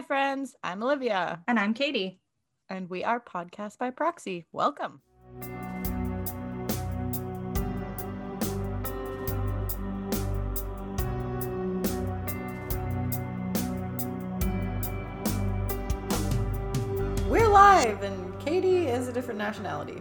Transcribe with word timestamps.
Hi, 0.00 0.06
friends. 0.06 0.56
I'm 0.64 0.82
Olivia. 0.82 1.44
And 1.46 1.58
I'm 1.58 1.74
Katie. 1.74 2.22
And 2.70 2.88
we 2.88 3.04
are 3.04 3.20
Podcast 3.20 3.76
by 3.76 3.90
Proxy. 3.90 4.46
Welcome. 4.50 5.02
We're 17.28 17.48
live, 17.48 18.02
and 18.02 18.40
Katie 18.40 18.86
is 18.86 19.06
a 19.06 19.12
different 19.12 19.36
nationality. 19.36 20.00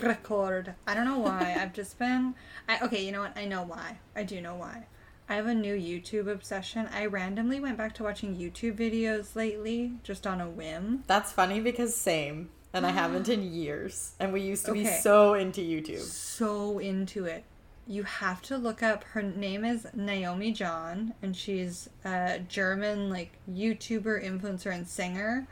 Record. 0.00 0.72
I 0.86 0.94
don't 0.94 1.04
know 1.04 1.18
why. 1.18 1.56
I've 1.58 1.72
just 1.72 1.98
been. 1.98 2.36
I, 2.68 2.78
okay, 2.84 3.04
you 3.04 3.10
know 3.10 3.22
what? 3.22 3.36
I 3.36 3.44
know 3.44 3.64
why. 3.64 3.98
I 4.14 4.22
do 4.22 4.40
know 4.40 4.54
why. 4.54 4.86
I 5.30 5.34
have 5.34 5.46
a 5.46 5.54
new 5.54 5.76
YouTube 5.76 6.26
obsession. 6.26 6.88
I 6.92 7.06
randomly 7.06 7.60
went 7.60 7.78
back 7.78 7.94
to 7.94 8.02
watching 8.02 8.34
YouTube 8.34 8.76
videos 8.76 9.36
lately, 9.36 9.92
just 10.02 10.26
on 10.26 10.40
a 10.40 10.50
whim. 10.50 11.04
That's 11.06 11.30
funny 11.30 11.60
because 11.60 11.94
same, 11.94 12.50
and 12.72 12.84
I 12.84 12.90
haven't 12.90 13.28
in 13.28 13.52
years. 13.52 14.14
And 14.18 14.32
we 14.32 14.40
used 14.40 14.64
to 14.64 14.72
okay. 14.72 14.82
be 14.82 14.86
so 14.88 15.34
into 15.34 15.60
YouTube. 15.60 16.00
So 16.00 16.80
into 16.80 17.26
it. 17.26 17.44
You 17.86 18.02
have 18.02 18.42
to 18.42 18.58
look 18.58 18.82
up. 18.82 19.04
Her 19.04 19.22
name 19.22 19.64
is 19.64 19.86
Naomi 19.94 20.50
Jon, 20.50 21.14
and 21.22 21.36
she's 21.36 21.88
a 22.04 22.40
German 22.40 23.08
like 23.08 23.38
YouTuber, 23.48 24.24
influencer, 24.24 24.74
and 24.74 24.88
singer. 24.88 25.46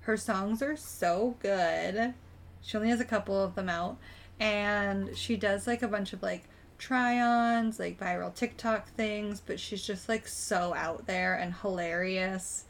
Her 0.00 0.18
songs 0.18 0.60
are 0.60 0.76
so 0.76 1.36
good. 1.38 2.12
She 2.60 2.76
only 2.76 2.90
has 2.90 3.00
a 3.00 3.06
couple 3.06 3.42
of 3.42 3.54
them 3.54 3.70
out, 3.70 3.96
and 4.38 5.16
she 5.16 5.36
does 5.36 5.66
like 5.66 5.82
a 5.82 5.88
bunch 5.88 6.12
of 6.12 6.22
like 6.22 6.44
try-ons, 6.78 7.78
like 7.78 7.98
viral 7.98 8.34
TikTok 8.34 8.88
things, 8.90 9.40
but 9.44 9.60
she's 9.60 9.86
just 9.86 10.08
like 10.08 10.26
so 10.28 10.74
out 10.74 11.06
there 11.06 11.34
and 11.34 11.54
hilarious. 11.54 12.64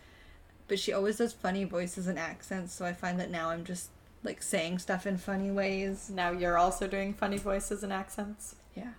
But 0.68 0.78
she 0.78 0.92
always 0.92 1.18
does 1.18 1.32
funny 1.32 1.64
voices 1.64 2.06
and 2.06 2.18
accents, 2.18 2.72
so 2.74 2.84
I 2.84 2.92
find 2.92 3.20
that 3.20 3.30
now 3.30 3.50
I'm 3.50 3.64
just 3.64 3.90
like 4.22 4.42
saying 4.42 4.78
stuff 4.78 5.06
in 5.06 5.18
funny 5.18 5.50
ways. 5.50 6.10
Now 6.10 6.30
you're 6.30 6.56
also 6.56 6.86
doing 6.86 7.12
funny 7.12 7.38
voices 7.38 7.82
and 7.82 7.92
accents? 7.92 8.56
Yeah. 8.74 8.92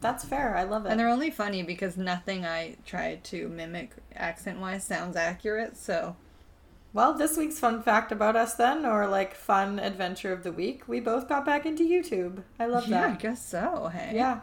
That's 0.00 0.24
fair. 0.24 0.56
I 0.56 0.64
love 0.64 0.86
it. 0.86 0.90
And 0.90 1.00
they're 1.00 1.08
only 1.08 1.30
funny 1.30 1.62
because 1.62 1.96
nothing 1.96 2.44
I 2.44 2.76
tried 2.86 3.24
to 3.24 3.48
mimic 3.48 3.92
accent 4.14 4.60
wise 4.60 4.84
sounds 4.84 5.16
accurate, 5.16 5.76
so 5.76 6.16
well, 6.92 7.14
this 7.14 7.36
week's 7.36 7.58
fun 7.58 7.82
fact 7.82 8.10
about 8.10 8.36
us 8.36 8.54
then, 8.54 8.84
or 8.84 9.06
like 9.06 9.34
fun 9.34 9.78
adventure 9.78 10.32
of 10.32 10.42
the 10.42 10.52
week, 10.52 10.88
we 10.88 11.00
both 11.00 11.28
got 11.28 11.44
back 11.44 11.64
into 11.64 11.84
YouTube. 11.84 12.42
I 12.58 12.66
love 12.66 12.88
yeah, 12.88 13.02
that. 13.02 13.10
I 13.10 13.16
guess 13.16 13.46
so. 13.46 13.90
Hey. 13.92 14.12
Yeah. 14.14 14.40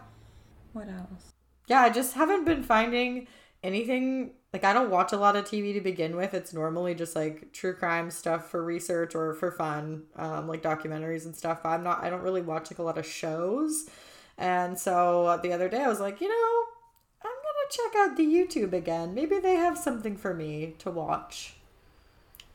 What 0.74 0.88
else? 0.88 1.34
Yeah, 1.68 1.82
I 1.82 1.90
just 1.90 2.14
haven't 2.14 2.46
been 2.46 2.64
finding 2.64 3.28
anything 3.64 4.32
like 4.54 4.64
I 4.64 4.72
don't 4.72 4.90
watch 4.90 5.12
a 5.12 5.18
lot 5.18 5.36
of 5.36 5.46
TV 5.46 5.74
to 5.74 5.82
begin 5.82 6.16
with. 6.16 6.34
It's 6.34 6.54
normally 6.54 6.96
just 6.96 7.16
like 7.16 7.52
true 7.52 7.74
crime 7.74 8.10
stuff 8.10 8.50
for 8.50 8.64
research 8.64 9.14
or 9.14 9.34
for 9.34 9.52
fun, 9.52 10.04
um, 10.16 10.48
like 10.48 10.64
documentaries 10.64 11.26
and 11.26 11.36
stuff. 11.36 11.60
I'm 11.66 11.84
not. 11.84 12.04
I 12.04 12.10
don't 12.10 12.24
really 12.24 12.42
watch 12.42 12.72
like 12.72 12.80
a 12.80 12.84
lot 12.84 12.98
of 12.98 13.06
shows, 13.06 13.90
and 14.38 14.80
so 14.80 15.38
the 15.44 15.52
other 15.52 15.68
day 15.68 15.84
I 15.84 15.90
was 15.90 16.00
like, 16.00 16.22
you 16.22 16.30
know, 16.30 16.64
I'm 17.24 17.30
gonna 17.30 17.70
check 17.70 17.96
out 18.00 18.18
the 18.18 18.26
YouTube 18.26 18.72
again. 18.72 19.14
Maybe 19.14 19.38
they 19.40 19.56
have 19.56 19.78
something 19.78 20.16
for 20.16 20.34
me 20.34 20.76
to 20.80 20.90
watch. 20.90 21.57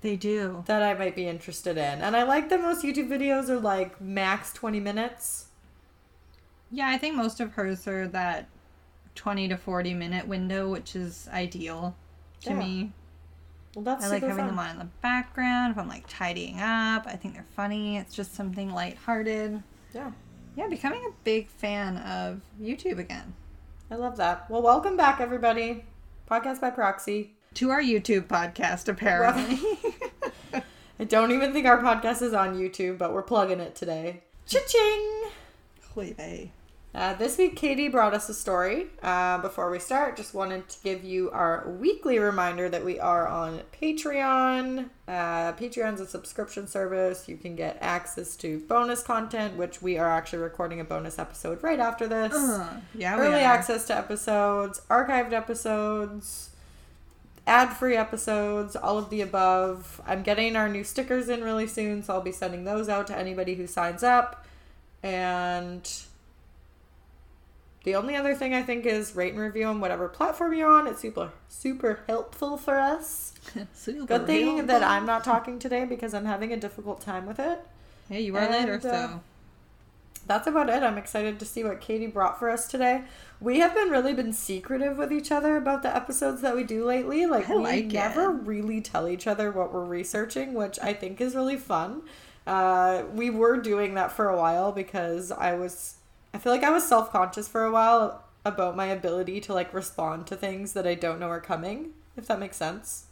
They 0.03 0.17
do. 0.17 0.65
That 0.67 0.83
I 0.83 0.95
might 0.95 1.15
be 1.15 1.29
interested 1.29 1.79
in. 1.79 2.03
And 2.03 2.17
I 2.17 2.25
like 2.25 2.49
that 2.51 2.61
most 2.61 2.85
YouTube 2.85 3.09
videos 3.09 3.49
are 3.49 3.61
like 3.61 4.01
max 4.01 4.53
20 4.53 4.81
minutes. 4.81 5.47
Yeah, 6.73 6.89
I 6.89 6.99
think 6.99 7.15
most 7.15 7.39
of 7.39 7.53
hers 7.53 7.87
are 7.87 8.09
that 8.09 8.49
20 9.15 9.49
to 9.49 9.57
40 9.57 9.95
minute 9.95 10.27
window, 10.27 10.69
which 10.69 10.97
is 10.97 11.29
ideal 11.33 11.95
to 12.43 12.51
yeah. 12.51 12.59
me. 12.59 12.93
Well, 13.77 13.85
that's 13.85 14.05
I 14.05 14.09
like 14.09 14.23
having 14.23 14.39
fun. 14.39 14.47
them 14.49 14.59
on 14.59 14.71
in 14.71 14.79
the 14.81 14.89
background 15.03 15.73
if 15.73 15.79
I'm 15.79 15.89
like 15.89 16.05
tidying 16.09 16.57
up. 16.61 17.07
I 17.07 17.17
think 17.17 17.35
they're 17.35 17.47
funny. 17.55 17.97
It's 17.97 18.15
just 18.15 18.35
something 18.35 18.71
lighthearted. 18.71 19.63
Yeah. 19.95 20.11
Yeah, 20.57 20.67
becoming 20.67 21.03
a 21.07 21.15
big 21.23 21.49
fan 21.49 21.97
of 21.99 22.41
YouTube 22.61 22.99
again. 22.99 23.35
I 23.91 23.95
love 23.95 24.17
that. 24.17 24.51
Well, 24.51 24.63
welcome 24.63 24.97
back, 24.97 25.21
everybody. 25.21 25.85
Podcast 26.29 26.61
by 26.61 26.71
Proxy 26.71 27.35
to 27.55 27.71
our 27.71 27.83
YouTube 27.83 28.27
podcast, 28.27 28.89
apparently. 28.89 29.61
I 31.03 31.05
don't 31.05 31.33
even 31.33 31.53
think 31.53 31.67
our 31.67 31.83
podcast 31.83 32.23
is 32.23 32.33
on 32.33 32.57
YouTube, 32.57 32.97
but 32.97 33.13
we're 33.13 33.23
plugging 33.23 33.59
it 33.59 33.75
today. 33.75 34.23
Cha-ching! 34.47 35.31
Uh, 36.95 37.15
this 37.15 37.37
week, 37.39 37.57
Katie 37.57 37.89
brought 37.89 38.15
us 38.15 38.29
a 38.29 38.35
story. 38.35 38.87
Uh, 39.03 39.39
before 39.39 39.69
we 39.69 39.81
start, 39.81 40.17
just 40.17 40.33
wanted 40.33 40.69
to 40.69 40.79
give 40.85 41.03
you 41.03 41.29
our 41.33 41.69
weekly 41.81 42.21
reminder 42.21 42.69
that 42.69 42.85
we 42.85 43.01
are 43.01 43.27
on 43.27 43.63
Patreon. 43.83 44.91
Uh, 45.09 45.53
Patreon's 45.55 46.01
a 46.01 46.07
subscription 46.07 46.69
service. 46.69 47.29
You 47.29 47.37
can 47.37 47.57
get 47.57 47.79
access 47.81 48.37
to 48.37 48.61
bonus 48.69 49.03
content, 49.03 49.57
which 49.57 49.83
we 49.83 49.99
are 49.99 50.09
actually 50.09 50.39
recording 50.39 50.79
a 50.79 50.85
bonus 50.85 51.19
episode 51.19 51.65
right 51.65 51.81
after 51.81 52.07
this. 52.07 52.33
Uh, 52.33 52.77
yeah, 52.95 53.19
early 53.19 53.41
access 53.41 53.89
to 53.89 53.97
episodes, 53.97 54.83
archived 54.89 55.33
episodes 55.33 56.52
ad 57.47 57.73
free 57.77 57.97
episodes, 57.97 58.77
all 58.77 58.99
of 58.99 59.11
the 59.11 59.21
above. 59.21 60.01
I'm 60.07 60.23
getting 60.23 60.57
our 60.57 60.69
new 60.69 60.85
stickers 60.85 61.29
in 61.29 61.43
really 61.43 61.67
soon, 61.67 62.03
so 62.03 62.15
I'll 62.15 62.21
be 62.21 62.33
sending 62.33 62.65
those 62.65 62.89
out 62.89 63.07
to 63.09 63.17
anybody 63.17 63.55
who 63.55 63.67
signs 63.67 64.03
up. 64.03 64.47
And 65.03 65.91
the 67.85 67.97
only 67.97 68.15
other 68.15 68.35
thing 68.35 68.55
I 68.55 68.63
think 68.63 68.87
is 68.87 69.17
rate 69.17 69.33
and 69.33 69.43
review 69.43 69.67
on 69.67 69.81
whatever 69.81 70.09
platform 70.09 70.55
you're 70.55 70.71
on. 70.71 70.87
It's 70.87 71.01
super 71.01 71.33
super 71.49 72.01
helpful 72.07 72.57
for 72.57 72.79
us. 72.79 73.35
super 73.75 74.07
Good 74.07 74.27
thing 74.27 74.47
helpful. 74.47 74.67
that 74.69 74.83
I'm 74.83 75.05
not 75.05 75.25
talking 75.25 75.59
today 75.59 75.85
because 75.85 76.15
I'm 76.15 76.27
having 76.27 76.53
a 76.53 76.57
difficult 76.57 77.01
time 77.01 77.27
with 77.27 77.41
it. 77.41 77.61
Hey, 78.09 78.23
you 78.23 78.37
are 78.37 78.41
and, 78.41 78.53
later, 78.53 78.81
so. 78.81 78.91
Uh, 78.91 79.19
that's 80.27 80.47
about 80.47 80.69
it. 80.69 80.83
I'm 80.83 80.99
excited 80.99 81.39
to 81.41 81.45
see 81.45 81.65
what 81.65 81.81
Katie 81.81 82.07
brought 82.07 82.39
for 82.39 82.51
us 82.51 82.67
today. 82.67 83.05
We 83.41 83.59
have 83.59 83.75
been 83.75 83.91
really 83.91 84.15
been 84.15 84.33
secretive 84.33 84.97
with 84.97 85.13
each 85.13 85.33
other 85.33 85.57
about 85.57 85.83
the 85.83 85.95
episodes 85.95 86.43
that 86.43 86.55
we 86.55 86.65
do 86.65 86.85
lately. 86.85 87.27
Like 87.27 87.51
I 87.51 87.57
we 87.57 87.63
like 87.63 87.87
never 87.87 88.31
it. 88.31 88.47
really 88.47 88.81
tell 88.81 89.09
each 89.09 89.27
other 89.27 89.51
what 89.51 89.73
we're 89.73 89.85
researching, 89.85 90.55
which 90.55 90.79
I 90.81 90.93
think 90.93 91.21
is 91.21 91.35
really 91.35 91.57
fun. 91.57 92.03
Uh, 92.47 93.05
we 93.13 93.31
were 93.31 93.57
doing 93.61 93.95
that 93.95 94.13
for 94.13 94.29
a 94.29 94.37
while 94.37 94.73
because 94.73 95.31
I 95.31 95.55
was 95.55 95.97
I 96.35 96.39
feel 96.39 96.53
like 96.53 96.65
I 96.65 96.71
was 96.71 96.87
self-conscious 96.89 97.49
for 97.49 97.65
a 97.65 97.71
while 97.71 98.25
about 98.45 98.77
my 98.77 98.87
ability 98.87 99.41
to 99.41 99.55
like 99.55 99.73
respond 99.75 100.27
to 100.29 100.37
things 100.37 100.73
that 100.73 100.87
I 100.87 100.95
don't 100.95 101.21
know 101.21 101.29
are 101.29 101.41
coming, 101.41 101.91
if 102.17 102.27
that 102.27 102.41
makes 102.41 102.57
sense. 102.57 103.07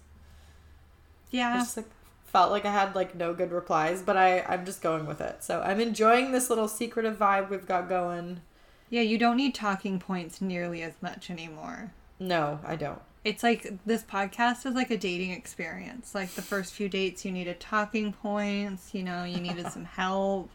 Yeah. 1.31 1.59
Just 1.59 1.77
like 1.77 1.87
felt 2.30 2.50
like 2.50 2.64
I 2.64 2.72
had 2.72 2.94
like 2.94 3.14
no 3.14 3.34
good 3.34 3.50
replies, 3.50 4.02
but 4.02 4.16
I 4.16 4.42
I'm 4.42 4.64
just 4.64 4.82
going 4.82 5.06
with 5.06 5.20
it. 5.20 5.42
So 5.42 5.60
I'm 5.62 5.80
enjoying 5.80 6.32
this 6.32 6.48
little 6.48 6.68
secretive 6.68 7.18
vibe 7.18 7.50
we've 7.50 7.66
got 7.66 7.88
going. 7.88 8.41
Yeah, 8.88 9.02
you 9.02 9.18
don't 9.18 9.36
need 9.36 9.54
talking 9.54 9.98
points 9.98 10.41
nearly 10.41 10.82
as 10.82 10.94
much 11.00 11.30
anymore. 11.30 11.92
No, 12.18 12.60
I 12.64 12.76
don't. 12.76 13.00
It's 13.24 13.42
like 13.42 13.72
this 13.84 14.02
podcast 14.02 14.64
is 14.64 14.74
like 14.74 14.91
a 14.91 14.96
dating 14.96 15.32
experience. 15.32 16.14
Like 16.14 16.30
the 16.30 16.42
first 16.42 16.72
few 16.72 16.88
dates, 16.88 17.24
you 17.24 17.32
needed 17.32 17.60
talking 17.60 18.12
points. 18.12 18.94
You 18.94 19.02
know, 19.02 19.24
you 19.24 19.38
needed 19.41 19.70
some 19.70 19.84
help. 19.97 20.50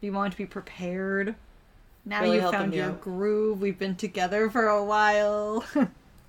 You 0.00 0.12
wanted 0.12 0.32
to 0.32 0.38
be 0.38 0.46
prepared. 0.46 1.34
Now 2.04 2.22
really 2.22 2.36
you 2.36 2.50
found 2.50 2.74
your 2.74 2.92
groove. 2.92 3.60
We've 3.60 3.78
been 3.78 3.96
together 3.96 4.50
for 4.50 4.66
a 4.68 4.84
while. 4.84 5.64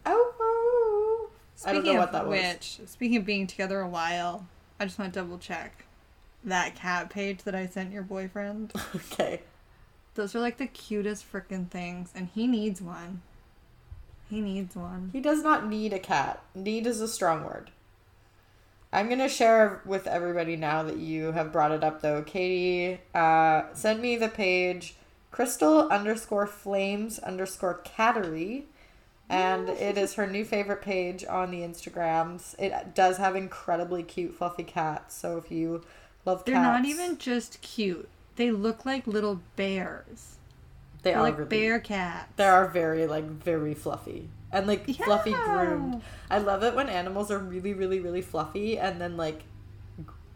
oh, 0.06 1.30
speaking 1.56 1.70
I 1.70 1.74
don't 1.74 1.94
know 1.94 2.00
what 2.00 2.12
that 2.12 2.28
which, 2.28 2.78
was. 2.80 2.90
Speaking 2.90 3.18
of 3.18 3.26
being 3.26 3.48
together 3.48 3.80
a 3.80 3.88
while, 3.88 4.48
I 4.82 4.86
just 4.86 4.98
want 4.98 5.14
to 5.14 5.20
double 5.20 5.38
check 5.38 5.86
that 6.44 6.74
cat 6.74 7.12
page 7.12 7.44
that 7.44 7.54
I 7.54 7.68
sent 7.68 7.94
your 7.94 8.02
boyfriend. 8.02 8.74
Okay. 8.96 9.42
Those 10.16 10.36
are 10.36 10.40
like 10.40 10.58
the 10.58 10.66
cutest 10.66 11.32
freaking 11.32 11.70
things, 11.70 12.10
and 12.16 12.30
he 12.34 12.48
needs 12.48 12.82
one. 12.82 13.22
He 14.28 14.42
needs 14.42 14.76
one. 14.76 15.12
He 15.14 15.22
does 15.22 15.44
not 15.44 15.68
need 15.68 15.94
a 15.94 16.00
cat. 16.00 16.42
Need 16.56 16.88
is 16.88 17.00
a 17.00 17.08
strong 17.08 17.44
word. 17.44 17.70
I'm 18.92 19.08
gonna 19.08 19.30
share 19.30 19.82
with 19.86 20.08
everybody 20.08 20.56
now 20.56 20.82
that 20.82 20.98
you 20.98 21.32
have 21.34 21.52
brought 21.52 21.72
it 21.72 21.84
up 21.84 22.02
though. 22.02 22.24
Katie 22.24 23.02
uh, 23.14 23.72
sent 23.74 24.02
me 24.02 24.16
the 24.16 24.30
page 24.30 24.96
crystal 25.30 25.88
underscore 25.90 26.48
flames 26.48 27.20
underscore 27.20 27.82
cattery. 27.86 28.64
And 29.32 29.70
it 29.70 29.98
is 29.98 30.16
her 30.16 30.28
new 30.28 30.46
favorite 30.46 30.82
page 30.82 31.24
on 31.26 31.52
the 31.52 31.62
Instagrams. 31.62 32.56
It 32.60 32.94
does 32.94 33.18
have 33.18 33.36
incredibly 33.36 34.04
cute, 34.04 34.36
fluffy 34.36 34.64
cats. 34.64 35.16
So 35.16 35.38
if 35.38 35.50
you 35.52 35.84
love 36.26 36.40
cats, 36.40 36.46
they're 36.46 36.62
not 36.62 36.86
even 36.86 37.18
just 37.18 37.62
cute 37.62 38.10
they 38.36 38.52
look 38.52 38.86
like 38.86 39.08
little 39.08 39.42
bears. 39.56 40.38
They 41.04 41.12
They're 41.12 41.20
are 41.20 41.24
like 41.24 41.38
really, 41.38 41.50
bear 41.50 41.80
cats. 41.80 42.32
They 42.36 42.46
are 42.46 42.68
very 42.68 43.08
like 43.08 43.26
very 43.26 43.74
fluffy 43.74 44.30
and 44.52 44.68
like 44.68 44.84
yeah. 44.88 45.06
fluffy 45.06 45.32
groomed. 45.32 46.02
I 46.30 46.40
love 46.40 46.64
it 46.64 46.76
when 46.76 46.90
animals 46.90 47.32
are 47.32 47.40
really 47.40 47.74
really 47.74 48.00
really 48.00 48.22
fluffy 48.22 48.78
and 48.78 49.02
then 49.02 49.18
like 49.18 49.44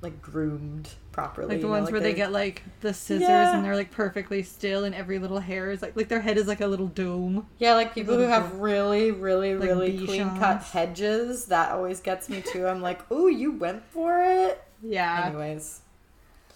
like 0.01 0.21
groomed 0.21 0.89
properly. 1.15 1.47
Like 1.47 1.61
the 1.61 1.67
ones 1.69 1.83
know, 1.83 1.85
like 1.85 1.91
where 1.93 2.01
they 2.01 2.13
get 2.13 2.33
like 2.33 2.61
the 2.81 2.93
scissors 2.93 3.21
yeah. 3.21 3.55
and 3.55 3.63
they're 3.63 3.75
like 3.75 3.89
perfectly 3.89 4.43
still 4.43 4.83
and 4.83 4.93
every 4.93 5.17
little 5.17 5.39
hair 5.39 5.71
is 5.71 5.81
like 5.81 5.95
like 5.95 6.09
their 6.09 6.19
head 6.19 6.37
is 6.37 6.45
like 6.45 6.59
a 6.59 6.67
little 6.67 6.87
dome. 6.87 7.47
Yeah, 7.57 7.73
like 7.73 7.95
people 7.95 8.15
who 8.17 8.23
have 8.23 8.55
really, 8.59 9.11
really, 9.11 9.55
like 9.55 9.69
really 9.69 10.05
clean 10.05 10.37
cut 10.37 10.61
hedges. 10.61 11.45
That 11.45 11.71
always 11.71 12.01
gets 12.01 12.27
me 12.27 12.41
too. 12.41 12.67
I'm 12.67 12.81
like, 12.81 13.09
ooh, 13.11 13.29
you 13.29 13.53
went 13.53 13.85
for 13.85 14.21
it. 14.21 14.61
Yeah. 14.83 15.27
Anyways. 15.27 15.81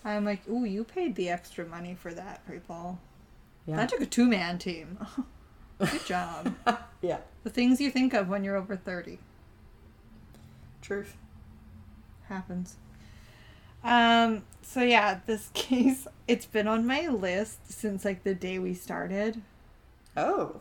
I'm 0.04 0.26
like, 0.26 0.42
ooh, 0.50 0.66
you 0.66 0.84
paid 0.84 1.16
the 1.16 1.30
extra 1.30 1.66
money 1.66 1.96
for 1.96 2.14
that, 2.14 2.46
people. 2.50 3.00
Yeah. 3.66 3.78
That 3.78 3.90
took 3.90 4.02
a 4.02 4.06
two 4.06 4.28
man 4.28 4.58
team. 4.58 4.98
Good 5.80 6.06
job. 6.06 6.54
yeah. 7.02 7.20
The 7.46 7.50
things 7.50 7.80
you 7.80 7.92
think 7.92 8.14
of 8.14 8.28
when 8.28 8.44
you're 8.44 8.58
over 8.58 8.76
30. 8.76 9.20
Truth. 10.82 11.16
Happens. 12.28 12.76
Um, 13.84 14.44
so 14.62 14.82
yeah, 14.82 15.20
this 15.26 15.50
case 15.54 16.08
it's 16.28 16.46
been 16.46 16.68
on 16.68 16.86
my 16.86 17.08
list 17.08 17.72
since 17.72 18.06
like 18.06 18.24
the 18.24 18.36
day 18.36 18.60
we 18.60 18.74
started. 18.74 19.42
Oh. 20.16 20.56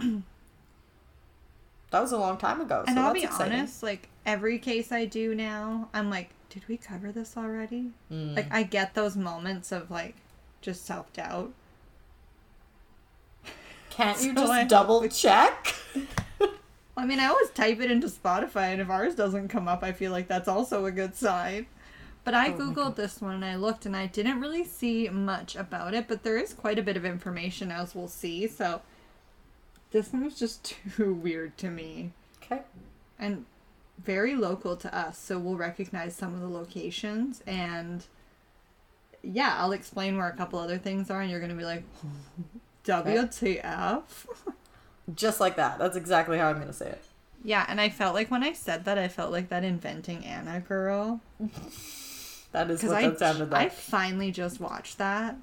that 1.91 2.01
was 2.01 2.13
a 2.13 2.19
long 2.19 2.39
time 2.39 2.61
ago. 2.61 2.85
So 2.87 2.91
and 2.91 2.99
I'll 2.99 3.13
be 3.13 3.25
exciting. 3.25 3.59
honest, 3.59 3.83
like 3.83 4.09
every 4.25 4.59
case 4.59 4.93
I 4.93 5.05
do 5.05 5.35
now, 5.35 5.89
I'm 5.93 6.11
like, 6.11 6.31
did 6.51 6.67
we 6.69 6.77
cover 6.77 7.13
this 7.13 7.37
already? 7.37 7.91
Mm. 8.11 8.37
Like 8.37 8.53
I 8.53 8.63
get 8.63 8.95
those 8.95 9.17
moments 9.17 9.73
of 9.73 9.91
like 9.91 10.15
just 10.61 10.87
self 10.87 11.13
doubt. 11.13 11.53
Can't 13.91 14.19
you 14.23 14.35
so 14.35 14.41
just 14.43 14.53
I 14.53 14.65
double 14.65 15.07
check? 15.09 15.75
I 16.97 17.07
mean, 17.07 17.21
I 17.21 17.27
always 17.27 17.51
type 17.51 17.81
it 17.81 17.93
into 17.93 18.09
Spotify, 18.09 18.73
and 18.73 18.81
if 18.81 18.91
ours 18.91 19.15
doesn't 19.15 19.49
come 19.49 19.69
up, 19.69 19.85
I 19.85 19.93
feel 19.93 20.11
like 20.11 20.27
that's 20.27 20.49
also 20.49 20.85
a 20.85 20.91
good 20.91 21.15
sign. 21.15 21.67
But 22.29 22.35
I 22.35 22.49
oh 22.49 22.59
googled 22.59 22.97
this 22.97 23.23
one 23.23 23.37
and 23.37 23.45
I 23.47 23.57
looked 23.57 23.87
and 23.87 23.97
I 23.97 24.05
didn't 24.05 24.39
really 24.39 24.63
see 24.63 25.09
much 25.09 25.57
about 25.57 25.95
it, 25.95 26.07
but 26.09 26.25
there 26.25 26.37
is 26.37 26.53
quite 26.53 26.79
a 26.79 26.83
bit 26.83 26.95
of 26.95 27.07
information 27.07 27.73
as 27.73 27.95
we'll 27.95 28.07
see. 28.07 28.47
So 28.47 28.83
this 29.93 30.13
one 30.13 30.25
was 30.25 30.39
just 30.39 30.77
too 30.97 31.15
weird 31.15 31.57
to 31.57 31.71
me. 31.71 32.13
Okay. 32.43 32.61
And 33.19 33.47
very 34.05 34.35
local 34.35 34.77
to 34.77 34.95
us, 34.95 35.17
so 35.17 35.39
we'll 35.39 35.57
recognize 35.57 36.15
some 36.15 36.35
of 36.35 36.41
the 36.41 36.49
locations 36.49 37.43
and 37.47 38.05
yeah, 39.23 39.55
I'll 39.57 39.73
explain 39.73 40.19
where 40.19 40.29
a 40.29 40.37
couple 40.37 40.59
other 40.59 40.77
things 40.77 41.11
are 41.11 41.23
and 41.23 41.31
you're 41.31 41.41
going 41.41 41.49
to 41.49 41.57
be 41.57 41.65
like 41.65 41.85
WTF. 42.85 44.03
Just 45.15 45.41
like 45.41 45.57
that. 45.57 45.79
That's 45.79 45.97
exactly 45.97 46.37
how 46.37 46.51
I'm 46.51 46.57
going 46.57 46.67
to 46.67 46.75
say 46.75 46.91
it. 46.91 47.05
Yeah, 47.43 47.65
and 47.67 47.81
I 47.81 47.89
felt 47.89 48.15
like 48.15 48.31
when 48.31 48.45
I 48.45 48.53
said 48.53 48.85
that, 48.85 48.99
I 48.99 49.09
felt 49.09 49.33
like 49.33 49.49
that 49.49 49.65
inventing 49.65 50.27
Anna 50.27 50.61
girl. 50.61 51.23
That 52.53 52.71
is 52.71 52.83
what 52.83 52.97
I, 52.97 53.09
that 53.09 53.19
sounded 53.19 53.51
like. 53.51 53.67
I 53.67 53.69
finally 53.69 54.31
just 54.31 54.61
watched 54.61 54.99
that. 54.99 55.37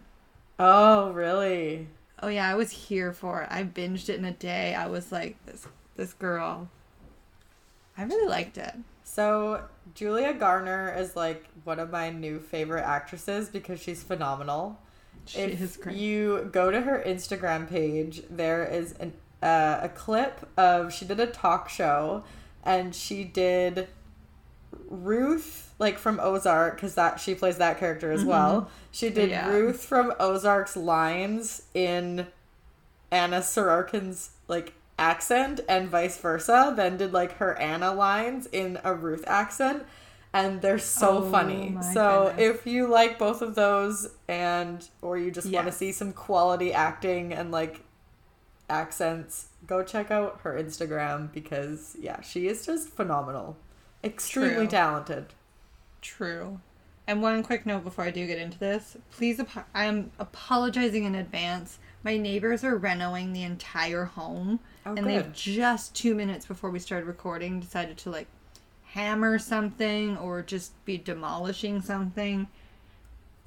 Oh, 0.58 1.12
really? 1.12 1.88
Oh 2.22 2.28
yeah, 2.28 2.50
I 2.50 2.56
was 2.56 2.72
here 2.72 3.12
for 3.12 3.44
it. 3.44 3.50
I 3.52 3.64
binged 3.64 4.10
it 4.10 4.18
in 4.18 4.26
a 4.26 4.32
day. 4.32 4.74
I 4.74 4.88
was 4.88 5.12
like, 5.12 5.38
this 5.46 5.68
this 5.96 6.14
girl. 6.14 6.70
I 7.98 8.04
really 8.04 8.28
liked 8.28 8.58
it. 8.58 8.74
So 9.04 9.64
Julia 9.94 10.34
Garner 10.34 10.94
is 10.98 11.16
like 11.16 11.46
one 11.64 11.80
of 11.80 11.92
my 11.92 12.10
new 12.10 12.40
favorite 12.40 12.84
actresses 12.84 13.50
because 13.50 13.80
she's 13.80 14.04
phenomenal. 14.04 14.80
She 15.26 15.40
if 15.40 15.62
is 15.62 15.78
great. 15.78 15.96
you 15.96 16.50
go 16.52 16.72
to 16.72 16.82
her 16.82 17.04
Instagram 17.06 17.70
page, 17.70 18.24
there 18.30 18.66
is 18.66 18.94
an 18.94 19.14
uh, 19.42 19.80
a 19.84 19.90
clip 19.90 20.50
of 20.58 20.92
she 20.94 21.06
did 21.06 21.20
a 21.20 21.28
talk 21.28 21.70
show 21.70 22.24
and 22.64 22.96
she 22.96 23.24
did 23.24 23.88
Ruth, 24.90 25.65
like 25.78 25.98
from 25.98 26.20
Ozark, 26.20 26.76
because 26.76 26.96
that 26.96 27.20
she 27.20 27.36
plays 27.36 27.58
that 27.58 27.80
character 27.80 28.12
as 28.12 28.22
mm-hmm. 28.22 28.30
well. 28.30 28.70
She 28.92 29.10
did 29.10 29.30
yeah. 29.30 29.50
Ruth 29.50 29.84
from 29.84 30.14
Ozark's 30.20 30.78
lines 30.78 31.64
in 31.74 32.28
Anna 33.12 33.40
Sorokin's 33.40 34.32
like 34.48 34.74
accent, 34.98 35.62
and 35.68 35.90
vice 35.90 36.18
versa. 36.18 36.74
Then 36.76 36.98
did 36.98 37.14
like 37.14 37.38
her 37.38 37.58
Anna 37.58 37.94
lines 37.94 38.48
in 38.52 38.80
a 38.84 38.94
Ruth 38.94 39.24
accent, 39.28 39.84
and 40.34 40.62
they're 40.62 40.80
so 40.80 41.24
oh, 41.24 41.30
funny. 41.30 41.78
So 41.94 42.34
goodness. 42.36 42.58
if 42.58 42.68
you 42.68 42.88
like 42.88 43.20
both 43.20 43.42
of 43.42 43.56
those, 43.56 44.10
and 44.28 44.88
or 45.02 45.18
you 45.18 45.32
just 45.32 45.48
yes. 45.48 45.56
want 45.56 45.68
to 45.68 45.78
see 45.78 45.92
some 45.92 46.14
quality 46.14 46.74
acting 46.74 47.34
and 47.34 47.52
like 47.52 47.82
accents, 48.70 49.48
go 49.68 49.84
check 49.84 50.10
out 50.10 50.40
her 50.44 50.54
Instagram 50.54 51.32
because 51.32 51.96
yeah, 52.00 52.22
she 52.22 52.48
is 52.48 52.66
just 52.66 52.90
phenomenal. 52.90 53.58
Extremely 54.04 54.56
True. 54.56 54.68
talented. 54.68 55.26
True. 56.06 56.60
And 57.08 57.22
one 57.22 57.42
quick 57.42 57.66
note 57.66 57.84
before 57.84 58.06
I 58.06 58.12
do 58.12 58.28
get 58.28 58.38
into 58.38 58.60
this, 58.60 58.96
please, 59.10 59.40
ap- 59.40 59.68
I'm 59.74 60.12
apologizing 60.20 61.04
in 61.04 61.16
advance. 61.16 61.80
My 62.04 62.16
neighbors 62.16 62.64
are 62.64 62.78
renovating 62.78 63.34
the 63.34 63.42
entire 63.42 64.06
home, 64.06 64.60
oh, 64.86 64.94
and 64.96 65.08
they've 65.08 65.34
just 65.34 65.96
two 65.96 66.14
minutes 66.14 66.46
before 66.46 66.70
we 66.70 66.78
started 66.78 67.08
recording 67.08 67.60
decided 67.60 67.98
to 67.98 68.12
like 68.12 68.28
hammer 68.84 69.40
something 69.40 70.16
or 70.18 70.44
just 70.44 70.74
be 70.86 70.98
demolishing 70.98 71.82
something. 71.82 72.48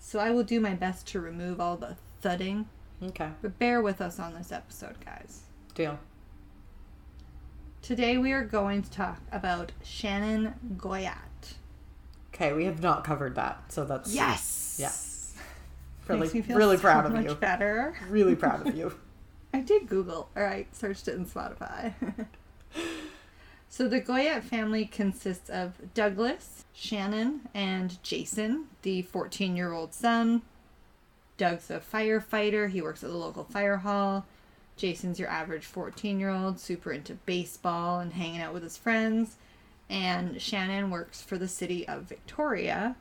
So 0.01 0.19
I 0.19 0.33
will 0.33 0.45
do 0.45 0.59
my 0.59 0.75
best 0.75 1.07
to 1.09 1.21
remove 1.21 1.61
all 1.61 1.77
the 1.77 1.97
thudding. 2.21 2.69
Okay. 3.03 3.31
But 3.41 3.59
bear 3.61 3.81
with 3.81 4.01
us 4.01 4.19
on 4.19 4.35
this 4.35 4.51
episode, 4.51 4.97
guys. 5.05 5.43
Deal. 5.75 5.99
Today 7.83 8.19
we 8.19 8.33
are 8.33 8.45
going 8.45 8.83
to 8.83 8.91
talk 8.91 9.21
about 9.31 9.71
Shannon 9.85 10.55
Guyatt. 10.77 11.28
Okay, 12.41 12.53
we 12.53 12.67
have 12.67 12.81
not 12.81 13.03
covered 13.03 13.35
that, 13.35 13.65
so 13.67 13.85
that's 13.85 14.15
yes, 14.15 14.77
yes. 14.79 15.35
Really, 16.07 16.41
really 16.43 16.77
so 16.77 16.83
proud 16.83 17.13
of 17.13 17.21
you. 17.21 17.35
Better. 17.35 17.97
Really 18.09 18.37
proud 18.37 18.65
of 18.65 18.77
you. 18.77 18.95
I 19.53 19.61
did 19.61 19.89
Google, 19.89 20.29
or 20.37 20.47
I 20.47 20.67
searched 20.71 21.09
it 21.09 21.17
in 21.17 21.27
Spotify. 21.27 21.95
so 23.69 23.89
the 23.89 23.99
Guyatt 23.99 24.45
family 24.45 24.85
consists 24.85 25.51
of 25.51 25.93
Douglas, 25.95 26.65
Shannon, 26.73 27.49
and 27.55 28.01
Jason, 28.05 28.67
the 28.83 29.03
14-year-old 29.03 29.93
son. 29.93 30.43
Doug's 31.39 31.73
a 31.73 31.81
firefighter. 31.81 32.71
He 32.71 32.81
works 32.81 33.03
at 33.03 33.11
the 33.11 33.17
local 33.17 33.43
fire 33.43 33.79
hall. 33.79 34.27
Jason's 34.77 35.19
your 35.19 35.29
average 35.29 35.67
14 35.67 36.21
year 36.21 36.31
old, 36.31 36.61
super 36.61 36.93
into 36.93 37.15
baseball 37.15 37.99
and 37.99 38.13
hanging 38.13 38.41
out 38.41 38.55
with 38.55 38.63
his 38.63 38.77
friends. 38.77 39.39
And 39.91 40.41
Shannon 40.41 40.91
works 40.91 41.23
for 41.23 41.39
the 41.39 41.49
city 41.49 41.89
of 41.89 42.03
Victoria, 42.03 42.97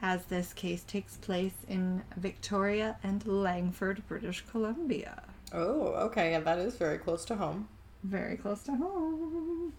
as 0.00 0.24
this 0.26 0.52
case 0.52 0.82
takes 0.82 1.16
place 1.16 1.54
in 1.68 2.02
Victoria 2.16 2.96
and 3.02 3.26
Langford, 3.26 4.02
British 4.08 4.44
Columbia. 4.50 5.22
Oh, 5.52 5.94
okay. 6.06 6.32
Yeah, 6.32 6.40
that 6.40 6.58
is 6.58 6.76
very 6.76 6.98
close 6.98 7.24
to 7.26 7.36
home. 7.36 7.68
Very 8.02 8.36
close 8.36 8.62
to 8.64 8.76
home. 8.76 9.72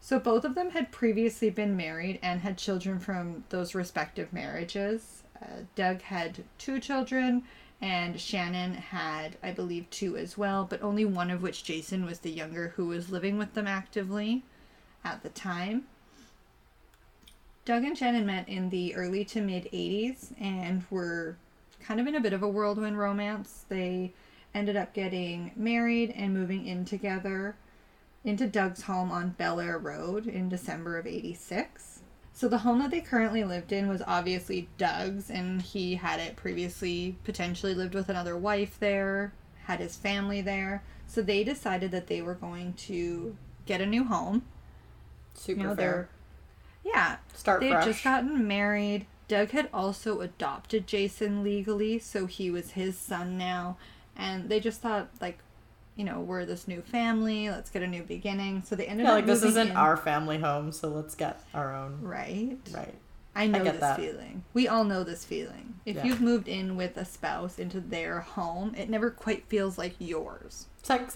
So 0.00 0.18
both 0.18 0.44
of 0.44 0.54
them 0.54 0.70
had 0.70 0.90
previously 0.90 1.48
been 1.48 1.76
married 1.76 2.18
and 2.22 2.40
had 2.40 2.58
children 2.58 2.98
from 2.98 3.44
those 3.50 3.74
respective 3.74 4.32
marriages. 4.32 5.22
Uh, 5.40 5.62
Doug 5.76 6.02
had 6.02 6.44
two 6.58 6.80
children, 6.80 7.44
and 7.80 8.20
Shannon 8.20 8.74
had, 8.74 9.36
I 9.42 9.52
believe, 9.52 9.88
two 9.90 10.16
as 10.16 10.36
well, 10.36 10.66
but 10.68 10.82
only 10.82 11.04
one 11.04 11.30
of 11.30 11.40
which 11.40 11.64
Jason 11.64 12.04
was 12.04 12.18
the 12.18 12.30
younger 12.30 12.74
who 12.76 12.86
was 12.86 13.10
living 13.10 13.38
with 13.38 13.54
them 13.54 13.66
actively 13.66 14.42
at 15.04 15.22
the 15.22 15.28
time. 15.30 15.84
Doug 17.64 17.84
and 17.84 17.96
Shannon 17.96 18.26
met 18.26 18.48
in 18.48 18.70
the 18.70 18.94
early 18.94 19.24
to 19.26 19.40
mid 19.40 19.68
80s 19.72 20.32
and 20.40 20.84
were 20.90 21.36
kind 21.80 22.00
of 22.00 22.06
in 22.06 22.14
a 22.14 22.20
bit 22.20 22.32
of 22.32 22.42
a 22.42 22.48
whirlwind 22.48 22.98
romance. 22.98 23.64
They 23.68 24.12
ended 24.54 24.76
up 24.76 24.92
getting 24.92 25.52
married 25.56 26.10
and 26.10 26.34
moving 26.34 26.66
in 26.66 26.84
together 26.84 27.56
into 28.24 28.46
Doug's 28.46 28.82
home 28.82 29.10
on 29.10 29.30
Bel 29.30 29.60
Air 29.60 29.78
Road 29.78 30.26
in 30.26 30.48
December 30.48 30.98
of 30.98 31.06
86. 31.06 32.00
So 32.32 32.48
the 32.48 32.58
home 32.58 32.78
that 32.78 32.90
they 32.90 33.00
currently 33.00 33.44
lived 33.44 33.72
in 33.72 33.88
was 33.88 34.02
obviously 34.06 34.68
Doug's, 34.78 35.30
and 35.30 35.60
he 35.60 35.96
had 35.96 36.18
it 36.18 36.36
previously 36.36 37.16
potentially 37.24 37.74
lived 37.74 37.94
with 37.94 38.08
another 38.08 38.36
wife 38.36 38.78
there, 38.80 39.32
had 39.64 39.80
his 39.80 39.96
family 39.96 40.40
there. 40.40 40.82
So 41.06 41.20
they 41.20 41.44
decided 41.44 41.90
that 41.90 42.06
they 42.06 42.22
were 42.22 42.34
going 42.34 42.72
to 42.74 43.36
get 43.66 43.80
a 43.80 43.86
new 43.86 44.04
home. 44.04 44.42
Super 45.42 45.60
you 45.60 45.66
know, 45.66 45.74
fair. 45.74 46.08
Yeah. 46.84 47.16
Start 47.34 47.60
They 47.60 47.68
had 47.68 47.84
just 47.84 48.04
gotten 48.04 48.46
married. 48.46 49.06
Doug 49.26 49.50
had 49.50 49.68
also 49.74 50.20
adopted 50.20 50.86
Jason 50.86 51.42
legally, 51.42 51.98
so 51.98 52.26
he 52.26 52.48
was 52.50 52.72
his 52.72 52.96
son 52.96 53.36
now. 53.38 53.76
And 54.16 54.48
they 54.48 54.60
just 54.60 54.80
thought, 54.80 55.08
like, 55.20 55.38
you 55.96 56.04
know, 56.04 56.20
we're 56.20 56.44
this 56.44 56.68
new 56.68 56.80
family. 56.80 57.50
Let's 57.50 57.70
get 57.70 57.82
a 57.82 57.88
new 57.88 58.04
beginning. 58.04 58.62
So 58.64 58.76
they 58.76 58.86
ended 58.86 59.04
yeah, 59.04 59.12
up 59.12 59.16
like 59.16 59.26
this 59.26 59.42
isn't 59.42 59.70
in. 59.70 59.76
our 59.76 59.96
family 59.96 60.38
home, 60.38 60.70
so 60.70 60.88
let's 60.88 61.16
get 61.16 61.42
our 61.54 61.74
own. 61.74 61.98
Right. 62.02 62.58
Right. 62.72 62.94
I 63.34 63.46
know 63.46 63.60
I 63.60 63.62
this 63.62 63.80
that. 63.80 63.98
feeling. 63.98 64.44
We 64.52 64.68
all 64.68 64.84
know 64.84 65.04
this 65.04 65.24
feeling. 65.24 65.74
If 65.86 65.96
yeah. 65.96 66.04
you've 66.04 66.20
moved 66.20 66.48
in 66.48 66.76
with 66.76 66.96
a 66.96 67.04
spouse 67.04 67.58
into 67.58 67.80
their 67.80 68.20
home, 68.20 68.74
it 68.76 68.90
never 68.90 69.10
quite 69.10 69.46
feels 69.46 69.78
like 69.78 69.94
yours. 69.98 70.66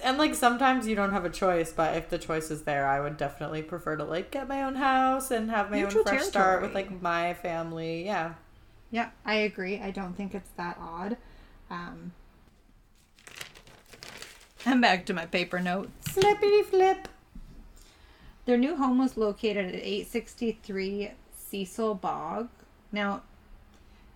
and 0.03 0.17
like 0.17 0.35
sometimes 0.35 0.87
you 0.87 0.95
don't 0.97 1.13
have 1.13 1.25
a 1.25 1.31
choice, 1.31 1.73
but 1.73 1.97
if 1.97 2.09
the 2.09 2.19
choice 2.19 2.51
is 2.51 2.63
there, 2.63 2.87
I 2.87 3.01
would 3.01 3.17
definitely 3.17 3.63
prefer 3.63 3.97
to 3.97 4.05
like 4.05 4.31
get 4.31 4.49
my 4.49 4.63
own 4.63 4.77
house 4.77 5.31
and 5.31 5.51
have 5.51 5.71
my 5.71 5.81
Neutral 5.81 6.01
own 6.01 6.05
fresh 6.05 6.13
territory. 6.21 6.31
start 6.31 6.63
with 6.63 6.75
like 6.75 7.03
my 7.03 7.35
family. 7.35 8.05
Yeah. 8.07 8.35
Yeah, 8.91 9.11
I 9.25 9.35
agree. 9.35 9.81
I 9.81 9.91
don't 9.91 10.17
think 10.17 10.35
it's 10.35 10.51
that 10.57 10.79
odd. 10.81 11.17
Um, 11.71 12.13
I'm 14.65 14.81
back 14.81 15.05
to 15.07 15.15
my 15.15 15.27
paper 15.27 15.61
notes. 15.61 15.91
Flippity 16.09 16.63
flip. 16.63 17.09
Their 18.47 18.57
new 18.57 18.77
home 18.77 18.99
was 18.99 19.17
located 19.17 19.67
at 19.67 19.75
863 19.75 21.11
Cecil 21.65 21.99
Blogg. 22.03 22.49
Now, 22.93 23.23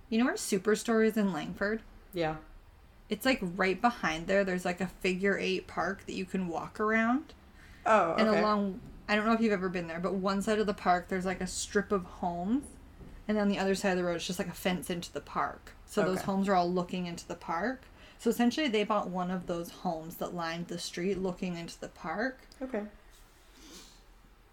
you 0.08 0.18
know 0.18 0.26
where 0.26 0.34
Superstore 0.34 1.06
is 1.06 1.16
in 1.16 1.32
Langford? 1.32 1.80
Yeah. 2.12 2.36
It's 3.08 3.24
like 3.24 3.40
right 3.56 3.80
behind 3.80 4.26
there. 4.26 4.44
There's 4.44 4.64
like 4.64 4.80
a 4.80 4.86
figure 4.86 5.38
eight 5.38 5.66
park 5.66 6.04
that 6.06 6.12
you 6.12 6.24
can 6.24 6.48
walk 6.48 6.78
around. 6.78 7.32
Oh, 7.86 8.10
okay. 8.10 8.22
And 8.22 8.30
along, 8.30 8.80
I 9.08 9.16
don't 9.16 9.24
know 9.24 9.32
if 9.32 9.40
you've 9.40 9.52
ever 9.52 9.68
been 9.68 9.88
there, 9.88 10.00
but 10.00 10.14
one 10.14 10.42
side 10.42 10.58
of 10.58 10.66
the 10.66 10.74
park 10.74 11.08
there's 11.08 11.24
like 11.24 11.40
a 11.40 11.46
strip 11.46 11.92
of 11.92 12.04
homes, 12.04 12.66
and 13.26 13.36
then 13.36 13.48
the 13.48 13.58
other 13.58 13.74
side 13.74 13.92
of 13.92 13.96
the 13.96 14.04
road 14.04 14.16
it's 14.16 14.26
just 14.26 14.38
like 14.38 14.48
a 14.48 14.52
fence 14.52 14.90
into 14.90 15.12
the 15.12 15.20
park. 15.20 15.72
So 15.86 16.02
okay. 16.02 16.10
those 16.10 16.22
homes 16.22 16.48
are 16.48 16.54
all 16.54 16.70
looking 16.70 17.06
into 17.06 17.26
the 17.26 17.34
park. 17.34 17.82
So 18.18 18.28
essentially, 18.28 18.68
they 18.68 18.84
bought 18.84 19.08
one 19.08 19.30
of 19.30 19.46
those 19.46 19.70
homes 19.70 20.16
that 20.16 20.34
lined 20.34 20.68
the 20.68 20.78
street 20.78 21.18
looking 21.18 21.56
into 21.56 21.80
the 21.80 21.88
park. 21.88 22.40
Okay. 22.60 22.82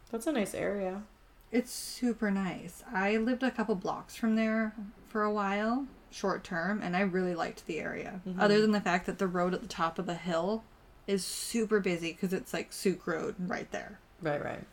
That's 0.10 0.25
a 0.25 0.32
nice 0.32 0.53
area. 0.53 1.03
It's 1.51 1.71
super 1.71 2.29
nice. 2.29 2.83
I 2.91 3.17
lived 3.17 3.43
a 3.43 3.51
couple 3.51 3.75
blocks 3.75 4.15
from 4.15 4.35
there 4.35 4.73
for 5.07 5.23
a 5.23 5.31
while, 5.31 5.87
short 6.11 6.43
term, 6.43 6.81
and 6.81 6.95
I 6.95 7.01
really 7.01 7.35
liked 7.35 7.65
the 7.65 7.79
area. 7.79 8.19
Mm-hmm. 8.27 8.39
Other 8.39 8.59
than 8.59 8.71
the 8.71 8.81
fact 8.81 9.05
that 9.05 9.17
the 9.17 9.27
road 9.27 9.53
at 9.53 9.61
the 9.61 9.67
top 9.67 9.97
of 9.97 10.05
the 10.05 10.15
hill 10.15 10.63
is 11.07 11.23
super 11.23 11.79
busy 11.79 12.11
because 12.11 12.33
it's 12.33 12.53
like 12.53 12.73
Sooke 12.73 13.07
Road 13.07 13.35
right 13.39 13.71
there. 13.71 13.99
Right, 14.21 14.43
right. 14.43 14.63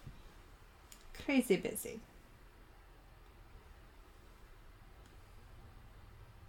Crazy 1.24 1.56
busy. 1.56 2.00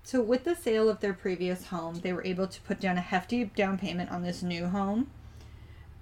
So, 0.02 0.22
with 0.22 0.44
the 0.44 0.56
sale 0.56 0.90
of 0.90 1.00
their 1.00 1.14
previous 1.14 1.68
home, 1.68 2.00
they 2.02 2.14
were 2.14 2.24
able 2.26 2.48
to 2.48 2.62
put 2.62 2.80
down 2.80 2.98
a 2.98 3.02
hefty 3.02 3.46
down 3.46 3.78
payment 3.78 4.12
on 4.12 4.24
this 4.24 4.44
new 4.44 4.68
home 4.68 5.10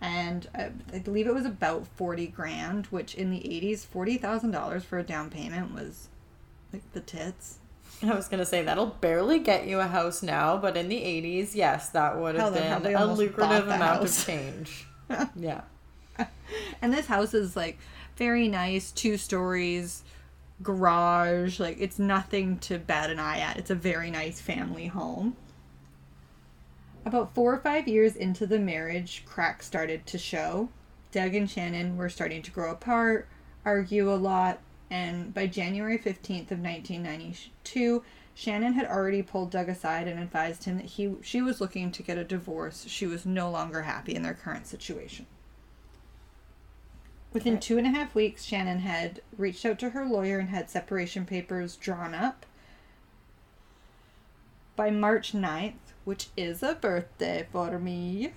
and 0.04 0.48
I, 0.94 1.00
believe 1.00 1.28
it 1.28 1.34
was 1.34 1.46
about 1.46 1.88
40 1.88 2.28
grand 2.28 2.88
which 2.88 3.16
in 3.16 3.32
the 3.32 3.40
80s 3.40 3.86
$40000 3.88 4.82
for 4.84 5.00
a 5.00 5.04
down 5.04 5.30
payment 5.30 5.74
was 5.74 6.10
like 6.72 6.84
the 6.94 7.00
tits 7.00 7.60
I 8.02 8.14
was 8.14 8.28
gonna 8.28 8.46
say 8.46 8.64
that'll 8.64 8.88
barely 8.88 9.40
get 9.40 9.68
you 9.68 9.80
a 9.80 9.88
house 9.88 10.24
now, 10.24 10.58
but 10.58 10.76
in 10.76 10.90
the 10.90 10.98
'80s, 10.98 11.56
yes, 11.56 11.90
that 11.90 12.18
would 12.18 12.36
have 12.36 12.54
been 12.54 12.96
a 12.96 13.06
lucrative 13.06 13.68
amount 13.68 13.82
house. 14.02 14.20
of 14.20 14.26
change. 14.26 14.88
yeah. 15.36 15.62
And 16.82 16.94
this 16.94 17.06
house 17.06 17.34
is 17.34 17.56
like 17.56 17.80
very 18.18 18.48
nice, 18.48 18.92
two 18.92 19.18
stories, 19.18 20.04
garage. 20.62 21.60
Like 21.60 21.78
it's 21.80 21.98
nothing 21.98 22.60
to 22.60 22.78
bat 22.78 23.10
an 23.10 23.20
eye 23.20 23.40
at. 23.40 23.58
It's 23.58 23.70
a 23.70 23.76
very 23.76 24.12
nice 24.12 24.42
family 24.42 24.88
home. 24.88 25.36
About 27.06 27.36
four 27.36 27.54
or 27.54 27.60
five 27.60 27.88
years 27.88 28.16
into 28.16 28.48
the 28.48 28.60
marriage, 28.60 29.24
cracks 29.26 29.66
started 29.66 30.06
to 30.08 30.18
show. 30.18 30.70
Doug 31.12 31.36
and 31.36 31.50
Shannon 31.50 31.98
were 31.98 32.10
starting 32.10 32.42
to 32.42 32.52
grow 32.52 32.72
apart, 32.72 33.28
argue 33.66 34.12
a 34.12 34.16
lot, 34.16 34.60
and 34.90 35.34
by 35.34 35.48
January 35.48 35.98
15th 35.98 36.52
of 36.52 36.60
1992, 36.60 38.04
Shannon 38.36 38.74
had 38.74 38.88
already 38.88 39.22
pulled 39.22 39.52
Doug 39.52 39.70
aside 39.70 40.08
and 40.08 40.20
advised 40.20 40.64
him 40.64 40.78
that 40.78 40.86
he 40.86 41.16
she 41.22 41.42
was 41.42 41.62
looking 41.62 41.92
to 41.92 42.04
get 42.04 42.18
a 42.18 42.24
divorce. 42.24 42.86
She 42.88 43.06
was 43.06 43.26
no 43.26 43.52
longer 43.52 43.84
happy 43.84 44.16
in 44.16 44.24
their 44.24 44.34
current 44.34 44.66
situation. 44.66 45.28
Within 47.32 47.60
two 47.60 47.78
and 47.78 47.88
a 47.88 47.92
half 47.92 48.16
weeks, 48.16 48.44
Shannon 48.44 48.80
had 48.80 49.22
reached 49.38 49.66
out 49.66 49.80
to 49.80 49.90
her 49.90 50.06
lawyer 50.06 50.40
and 50.40 50.50
had 50.50 50.70
separation 50.70 51.26
papers 51.26 51.76
drawn 51.76 52.14
up. 52.14 52.46
By 54.76 54.90
March 54.90 55.34
9th, 55.34 55.93
which 56.04 56.28
is 56.36 56.64
a 56.64 56.76
birthday 56.76 57.48
for 57.52 57.80
me. 57.80 58.34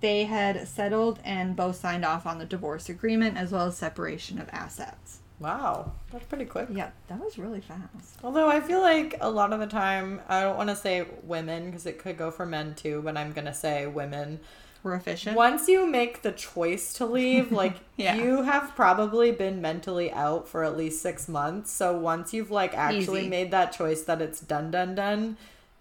They 0.00 0.24
had 0.24 0.66
settled 0.66 1.20
and 1.24 1.54
both 1.54 1.76
signed 1.76 2.04
off 2.04 2.26
on 2.26 2.38
the 2.38 2.46
divorce 2.46 2.88
agreement 2.88 3.36
as 3.36 3.52
well 3.52 3.66
as 3.66 3.76
separation 3.76 4.40
of 4.40 4.48
assets. 4.50 5.20
Wow, 5.40 5.92
that's 6.10 6.24
pretty 6.24 6.44
quick. 6.46 6.68
Yeah, 6.70 6.90
that 7.08 7.20
was 7.20 7.38
really 7.38 7.60
fast. 7.60 8.18
Although 8.22 8.48
I 8.48 8.60
feel 8.60 8.80
like 8.80 9.16
a 9.20 9.28
lot 9.28 9.52
of 9.52 9.60
the 9.60 9.66
time, 9.66 10.22
I 10.28 10.40
don't 10.40 10.56
want 10.56 10.70
to 10.70 10.76
say 10.76 11.06
women 11.22 11.66
because 11.66 11.86
it 11.86 11.98
could 11.98 12.16
go 12.16 12.30
for 12.30 12.46
men 12.46 12.74
too, 12.74 13.02
but 13.04 13.16
I'm 13.16 13.32
going 13.32 13.46
to 13.46 13.54
say 13.54 13.86
women 13.86 14.40
we're 14.84 14.94
efficient. 14.94 15.34
Once 15.34 15.66
you 15.66 15.86
make 15.86 16.22
the 16.22 16.30
choice 16.30 16.92
to 16.94 17.06
leave, 17.06 17.50
like 17.62 17.76
yeah. 17.96 18.16
you 18.16 18.42
have 18.42 18.76
probably 18.76 19.32
been 19.32 19.60
mentally 19.60 20.12
out 20.12 20.46
for 20.46 20.62
at 20.62 20.76
least 20.76 21.02
six 21.02 21.26
months. 21.26 21.72
So 21.72 21.96
once 21.96 22.32
you've 22.32 22.50
like 22.50 22.74
actually 22.74 23.22
Easy. 23.22 23.28
made 23.28 23.50
that 23.50 23.72
choice 23.72 24.02
that 24.02 24.22
it's 24.22 24.40
done, 24.40 24.70
done, 24.70 24.94
done, 24.94 25.36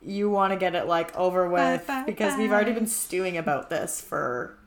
you 0.05 0.29
want 0.29 0.53
to 0.53 0.57
get 0.59 0.75
it 0.75 0.87
like 0.87 1.15
over 1.15 1.47
with 1.49 1.87
bye, 1.87 2.01
bye, 2.01 2.03
because 2.05 2.33
bye. 2.33 2.39
we've 2.39 2.51
already 2.51 2.73
been 2.73 2.87
stewing 2.87 3.37
about 3.37 3.69
this 3.69 4.01
for 4.01 4.57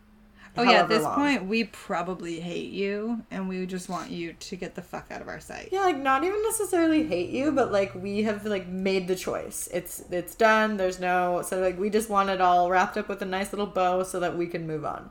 Oh 0.58 0.62
yeah, 0.62 0.80
at 0.82 0.88
this 0.88 1.02
long. 1.02 1.16
point 1.16 1.44
we 1.46 1.64
probably 1.64 2.40
hate 2.40 2.70
you 2.72 3.22
and 3.30 3.46
we 3.48 3.66
just 3.66 3.88
want 3.90 4.10
you 4.10 4.32
to 4.32 4.56
get 4.56 4.74
the 4.74 4.80
fuck 4.82 5.10
out 5.10 5.20
of 5.20 5.28
our 5.28 5.38
sight. 5.40 5.68
Yeah, 5.70 5.80
like 5.80 5.98
not 5.98 6.24
even 6.24 6.42
necessarily 6.44 7.06
hate 7.06 7.28
you, 7.28 7.52
but 7.52 7.70
like 7.72 7.94
we 7.94 8.22
have 8.22 8.44
like 8.46 8.66
made 8.66 9.06
the 9.06 9.16
choice. 9.16 9.68
It's 9.72 10.04
it's 10.10 10.34
done. 10.34 10.78
There's 10.78 10.98
no 10.98 11.42
so 11.42 11.60
like 11.60 11.78
we 11.78 11.90
just 11.90 12.08
want 12.08 12.30
it 12.30 12.40
all 12.40 12.70
wrapped 12.70 12.96
up 12.96 13.08
with 13.08 13.20
a 13.20 13.26
nice 13.26 13.52
little 13.52 13.66
bow 13.66 14.02
so 14.02 14.18
that 14.20 14.36
we 14.36 14.46
can 14.46 14.66
move 14.66 14.84
on. 14.84 15.10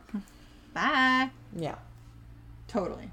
Bye. 0.74 1.30
Yeah. 1.56 1.76
Totally. 2.68 3.12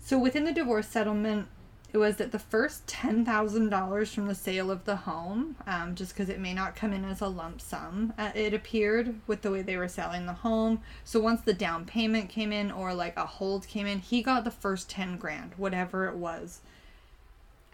So 0.00 0.18
within 0.18 0.44
the 0.44 0.52
divorce 0.52 0.88
settlement, 0.88 1.46
it 1.94 1.98
was 1.98 2.16
that 2.16 2.32
the 2.32 2.40
first 2.40 2.88
$10,000 2.88 4.14
from 4.14 4.26
the 4.26 4.34
sale 4.34 4.68
of 4.72 4.84
the 4.84 4.96
home, 4.96 5.54
um, 5.64 5.94
just 5.94 6.12
because 6.12 6.28
it 6.28 6.40
may 6.40 6.52
not 6.52 6.74
come 6.74 6.92
in 6.92 7.04
as 7.04 7.20
a 7.20 7.28
lump 7.28 7.60
sum, 7.60 8.12
uh, 8.18 8.32
it 8.34 8.52
appeared 8.52 9.20
with 9.28 9.42
the 9.42 9.50
way 9.52 9.62
they 9.62 9.76
were 9.76 9.86
selling 9.86 10.26
the 10.26 10.32
home. 10.32 10.80
So 11.04 11.20
once 11.20 11.42
the 11.42 11.54
down 11.54 11.84
payment 11.84 12.30
came 12.30 12.52
in 12.52 12.72
or 12.72 12.92
like 12.92 13.16
a 13.16 13.24
hold 13.24 13.68
came 13.68 13.86
in, 13.86 14.00
he 14.00 14.24
got 14.24 14.42
the 14.42 14.50
first 14.50 14.90
10 14.90 15.18
grand, 15.18 15.52
whatever 15.56 16.08
it 16.08 16.16
was. 16.16 16.62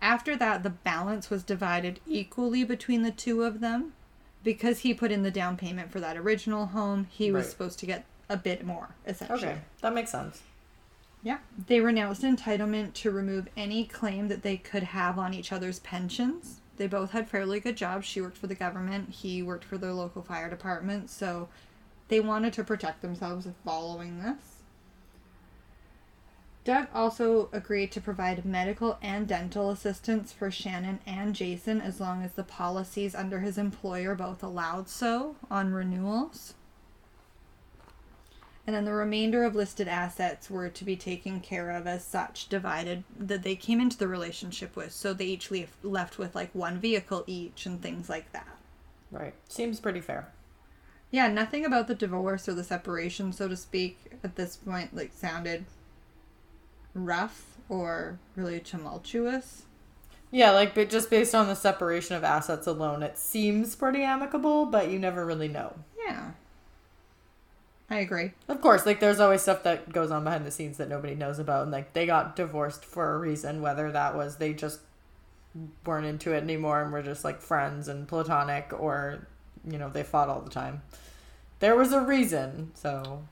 After 0.03 0.37
that, 0.37 0.65
the 0.65 0.71
balance 0.71 1.31
was 1.31 1.43
divided 1.43 1.99
equally 2.07 2.63
between 2.63 3.01
the 3.01 3.11
two 3.11 3.43
of 3.43 3.61
them. 3.61 3.95
Because 4.45 4.81
he 4.81 4.93
put 4.93 5.13
in 5.13 5.23
the 5.23 5.31
down 5.31 5.57
payment 5.57 5.91
for 5.91 6.01
that 6.01 6.19
original 6.19 6.67
home, 6.67 7.07
he 7.11 7.33
was 7.33 7.49
supposed 7.49 7.79
to 7.79 7.87
get 7.87 8.05
a 8.29 8.37
bit 8.37 8.67
more, 8.67 8.91
essentially. 9.07 9.49
Okay, 9.49 9.61
that 9.81 9.95
makes 9.95 10.11
sense. 10.11 10.43
Yeah. 11.23 11.39
They 11.67 11.81
renounced 11.81 12.23
entitlement 12.23 12.95
to 12.95 13.11
remove 13.11 13.49
any 13.57 13.85
claim 13.85 14.29
that 14.29 14.43
they 14.43 14.57
could 14.57 14.83
have 14.85 15.19
on 15.19 15.35
each 15.35 15.53
other's 15.53 15.81
pensions. 15.81 16.61
They 16.77 16.87
both 16.87 17.11
had 17.11 17.29
fairly 17.29 17.61
good 17.61 17.77
jobs. 17.77 18.07
She 18.07 18.23
worked 18.23 18.39
for 18.39 18.47
the 18.47 18.55
government, 18.55 19.11
he 19.11 19.43
worked 19.43 19.65
for 19.65 19.77
the 19.77 19.93
local 19.93 20.23
fire 20.23 20.49
department, 20.49 21.11
so 21.11 21.49
they 22.09 22.21
wanted 22.21 22.55
to 22.55 22.65
protect 22.65 23.03
themselves 23.03 23.47
following 23.65 24.23
this. 24.23 24.63
Doug 26.65 26.89
also 26.95 27.49
agreed 27.53 27.91
to 27.93 28.01
provide 28.01 28.45
medical 28.45 28.99
and 29.03 29.27
dental 29.27 29.71
assistance 29.71 30.33
for 30.33 30.51
Shannon 30.51 31.01
and 31.07 31.35
Jason 31.35 31.81
as 31.81 32.01
long 32.01 32.23
as 32.23 32.33
the 32.33 32.45
policies 32.45 33.15
under 33.15 33.41
his 33.41 33.57
employer 33.57 34.15
both 34.15 34.43
allowed 34.43 34.89
so 34.89 35.37
on 35.51 35.73
renewals 35.73 36.55
and 38.71 38.77
then 38.77 38.85
the 38.85 38.93
remainder 38.93 39.43
of 39.43 39.57
listed 39.57 39.89
assets 39.89 40.49
were 40.49 40.69
to 40.69 40.85
be 40.85 40.95
taken 40.95 41.41
care 41.41 41.73
of 41.73 41.89
as 41.89 42.05
such 42.05 42.49
divided 42.49 43.03
that 43.19 43.43
they 43.43 43.57
came 43.57 43.81
into 43.81 43.99
the 43.99 44.07
relationship 44.07 44.77
with. 44.77 44.93
So 44.93 45.13
they 45.13 45.25
each 45.25 45.51
leave, 45.51 45.73
left 45.83 46.19
with 46.19 46.37
like 46.37 46.55
one 46.55 46.79
vehicle 46.79 47.25
each 47.27 47.67
and 47.67 47.83
things 47.83 48.09
like 48.09 48.31
that. 48.31 48.47
Right. 49.11 49.35
Seems 49.49 49.81
pretty 49.81 50.01
fair. 50.01 50.29
Yeah 51.11 51.27
nothing 51.27 51.65
about 51.65 51.89
the 51.89 51.97
divorce 51.97 52.49
or 52.49 52.55
the 52.55 52.63
separation 52.63 53.33
so 53.33 53.49
to 53.49 53.57
speak 53.57 54.13
at 54.23 54.37
this 54.37 54.55
point 54.55 54.95
like 54.95 55.11
sounded 55.13 55.65
rough 56.95 57.57
or 57.69 58.21
really 58.37 58.61
tumultuous. 58.61 59.65
Yeah 60.31 60.53
like 60.53 60.77
but 60.77 60.91
just 60.91 61.11
based 61.11 61.35
on 61.35 61.49
the 61.49 61.57
separation 61.57 62.15
of 62.15 62.23
assets 62.23 62.69
alone 62.69 63.03
it 63.03 63.19
seems 63.19 63.75
pretty 63.75 64.05
amicable 64.05 64.65
but 64.65 64.91
you 64.93 65.01
never 65.01 65.27
really 65.27 65.49
know. 65.49 65.75
Yeah 66.07 66.31
I 67.91 67.99
agree. 67.99 68.33
Of 68.49 68.61
course, 68.61 68.87
like 68.87 69.01
there's 69.01 69.19
always 69.19 69.43
stuff 69.43 69.65
that 69.65 69.93
goes 69.93 70.13
on 70.13 70.23
behind 70.23 70.47
the 70.47 70.53
scenes 70.53 70.77
that 70.77 70.89
nobody 70.89 71.17
knows 71.17 71.41
about, 71.41 71.65
and 71.65 71.73
like 71.73 71.93
they 71.93 72.07
got 72.07 72.37
divorced 72.37 72.85
for 72.85 73.15
a 73.15 73.19
reason, 73.19 73.61
whether 73.61 73.91
that 73.91 74.15
was 74.15 74.37
they 74.37 74.55
just 74.55 74.81
weren't 75.85 76.07
into 76.07 76.33
it 76.33 76.43
anymore 76.43 76.83
and 76.83 76.93
were 76.93 77.03
just 77.03 77.25
like 77.25 77.41
friends 77.41 77.89
and 77.89 78.07
platonic, 78.07 78.73
or 78.79 79.27
you 79.69 79.77
know 79.77 79.91
they 79.91 80.05
fought 80.05 80.29
all 80.29 80.41
the 80.41 80.51
time. 80.51 80.83
There 81.59 81.77
was 81.77 81.93
a 81.93 82.01
reason, 82.01 82.71
so. 82.75 83.25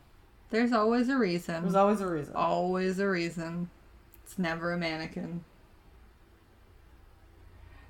There's 0.50 0.72
always 0.72 1.08
a 1.08 1.16
reason. 1.16 1.62
There's 1.62 1.74
always 1.74 2.00
a 2.00 2.06
reason. 2.06 2.34
Always 2.34 2.98
a 2.98 3.08
reason. 3.08 3.70
It's 4.24 4.38
never 4.38 4.72
a 4.72 4.78
mannequin. 4.78 5.44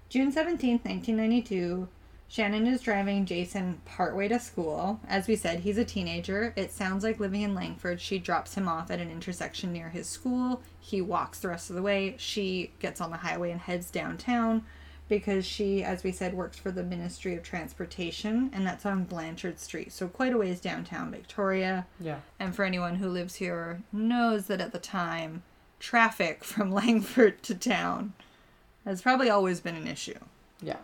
June 0.09 0.33
17th, 0.33 0.85
1992. 0.85 1.89
Shannon 2.31 2.67
is 2.67 2.83
driving 2.83 3.25
Jason 3.25 3.81
partway 3.87 4.29
to 4.29 4.39
school. 4.39 5.01
As 5.09 5.27
we 5.27 5.35
said, 5.35 5.61
he's 5.61 5.79
a 5.79 5.85
teenager. 5.85 6.53
It 6.57 6.71
sounds 6.71 7.03
like 7.03 7.19
living 7.19 7.41
in 7.41 7.55
Langford. 7.55 8.03
She 8.03 8.19
drops 8.19 8.55
him 8.55 8.69
off 8.69 8.91
at 8.91 9.01
an 9.01 9.11
intersection 9.11 9.73
near 9.73 9.89
his 9.89 10.07
school. 10.07 10.61
He 10.79 11.01
walks 11.01 11.41
the 11.41 11.49
rest 11.49 11.71
of 11.71 11.77
the 11.77 11.83
way. 11.83 12.17
She 12.19 12.73
gets 12.81 13.01
on 13.01 13.11
the 13.11 13.17
highway 13.17 13.51
and 13.51 13.61
heads 13.61 13.91
downtown 13.91 14.65
because 15.09 15.47
she, 15.47 15.83
as 15.83 16.05
we 16.05 16.13
said, 16.13 16.35
works 16.35 16.59
for 16.59 16.71
the 16.71 16.83
Ministry 16.83 17.35
of 17.35 17.43
Transportation, 17.43 18.51
and 18.53 18.67
that's 18.67 18.85
on 18.85 19.05
Blanchard 19.05 19.59
Street. 19.59 19.91
So 19.91 20.07
quite 20.07 20.35
a 20.35 20.39
ways 20.39 20.61
downtown 20.61 21.11
Victoria. 21.11 21.87
Yeah. 21.99 22.19
And 22.39 22.55
for 22.55 22.65
anyone 22.65 22.97
who 22.97 23.09
lives 23.09 23.37
here 23.37 23.83
knows 23.91 24.47
that 24.47 24.61
at 24.61 24.73
the 24.73 24.79
time, 24.79 25.43
traffic 25.81 26.45
from 26.45 26.71
Langford 26.71 27.43
to 27.45 27.55
town 27.55 28.13
has 28.85 29.01
probably 29.01 29.31
always 29.31 29.61
been 29.61 29.77
an 29.77 29.89
issue. 29.89 30.19
Yeah. 30.61 30.77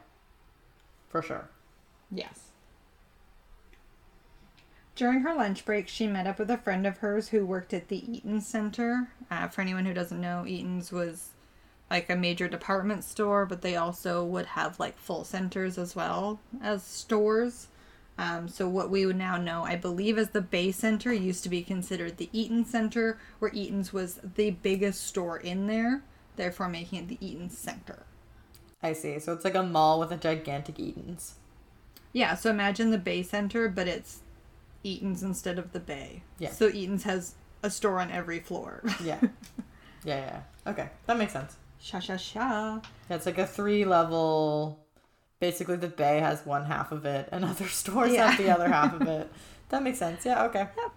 For 1.14 1.22
sure. 1.22 1.48
Yes. 2.10 2.50
During 4.96 5.20
her 5.20 5.32
lunch 5.32 5.64
break, 5.64 5.86
she 5.86 6.08
met 6.08 6.26
up 6.26 6.40
with 6.40 6.50
a 6.50 6.58
friend 6.58 6.84
of 6.88 6.98
hers 6.98 7.28
who 7.28 7.46
worked 7.46 7.72
at 7.72 7.86
the 7.86 8.02
Eaton 8.12 8.40
Center. 8.40 9.10
Uh, 9.30 9.46
for 9.46 9.60
anyone 9.60 9.84
who 9.84 9.94
doesn't 9.94 10.20
know, 10.20 10.44
Eaton's 10.44 10.90
was 10.90 11.28
like 11.88 12.10
a 12.10 12.16
major 12.16 12.48
department 12.48 13.04
store, 13.04 13.46
but 13.46 13.62
they 13.62 13.76
also 13.76 14.24
would 14.24 14.46
have 14.46 14.80
like 14.80 14.98
full 14.98 15.22
centers 15.22 15.78
as 15.78 15.94
well 15.94 16.40
as 16.60 16.82
stores. 16.82 17.68
Um, 18.18 18.48
so 18.48 18.68
what 18.68 18.90
we 18.90 19.06
would 19.06 19.14
now 19.14 19.36
know, 19.36 19.62
I 19.62 19.76
believe, 19.76 20.18
as 20.18 20.30
the 20.30 20.40
Bay 20.40 20.72
Center 20.72 21.12
used 21.12 21.44
to 21.44 21.48
be 21.48 21.62
considered 21.62 22.16
the 22.16 22.30
Eaton 22.32 22.64
Center, 22.64 23.20
where 23.38 23.52
Eaton's 23.54 23.92
was 23.92 24.18
the 24.34 24.50
biggest 24.50 25.06
store 25.06 25.36
in 25.36 25.68
there, 25.68 26.02
therefore 26.34 26.68
making 26.68 26.98
it 26.98 27.06
the 27.06 27.24
Eaton 27.24 27.50
Center. 27.50 28.02
I 28.84 28.92
see. 28.92 29.18
So 29.18 29.32
it's 29.32 29.44
like 29.44 29.54
a 29.54 29.62
mall 29.62 29.98
with 29.98 30.12
a 30.12 30.16
gigantic 30.16 30.78
Eaton's. 30.78 31.34
Yeah, 32.12 32.34
so 32.34 32.50
imagine 32.50 32.90
the 32.90 32.98
Bay 32.98 33.22
Center, 33.22 33.68
but 33.68 33.88
it's 33.88 34.20
Eaton's 34.84 35.22
instead 35.22 35.58
of 35.58 35.72
the 35.72 35.80
Bay. 35.80 36.22
Yeah. 36.38 36.50
So 36.50 36.68
Eaton's 36.68 37.04
has 37.04 37.34
a 37.62 37.70
store 37.70 37.98
on 37.98 38.10
every 38.10 38.40
floor. 38.40 38.84
yeah. 39.02 39.20
Yeah, 40.06 40.42
yeah. 40.66 40.70
Okay. 40.70 40.90
That 41.06 41.16
makes 41.16 41.32
sense. 41.32 41.56
Sha 41.80 41.98
sha 41.98 42.18
sha. 42.18 42.80
Yeah, 43.08 43.16
it's 43.16 43.24
like 43.24 43.38
a 43.38 43.46
three 43.46 43.86
level 43.86 44.84
basically 45.40 45.76
the 45.76 45.88
bay 45.88 46.20
has 46.20 46.44
one 46.46 46.64
half 46.66 46.92
of 46.92 47.04
it 47.04 47.28
and 47.32 47.44
other 47.52 47.68
stores 47.68 48.12
yeah. 48.12 48.30
have 48.30 48.38
the 48.38 48.50
other 48.50 48.68
half 48.68 49.00
of 49.00 49.08
it. 49.08 49.30
That 49.70 49.82
makes 49.82 49.98
sense. 49.98 50.26
Yeah, 50.26 50.44
okay. 50.44 50.68
Yep. 50.76 50.92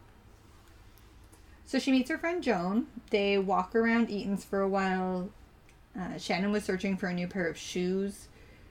So 1.65 1.79
she 1.79 1.91
meets 1.91 2.09
her 2.09 2.17
friend 2.17 2.43
Joan. 2.43 2.87
They 3.09 3.37
walk 3.37 3.75
around 3.75 4.09
Eaton's 4.09 4.43
for 4.45 4.61
a 4.61 4.67
while. 4.69 5.29
Uh, 5.99 6.17
Shannon 6.17 6.51
was 6.51 6.63
searching 6.63 6.95
for 6.95 7.07
a 7.07 7.13
new 7.13 7.27
pair 7.27 7.47
of 7.47 7.57
shoes. 7.57 8.27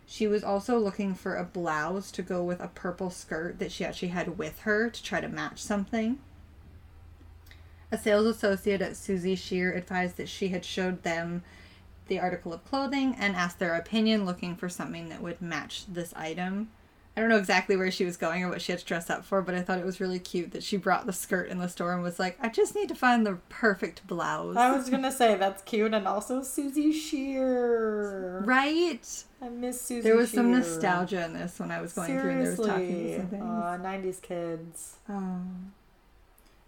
She 0.06 0.28
was 0.28 0.44
also 0.44 0.78
looking 0.78 1.14
for 1.14 1.36
a 1.36 1.44
blouse 1.44 2.12
to 2.12 2.22
go 2.22 2.44
with 2.44 2.60
a 2.60 2.68
purple 2.68 3.10
skirt 3.10 3.58
that 3.58 3.72
she 3.72 3.84
actually 3.84 4.08
had 4.08 4.38
with 4.38 4.60
her 4.60 4.88
to 4.88 5.02
try 5.02 5.20
to 5.20 5.28
match 5.28 5.58
something. 5.58 6.20
A 7.90 7.98
sales 7.98 8.26
associate 8.26 8.82
at 8.82 8.96
Suzy 8.96 9.34
Shier 9.34 9.72
advised 9.72 10.16
that 10.16 10.28
she 10.28 10.48
had 10.48 10.64
showed 10.64 11.02
them 11.02 11.42
the 12.08 12.20
article 12.20 12.52
of 12.52 12.64
clothing 12.64 13.16
and 13.18 13.34
asked 13.34 13.58
their 13.58 13.74
opinion, 13.74 14.24
looking 14.24 14.54
for 14.54 14.68
something 14.68 15.08
that 15.08 15.22
would 15.22 15.42
match 15.42 15.84
this 15.88 16.14
item. 16.14 16.70
I 17.16 17.20
don't 17.20 17.30
know 17.30 17.38
exactly 17.38 17.76
where 17.76 17.90
she 17.90 18.04
was 18.04 18.18
going 18.18 18.42
or 18.44 18.50
what 18.50 18.60
she 18.60 18.72
had 18.72 18.78
to 18.80 18.84
dress 18.84 19.08
up 19.08 19.24
for, 19.24 19.40
but 19.40 19.54
I 19.54 19.62
thought 19.62 19.78
it 19.78 19.86
was 19.86 20.00
really 20.00 20.18
cute 20.18 20.50
that 20.52 20.62
she 20.62 20.76
brought 20.76 21.06
the 21.06 21.14
skirt 21.14 21.48
in 21.48 21.58
the 21.58 21.68
store 21.68 21.94
and 21.94 22.02
was 22.02 22.18
like, 22.18 22.36
I 22.42 22.50
just 22.50 22.74
need 22.74 22.88
to 22.90 22.94
find 22.94 23.26
the 23.26 23.38
perfect 23.48 24.06
blouse. 24.06 24.54
I 24.56 24.70
was 24.76 24.90
gonna 24.90 25.10
say 25.10 25.34
that's 25.34 25.62
cute 25.62 25.94
and 25.94 26.06
also 26.06 26.42
Suzy 26.42 26.92
Shier. 26.92 28.42
Right? 28.44 29.24
I 29.40 29.48
miss 29.48 29.80
Suzy 29.80 30.02
There 30.02 30.14
was 30.16 30.28
Shier. 30.30 30.36
some 30.36 30.50
nostalgia 30.52 31.24
in 31.24 31.32
this 31.32 31.58
when 31.58 31.70
I 31.70 31.80
was 31.80 31.94
going 31.94 32.08
Seriously. 32.08 32.54
through 32.66 32.74
and 32.74 32.80
there 32.90 32.90
was 32.90 32.90
talking 32.98 33.16
some 33.16 33.28
things. 33.28 33.42
Aw, 33.42 33.78
90s 33.78 34.22
kids. 34.22 34.96
Oh. 35.08 35.40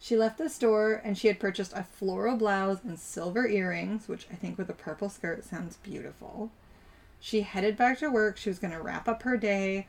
She 0.01 0.17
left 0.17 0.39
the 0.39 0.49
store 0.49 1.03
and 1.05 1.19
she 1.19 1.29
had 1.29 1.41
purchased 1.41 1.75
a 1.75 1.83
floral 1.83 2.37
blouse 2.37 2.79
and 2.85 2.99
silver 2.99 3.47
earrings, 3.47 4.09
which 4.09 4.27
I 4.33 4.37
think 4.37 4.57
with 4.57 4.71
a 4.71 4.75
purple 4.75 5.11
skirt 5.11 5.45
sounds 5.45 5.77
beautiful. 5.77 6.51
She 7.21 7.43
headed 7.43 7.77
back 7.77 7.99
to 7.99 8.09
work. 8.09 8.37
She 8.39 8.49
was 8.49 8.61
going 8.61 8.73
to 8.73 8.81
wrap 8.81 9.09
up 9.09 9.25
her 9.25 9.37
day 9.37 9.89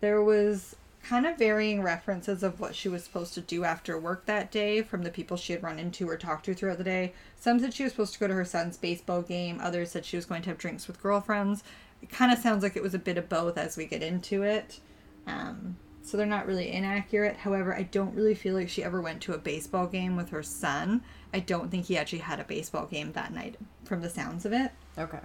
there 0.00 0.22
was 0.22 0.76
kind 1.02 1.26
of 1.26 1.36
varying 1.38 1.82
references 1.82 2.42
of 2.42 2.58
what 2.58 2.74
she 2.74 2.88
was 2.88 3.04
supposed 3.04 3.34
to 3.34 3.40
do 3.40 3.62
after 3.64 3.98
work 3.98 4.24
that 4.24 4.50
day 4.50 4.80
from 4.80 5.02
the 5.02 5.10
people 5.10 5.36
she 5.36 5.52
had 5.52 5.62
run 5.62 5.78
into 5.78 6.08
or 6.08 6.16
talked 6.16 6.46
to 6.46 6.54
throughout 6.54 6.78
the 6.78 6.84
day. 6.84 7.12
Some 7.36 7.60
said 7.60 7.74
she 7.74 7.82
was 7.82 7.92
supposed 7.92 8.14
to 8.14 8.18
go 8.18 8.26
to 8.26 8.34
her 8.34 8.44
son's 8.44 8.78
baseball 8.78 9.22
game, 9.22 9.60
others 9.62 9.90
said 9.90 10.04
she 10.04 10.16
was 10.16 10.24
going 10.24 10.42
to 10.42 10.48
have 10.48 10.58
drinks 10.58 10.86
with 10.86 11.02
girlfriends. 11.02 11.62
It 12.00 12.10
kind 12.10 12.32
of 12.32 12.38
sounds 12.38 12.62
like 12.62 12.76
it 12.76 12.82
was 12.82 12.94
a 12.94 12.98
bit 12.98 13.18
of 13.18 13.28
both 13.28 13.58
as 13.58 13.76
we 13.76 13.84
get 13.84 14.02
into 14.02 14.42
it. 14.42 14.80
Um, 15.26 15.76
so 16.02 16.16
they're 16.16 16.26
not 16.26 16.46
really 16.46 16.70
inaccurate. 16.70 17.36
However, 17.36 17.74
I 17.74 17.82
don't 17.82 18.14
really 18.14 18.34
feel 18.34 18.54
like 18.54 18.68
she 18.68 18.84
ever 18.84 19.00
went 19.00 19.22
to 19.22 19.32
a 19.32 19.38
baseball 19.38 19.86
game 19.86 20.16
with 20.16 20.30
her 20.30 20.42
son. 20.42 21.02
I 21.32 21.40
don't 21.40 21.70
think 21.70 21.86
he 21.86 21.96
actually 21.96 22.18
had 22.18 22.40
a 22.40 22.44
baseball 22.44 22.86
game 22.86 23.12
that 23.12 23.32
night 23.32 23.56
from 23.84 24.02
the 24.02 24.10
sounds 24.10 24.44
of 24.44 24.52
it. 24.52 24.70
Okay. 24.98 25.20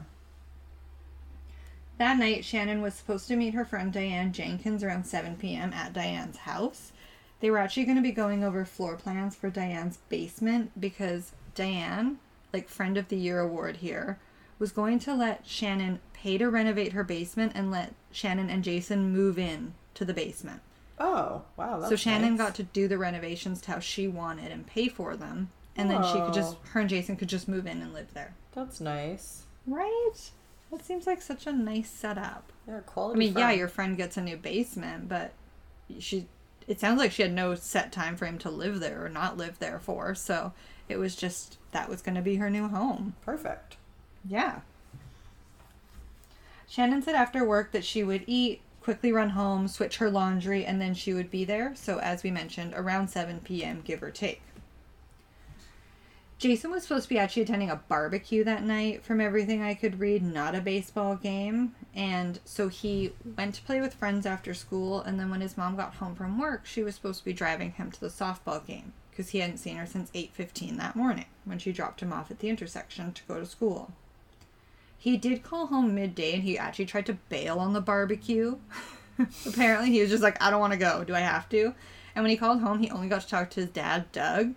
That 1.99 2.17
night, 2.17 2.45
Shannon 2.45 2.81
was 2.81 2.93
supposed 2.93 3.27
to 3.27 3.35
meet 3.35 3.53
her 3.53 3.65
friend 3.65 3.91
Diane 3.91 4.31
Jenkins 4.31 4.85
around 4.85 5.05
7 5.05 5.35
p.m. 5.35 5.73
at 5.73 5.91
Diane's 5.91 6.37
house. 6.37 6.93
They 7.41 7.51
were 7.51 7.57
actually 7.57 7.83
going 7.83 7.97
to 7.97 8.01
be 8.01 8.13
going 8.13 8.41
over 8.41 8.63
floor 8.63 8.95
plans 8.95 9.35
for 9.35 9.49
Diane's 9.49 9.97
basement 10.07 10.71
because 10.79 11.33
Diane, 11.55 12.19
like 12.53 12.69
Friend 12.69 12.97
of 12.97 13.09
the 13.09 13.17
Year 13.17 13.41
award 13.41 13.77
here, 13.77 14.17
was 14.59 14.71
going 14.71 14.99
to 14.99 15.13
let 15.13 15.45
Shannon 15.45 15.99
pay 16.13 16.37
to 16.37 16.49
renovate 16.49 16.93
her 16.93 17.03
basement 17.03 17.51
and 17.53 17.69
let 17.69 17.93
Shannon 18.11 18.49
and 18.49 18.63
Jason 18.63 19.11
move 19.11 19.37
in 19.37 19.73
to 19.95 20.05
the 20.05 20.13
basement. 20.13 20.61
Oh, 20.99 21.41
wow. 21.57 21.87
so 21.89 21.97
Shannon 21.97 22.37
nice. 22.37 22.37
got 22.37 22.55
to 22.55 22.63
do 22.63 22.87
the 22.87 22.97
renovations 22.97 23.59
to 23.61 23.71
how 23.71 23.79
she 23.79 24.07
wanted 24.07 24.53
and 24.53 24.65
pay 24.65 24.87
for 24.87 25.17
them. 25.17 25.51
And 25.75 25.91
then 25.91 26.01
she 26.03 26.13
could 26.13 26.33
just, 26.33 26.55
her 26.69 26.79
and 26.79 26.89
Jason 26.89 27.17
could 27.17 27.29
just 27.29 27.49
move 27.49 27.67
in 27.67 27.81
and 27.81 27.93
live 27.93 28.13
there. 28.13 28.35
That's 28.53 28.79
nice. 28.79 29.43
Right? 29.67 30.31
That 30.71 30.85
seems 30.85 31.07
like 31.07 31.21
such 31.21 31.47
a 31.47 31.51
nice 31.51 31.89
setup. 31.89 32.51
Yeah, 32.67 32.79
quality. 32.81 33.17
I 33.17 33.19
mean, 33.19 33.33
friend. 33.33 33.49
yeah, 33.49 33.57
your 33.57 33.67
friend 33.67 33.97
gets 33.97 34.17
a 34.17 34.21
new 34.21 34.37
basement, 34.37 35.09
but 35.09 35.33
she. 35.99 36.27
It 36.67 36.79
sounds 36.79 36.99
like 36.99 37.11
she 37.11 37.23
had 37.23 37.33
no 37.33 37.55
set 37.55 37.91
time 37.91 38.15
frame 38.15 38.37
to 38.39 38.51
live 38.51 38.79
there 38.79 39.03
or 39.03 39.09
not 39.09 39.37
live 39.37 39.57
there 39.57 39.79
for. 39.79 40.13
So 40.13 40.53
it 40.87 40.97
was 40.97 41.15
just 41.15 41.57
that 41.71 41.89
was 41.89 42.03
going 42.03 42.15
to 42.15 42.21
be 42.21 42.35
her 42.35 42.49
new 42.49 42.67
home. 42.67 43.15
Perfect. 43.25 43.77
Yeah. 44.27 44.59
Shannon 46.67 47.01
said 47.01 47.15
after 47.15 47.43
work 47.43 47.71
that 47.71 47.83
she 47.83 48.03
would 48.03 48.23
eat, 48.27 48.61
quickly 48.81 49.11
run 49.11 49.31
home, 49.31 49.67
switch 49.67 49.97
her 49.97 50.09
laundry, 50.09 50.63
and 50.65 50.79
then 50.79 50.93
she 50.93 51.13
would 51.13 51.31
be 51.31 51.43
there. 51.43 51.73
So, 51.75 51.99
as 51.99 52.21
we 52.21 52.29
mentioned, 52.29 52.73
around 52.75 53.09
7 53.09 53.39
p.m., 53.43 53.81
give 53.83 54.03
or 54.03 54.11
take. 54.11 54.41
Jason 56.39 56.71
was 56.71 56.83
supposed 56.83 57.03
to 57.03 57.09
be 57.09 57.19
actually 57.19 57.41
attending 57.41 57.69
a 57.69 57.75
barbecue 57.75 58.45
that 58.45 58.63
night, 58.63 59.03
from 59.03 59.19
everything 59.19 59.61
I 59.61 59.73
could 59.73 59.99
read, 59.99 60.23
not 60.23 60.55
a 60.55 60.61
baseball 60.61 61.17
game. 61.17 61.75
And 61.93 62.39
so 62.45 62.69
he 62.69 63.11
went 63.37 63.55
to 63.55 63.61
play 63.61 63.81
with 63.81 63.93
friends 63.93 64.25
after 64.25 64.53
school, 64.53 65.01
and 65.01 65.19
then 65.19 65.29
when 65.29 65.41
his 65.41 65.57
mom 65.57 65.75
got 65.75 65.95
home 65.95 66.15
from 66.15 66.39
work, 66.39 66.65
she 66.65 66.81
was 66.81 66.95
supposed 66.95 67.19
to 67.19 67.25
be 67.25 67.33
driving 67.33 67.73
him 67.73 67.91
to 67.91 67.99
the 67.99 68.07
softball 68.07 68.65
game 68.65 68.93
because 69.11 69.31
he 69.31 69.39
hadn't 69.39 69.57
seen 69.57 69.75
her 69.75 69.85
since 69.85 70.09
8:15 70.13 70.77
that 70.77 70.95
morning 70.95 71.25
when 71.43 71.59
she 71.59 71.73
dropped 71.73 72.01
him 72.01 72.13
off 72.13 72.31
at 72.31 72.39
the 72.39 72.47
intersection 72.47 73.11
to 73.11 73.23
go 73.27 73.37
to 73.37 73.45
school. 73.45 73.91
He 74.97 75.17
did 75.17 75.43
call 75.43 75.67
home 75.67 75.93
midday 75.93 76.35
and 76.35 76.43
he 76.43 76.57
actually 76.57 76.85
tried 76.85 77.05
to 77.07 77.17
bail 77.27 77.59
on 77.59 77.73
the 77.73 77.81
barbecue. 77.81 78.59
Apparently, 79.45 79.91
he 79.91 79.99
was 79.99 80.09
just 80.09 80.23
like, 80.23 80.41
"I 80.41 80.49
don't 80.49 80.61
want 80.61 80.71
to 80.71 80.79
go. 80.79 81.03
Do 81.03 81.15
I 81.15 81.19
have 81.19 81.49
to?" 81.49 81.73
And 82.15 82.23
when 82.23 82.29
he 82.29 82.37
called 82.37 82.61
home, 82.61 82.79
he 82.79 82.89
only 82.89 83.09
got 83.09 83.23
to 83.23 83.27
talk 83.27 83.49
to 83.51 83.59
his 83.61 83.69
dad, 83.69 84.09
Doug, 84.13 84.55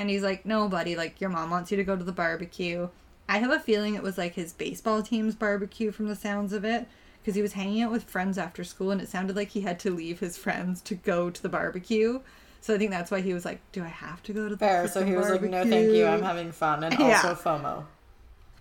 and 0.00 0.08
he's 0.08 0.22
like, 0.22 0.46
no, 0.46 0.66
buddy, 0.66 0.96
like, 0.96 1.20
your 1.20 1.28
mom 1.28 1.50
wants 1.50 1.70
you 1.70 1.76
to 1.76 1.84
go 1.84 1.94
to 1.94 2.02
the 2.02 2.10
barbecue. 2.10 2.88
I 3.28 3.36
have 3.36 3.50
a 3.50 3.60
feeling 3.60 3.94
it 3.94 4.02
was 4.02 4.16
like 4.16 4.32
his 4.32 4.54
baseball 4.54 5.02
team's 5.02 5.34
barbecue 5.34 5.92
from 5.92 6.08
the 6.08 6.16
sounds 6.16 6.54
of 6.54 6.64
it. 6.64 6.88
Because 7.20 7.34
he 7.34 7.42
was 7.42 7.52
hanging 7.52 7.82
out 7.82 7.92
with 7.92 8.04
friends 8.04 8.38
after 8.38 8.64
school 8.64 8.92
and 8.92 9.02
it 9.02 9.10
sounded 9.10 9.36
like 9.36 9.50
he 9.50 9.60
had 9.60 9.78
to 9.80 9.90
leave 9.90 10.18
his 10.20 10.38
friends 10.38 10.80
to 10.80 10.94
go 10.94 11.28
to 11.28 11.42
the 11.42 11.50
barbecue. 11.50 12.20
So 12.62 12.74
I 12.74 12.78
think 12.78 12.90
that's 12.90 13.10
why 13.10 13.20
he 13.20 13.34
was 13.34 13.44
like, 13.44 13.60
"Do 13.72 13.84
I 13.84 13.88
have 13.88 14.22
to 14.22 14.32
go 14.32 14.44
to 14.44 14.54
the 14.54 14.58
fair?" 14.58 14.88
So 14.88 15.04
he 15.04 15.14
was 15.14 15.26
barbecue? 15.26 15.50
like, 15.50 15.64
"No, 15.66 15.70
thank 15.70 15.92
you. 15.94 16.06
I'm 16.06 16.22
having 16.22 16.50
fun 16.50 16.82
and 16.82 16.98
yeah. 16.98 17.20
also 17.22 17.34
FOMO." 17.34 17.84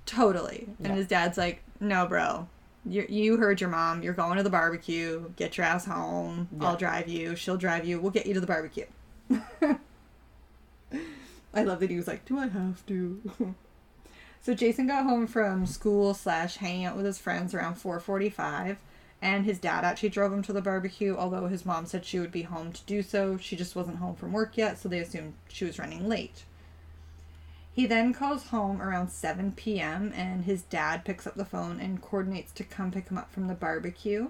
Totally. 0.05 0.67
And 0.83 0.93
his 0.93 1.07
dad's 1.07 1.37
like, 1.37 1.63
"No, 1.79 2.05
bro. 2.05 2.49
You 2.85 3.05
you 3.07 3.37
heard 3.37 3.61
your 3.61 3.69
mom. 3.69 4.03
You're 4.03 4.13
going 4.13 4.35
to 4.35 4.43
the 4.43 4.49
barbecue. 4.49 5.31
Get 5.37 5.57
your 5.57 5.65
ass 5.65 5.85
home. 5.85 6.49
Yeah. 6.59 6.67
I'll 6.67 6.75
drive 6.75 7.07
you. 7.07 7.37
She'll 7.37 7.55
drive 7.55 7.85
you. 7.85 8.01
We'll 8.01 8.11
get 8.11 8.25
you 8.25 8.33
to 8.33 8.41
the 8.41 8.47
barbecue." 8.47 8.87
I 11.53 11.63
love 11.63 11.79
that 11.79 11.89
he 11.89 11.97
was 11.97 12.07
like, 12.07 12.25
"Do 12.25 12.37
I 12.37 12.47
have 12.47 12.85
to?" 12.87 13.21
so 14.41 14.53
Jason 14.53 14.87
got 14.87 15.03
home 15.03 15.27
from 15.27 15.65
school 15.65 16.13
slash 16.13 16.57
hanging 16.57 16.85
out 16.85 16.95
with 16.95 17.05
his 17.05 17.17
friends 17.17 17.53
around 17.53 17.75
four 17.75 17.99
forty-five, 17.99 18.77
and 19.21 19.45
his 19.45 19.59
dad 19.59 19.83
actually 19.83 20.09
drove 20.09 20.31
him 20.31 20.43
to 20.43 20.53
the 20.53 20.61
barbecue. 20.61 21.15
Although 21.17 21.47
his 21.47 21.65
mom 21.65 21.85
said 21.85 22.05
she 22.05 22.19
would 22.19 22.31
be 22.31 22.43
home 22.43 22.71
to 22.71 22.85
do 22.85 23.01
so, 23.01 23.37
she 23.37 23.55
just 23.55 23.75
wasn't 23.75 23.97
home 23.97 24.15
from 24.15 24.31
work 24.31 24.57
yet, 24.57 24.77
so 24.77 24.87
they 24.87 24.99
assumed 24.99 25.33
she 25.47 25.65
was 25.65 25.79
running 25.79 26.07
late. 26.07 26.43
He 27.71 27.85
then 27.85 28.13
calls 28.13 28.47
home 28.47 28.81
around 28.81 29.09
7 29.09 29.53
p.m. 29.53 30.11
and 30.13 30.43
his 30.43 30.63
dad 30.63 31.05
picks 31.05 31.25
up 31.25 31.35
the 31.35 31.45
phone 31.45 31.79
and 31.79 32.01
coordinates 32.01 32.51
to 32.53 32.63
come 32.63 32.91
pick 32.91 33.07
him 33.07 33.17
up 33.17 33.31
from 33.31 33.47
the 33.47 33.53
barbecue. 33.53 34.29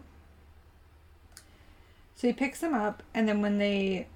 So 2.15 2.27
he 2.27 2.33
picks 2.33 2.61
him 2.61 2.73
up, 2.73 3.01
and 3.13 3.27
then 3.27 3.41
when 3.41 3.57
they. 3.57 4.07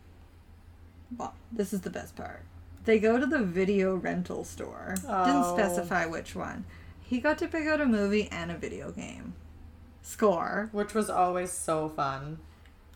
Well, 1.18 1.34
this 1.52 1.74
is 1.74 1.82
the 1.82 1.89
best 1.89 2.16
part. 2.16 2.44
They 2.86 3.00
go 3.00 3.19
to 3.19 3.26
the 3.26 3.39
video 3.39 3.96
rental 3.96 4.43
store. 4.43 4.96
Oh. 5.08 5.26
Didn't 5.26 5.58
specify 5.58 6.06
which 6.06 6.36
one. 6.36 6.65
He 7.02 7.19
got 7.19 7.38
to 7.39 7.48
pick 7.48 7.67
out 7.67 7.82
a 7.82 7.86
movie 7.86 8.28
and 8.32 8.52
a 8.52 8.58
video 8.58 8.91
game. 8.91 9.34
Score. 10.02 10.69
Which 10.72 10.93
was 10.93 11.10
always 11.10 11.52
so 11.52 11.89
fun. 11.89 12.39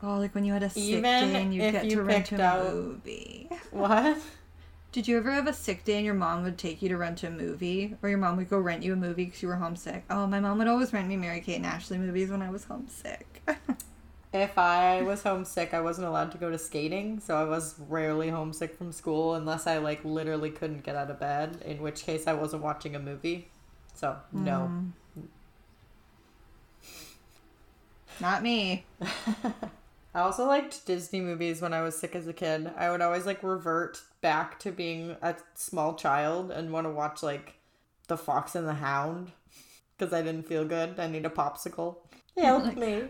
Oh, 0.04 0.18
like 0.18 0.36
when 0.36 0.44
you 0.44 0.54
had 0.54 0.64
a 0.64 0.70
sick 0.70 0.84
Even 0.84 1.04
day 1.04 1.42
and 1.42 1.54
you 1.54 1.62
get 1.62 1.86
you 1.86 1.96
to 1.96 2.04
rent 2.04 2.32
a 2.32 2.42
out... 2.42 2.74
movie. 2.74 3.50
What? 3.72 4.18
Did 4.92 5.08
you 5.08 5.18
ever 5.18 5.32
have 5.32 5.48
a 5.48 5.54
sick 5.54 5.84
day 5.84 5.98
and 5.98 6.06
your 6.06 6.16
mom 6.16 6.44
would 6.44 6.58
take 6.58 6.82
you 6.82 6.90
to 6.90 6.98
rent 6.98 7.24
a 7.24 7.30
movie? 7.30 7.96
Or 8.02 8.10
your 8.10 8.18
mom 8.18 8.38
would 8.38 8.50
go 8.50 8.58
rent 8.58 8.84
you 8.84 8.94
a 8.94 8.96
movie 8.96 9.26
because 9.26 9.42
you 9.42 9.48
were 9.48 9.56
homesick? 9.56 10.04
Oh, 10.10 10.26
my 10.28 10.40
mom 10.40 10.58
would 10.58 10.68
always 10.68 10.94
rent 10.94 11.08
me 11.08 11.18
Mary 11.18 11.42
Kate 11.42 11.58
and 11.58 11.66
Ashley 11.66 11.98
movies 11.98 12.30
when 12.30 12.42
I 12.42 12.50
was 12.50 12.64
homesick. 12.64 13.44
if 14.34 14.58
I 14.58 15.02
was 15.04 15.24
homesick, 15.24 15.74
I 15.74 15.80
wasn't 15.80 16.08
allowed 16.08 16.32
to 16.34 16.38
go 16.38 16.50
to 16.50 16.58
skating, 16.58 17.20
so 17.20 17.36
I 17.38 17.46
was 17.46 17.76
rarely 17.88 18.30
homesick 18.30 18.76
from 18.76 18.92
school 18.92 19.36
unless 19.36 19.68
I 19.68 19.78
like 19.78 20.04
literally 20.04 20.50
couldn't 20.50 20.84
get 20.84 20.96
out 20.96 21.10
of 21.10 21.20
bed, 21.20 21.62
in 21.66 21.82
which 21.82 22.04
case 22.04 22.28
I 22.28 22.34
wasn't 22.34 22.64
watching 22.64 22.96
a 22.96 23.00
movie. 23.00 23.50
So, 23.94 24.18
no. 24.32 24.70
Mm. 25.18 25.24
Not 28.20 28.44
me. 28.44 28.86
I 30.14 30.22
also 30.22 30.46
liked 30.46 30.86
Disney 30.86 31.22
movies 31.22 31.62
when 31.62 31.74
I 31.74 31.82
was 31.82 31.98
sick 31.98 32.16
as 32.16 32.28
a 32.28 32.34
kid. 32.34 32.72
I 32.76 32.90
would 32.90 33.02
always 33.02 33.26
like 33.26 33.44
revert 33.44 34.02
back 34.22 34.60
to 34.60 34.72
being 34.72 35.16
a 35.22 35.36
small 35.54 35.94
child 35.94 36.52
and 36.52 36.72
want 36.72 36.86
to 36.86 36.92
watch 36.92 37.22
like 37.22 37.56
The 38.08 38.18
Fox 38.18 38.56
and 38.56 38.68
the 38.68 38.74
Hound 38.74 39.32
because 39.98 40.14
I 40.14 40.22
didn't 40.22 40.48
feel 40.48 40.66
good. 40.66 41.00
I 41.00 41.08
need 41.08 41.26
a 41.26 41.30
popsicle. 41.30 41.98
Help 42.36 42.76
me. 42.78 43.04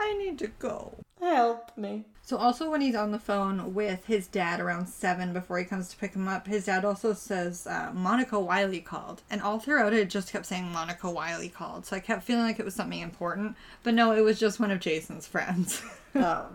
I 0.00 0.16
need 0.16 0.38
to 0.40 0.48
go. 0.48 0.94
Help 1.20 1.76
me. 1.76 2.04
So 2.22 2.36
also 2.36 2.70
when 2.70 2.82
he's 2.82 2.94
on 2.94 3.10
the 3.10 3.18
phone 3.18 3.74
with 3.74 4.04
his 4.04 4.26
dad 4.26 4.60
around 4.60 4.86
seven 4.86 5.32
before 5.32 5.58
he 5.58 5.64
comes 5.64 5.88
to 5.88 5.96
pick 5.96 6.12
him 6.12 6.28
up, 6.28 6.46
his 6.46 6.66
dad 6.66 6.84
also 6.84 7.14
says 7.14 7.66
uh, 7.66 7.90
Monica 7.94 8.38
Wiley 8.38 8.80
called, 8.80 9.22
and 9.30 9.40
all 9.40 9.58
throughout 9.58 9.94
it, 9.94 10.00
it 10.00 10.10
just 10.10 10.30
kept 10.30 10.44
saying 10.44 10.70
Monica 10.70 11.10
Wiley 11.10 11.48
called. 11.48 11.86
So 11.86 11.96
I 11.96 12.00
kept 12.00 12.22
feeling 12.22 12.44
like 12.44 12.58
it 12.58 12.66
was 12.66 12.74
something 12.74 13.00
important, 13.00 13.56
but 13.82 13.94
no, 13.94 14.12
it 14.12 14.20
was 14.20 14.38
just 14.38 14.60
one 14.60 14.70
of 14.70 14.78
Jason's 14.78 15.26
friends. 15.26 15.82
oh. 16.14 16.48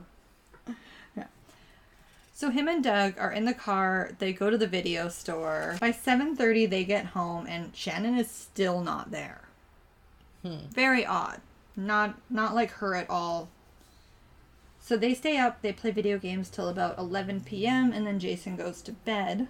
Yeah. 1.17 1.25
So 2.33 2.51
him 2.51 2.67
and 2.67 2.83
Doug 2.83 3.15
are 3.17 3.31
in 3.31 3.45
the 3.45 3.53
car. 3.55 4.11
They 4.19 4.31
go 4.31 4.51
to 4.51 4.57
the 4.59 4.67
video 4.67 5.09
store. 5.09 5.77
By 5.81 5.91
seven 5.91 6.35
thirty, 6.35 6.67
they 6.67 6.83
get 6.83 7.07
home, 7.07 7.47
and 7.47 7.75
Shannon 7.75 8.17
is 8.17 8.29
still 8.29 8.81
not 8.81 9.09
there. 9.09 9.41
Hmm. 10.43 10.67
Very 10.71 11.03
odd. 11.03 11.41
Not 11.75 12.19
not 12.29 12.55
like 12.55 12.71
her 12.71 12.95
at 12.95 13.09
all 13.09 13.49
so 14.83 14.97
they 14.97 15.13
stay 15.13 15.37
up, 15.37 15.61
they 15.61 15.71
play 15.71 15.91
video 15.91 16.17
games 16.17 16.49
till 16.49 16.67
about 16.67 16.97
11 16.97 17.45
p.m., 17.45 17.93
and 17.93 18.05
then 18.05 18.19
Jason 18.19 18.57
goes 18.57 18.81
to 18.81 18.91
bed. 18.91 19.47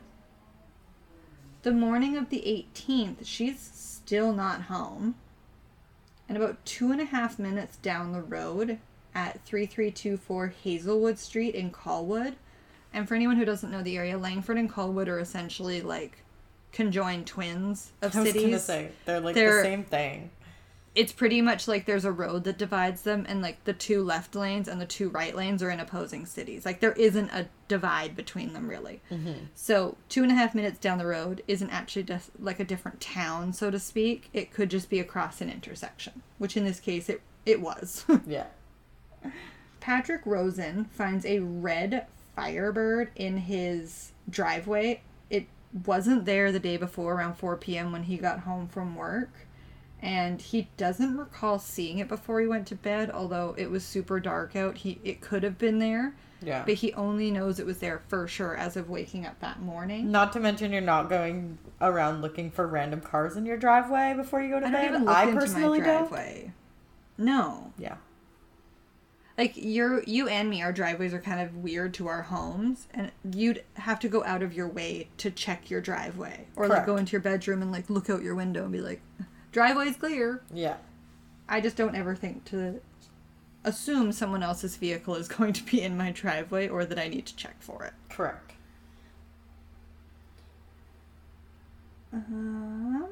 The 1.63 1.71
morning 1.71 2.15
of 2.15 2.29
the 2.29 2.43
18th, 2.75 3.25
she's 3.25 3.59
still 3.59 4.31
not 4.31 4.63
home. 4.63 5.15
And 6.29 6.37
about 6.37 6.63
two 6.65 6.91
and 6.91 7.01
a 7.01 7.05
half 7.05 7.39
minutes 7.39 7.77
down 7.77 8.11
the 8.11 8.21
road 8.21 8.77
at 9.15 9.43
3324 9.45 10.53
Hazelwood 10.63 11.17
Street 11.17 11.55
in 11.55 11.71
Colwood, 11.71 12.35
and 12.93 13.07
for 13.07 13.15
anyone 13.15 13.37
who 13.37 13.45
doesn't 13.45 13.71
know 13.71 13.81
the 13.81 13.97
area, 13.97 14.19
Langford 14.19 14.59
and 14.59 14.71
Colwood 14.71 15.07
are 15.07 15.17
essentially 15.17 15.81
like 15.81 16.19
conjoined 16.71 17.25
twins 17.25 17.91
of 18.03 18.15
I 18.15 18.23
cities. 18.23 18.63
Say, 18.65 18.91
they're 19.05 19.19
like 19.19 19.33
they're, 19.33 19.57
the 19.57 19.63
same 19.63 19.83
thing 19.83 20.29
it's 20.95 21.11
pretty 21.11 21.41
much 21.41 21.67
like 21.67 21.85
there's 21.85 22.05
a 22.05 22.11
road 22.11 22.43
that 22.43 22.57
divides 22.57 23.01
them 23.01 23.25
and 23.27 23.41
like 23.41 23.63
the 23.63 23.73
two 23.73 24.03
left 24.03 24.35
lanes 24.35 24.67
and 24.67 24.79
the 24.79 24.85
two 24.85 25.09
right 25.09 25.35
lanes 25.35 25.63
are 25.63 25.71
in 25.71 25.79
opposing 25.79 26.25
cities. 26.25 26.65
Like 26.65 26.81
there 26.81 26.91
isn't 26.93 27.31
a 27.31 27.47
divide 27.67 28.15
between 28.15 28.53
them 28.53 28.67
really. 28.69 29.01
Mm-hmm. 29.11 29.45
so 29.55 29.97
two 30.09 30.21
and 30.21 30.31
a 30.31 30.35
half 30.35 30.53
minutes 30.53 30.77
down 30.77 30.99
the 30.99 31.07
road 31.07 31.41
isn't 31.47 31.71
actually 31.71 32.03
just 32.03 32.29
like 32.39 32.59
a 32.59 32.63
different 32.63 33.01
town 33.01 33.53
so 33.53 33.71
to 33.71 33.79
speak. 33.79 34.29
It 34.33 34.51
could 34.53 34.69
just 34.69 34.89
be 34.89 34.99
across 34.99 35.41
an 35.41 35.49
intersection 35.49 36.21
which 36.37 36.55
in 36.55 36.65
this 36.65 36.79
case 36.79 37.09
it 37.09 37.21
it 37.45 37.59
was. 37.61 38.05
Yeah. 38.27 38.45
Patrick 39.79 40.21
rosen 40.25 40.85
finds 40.85 41.25
a 41.25 41.39
red 41.39 42.05
firebird 42.35 43.11
in 43.15 43.37
his 43.37 44.11
driveway. 44.29 45.01
It 45.29 45.47
wasn't 45.85 46.25
there 46.25 46.51
the 46.51 46.59
day 46.59 46.77
before 46.77 47.15
around 47.15 47.35
4 47.35 47.57
p.m 47.57 47.91
when 47.91 48.03
he 48.03 48.17
got 48.17 48.41
home 48.41 48.67
from 48.67 48.95
work 48.95 49.42
and 50.03 50.39
he 50.39 50.67
doesn't 50.77 51.17
recall 51.17 51.57
seeing 51.57 51.97
it 51.97 52.07
before 52.07 52.39
he 52.39 52.45
went 52.45 52.67
to 52.67 52.75
bed 52.75 53.09
although 53.09 53.55
it 53.57 53.71
was 53.71 53.83
super 53.83 54.19
dark 54.19 54.55
out. 54.55 54.77
He 54.77 54.99
it 55.03 55.21
could 55.21 55.41
have 55.41 55.57
been 55.57 55.79
there 55.79 56.13
yeah. 56.45 56.63
but 56.65 56.75
he 56.75 56.93
only 56.93 57.31
knows 57.31 57.59
it 57.59 57.65
was 57.65 57.79
there 57.79 58.01
for 58.07 58.27
sure 58.27 58.55
as 58.55 58.75
of 58.77 58.89
waking 58.89 59.25
up 59.25 59.39
that 59.39 59.61
morning. 59.61 60.11
Not 60.11 60.33
to 60.33 60.39
mention 60.39 60.71
you're 60.71 60.81
not 60.81 61.09
going 61.09 61.57
around 61.81 62.21
looking 62.21 62.51
for 62.51 62.67
random 62.67 63.01
cars 63.01 63.35
in 63.35 63.45
your 63.45 63.57
driveway 63.57 64.13
before 64.15 64.41
you 64.41 64.49
go 64.49 64.59
to 64.59 64.67
I 64.67 64.71
bed? 64.71 64.91
don't 64.91 65.07
i 65.07 65.31
personally 65.31 65.79
driveway. 65.79 66.53
Don't. 67.17 67.25
no. 67.25 67.73
Yeah. 67.77 67.95
Like 69.37 69.53
you're 69.55 70.03
you 70.03 70.27
and 70.27 70.49
me 70.49 70.61
our 70.61 70.71
driveways 70.71 71.13
are 71.13 71.21
kind 71.21 71.41
of 71.41 71.55
weird 71.55 71.93
to 71.95 72.07
our 72.07 72.21
homes 72.21 72.87
and 72.93 73.11
you'd 73.31 73.63
have 73.75 73.99
to 74.01 74.07
go 74.07 74.23
out 74.25 74.43
of 74.43 74.53
your 74.53 74.67
way 74.67 75.09
to 75.17 75.31
check 75.31 75.71
your 75.71 75.81
driveway 75.81 76.45
or 76.55 76.67
Correct. 76.67 76.81
like 76.81 76.85
go 76.85 76.97
into 76.97 77.13
your 77.13 77.21
bedroom 77.21 77.61
and 77.63 77.71
like 77.71 77.89
look 77.89 78.09
out 78.09 78.21
your 78.21 78.35
window 78.35 78.63
and 78.63 78.71
be 78.71 78.81
like 78.81 79.01
driveway's 79.53 79.95
clear. 79.95 80.41
Yeah. 80.53 80.75
I 81.47 81.61
just 81.61 81.77
don't 81.77 81.95
ever 81.95 82.15
think 82.15 82.43
to 82.45 82.81
assume 83.63 84.11
someone 84.11 84.43
else's 84.43 84.75
vehicle 84.75 85.15
is 85.15 85.27
going 85.37 85.53
to 85.53 85.63
be 85.63 85.81
in 85.81 85.95
my 85.95 86.11
driveway 86.11 86.67
or 86.67 86.83
that 86.83 86.99
I 86.99 87.07
need 87.07 87.25
to 87.27 87.35
check 87.37 87.55
for 87.61 87.85
it. 87.85 87.93
Correct. 88.09 88.51
Um, 92.11 93.07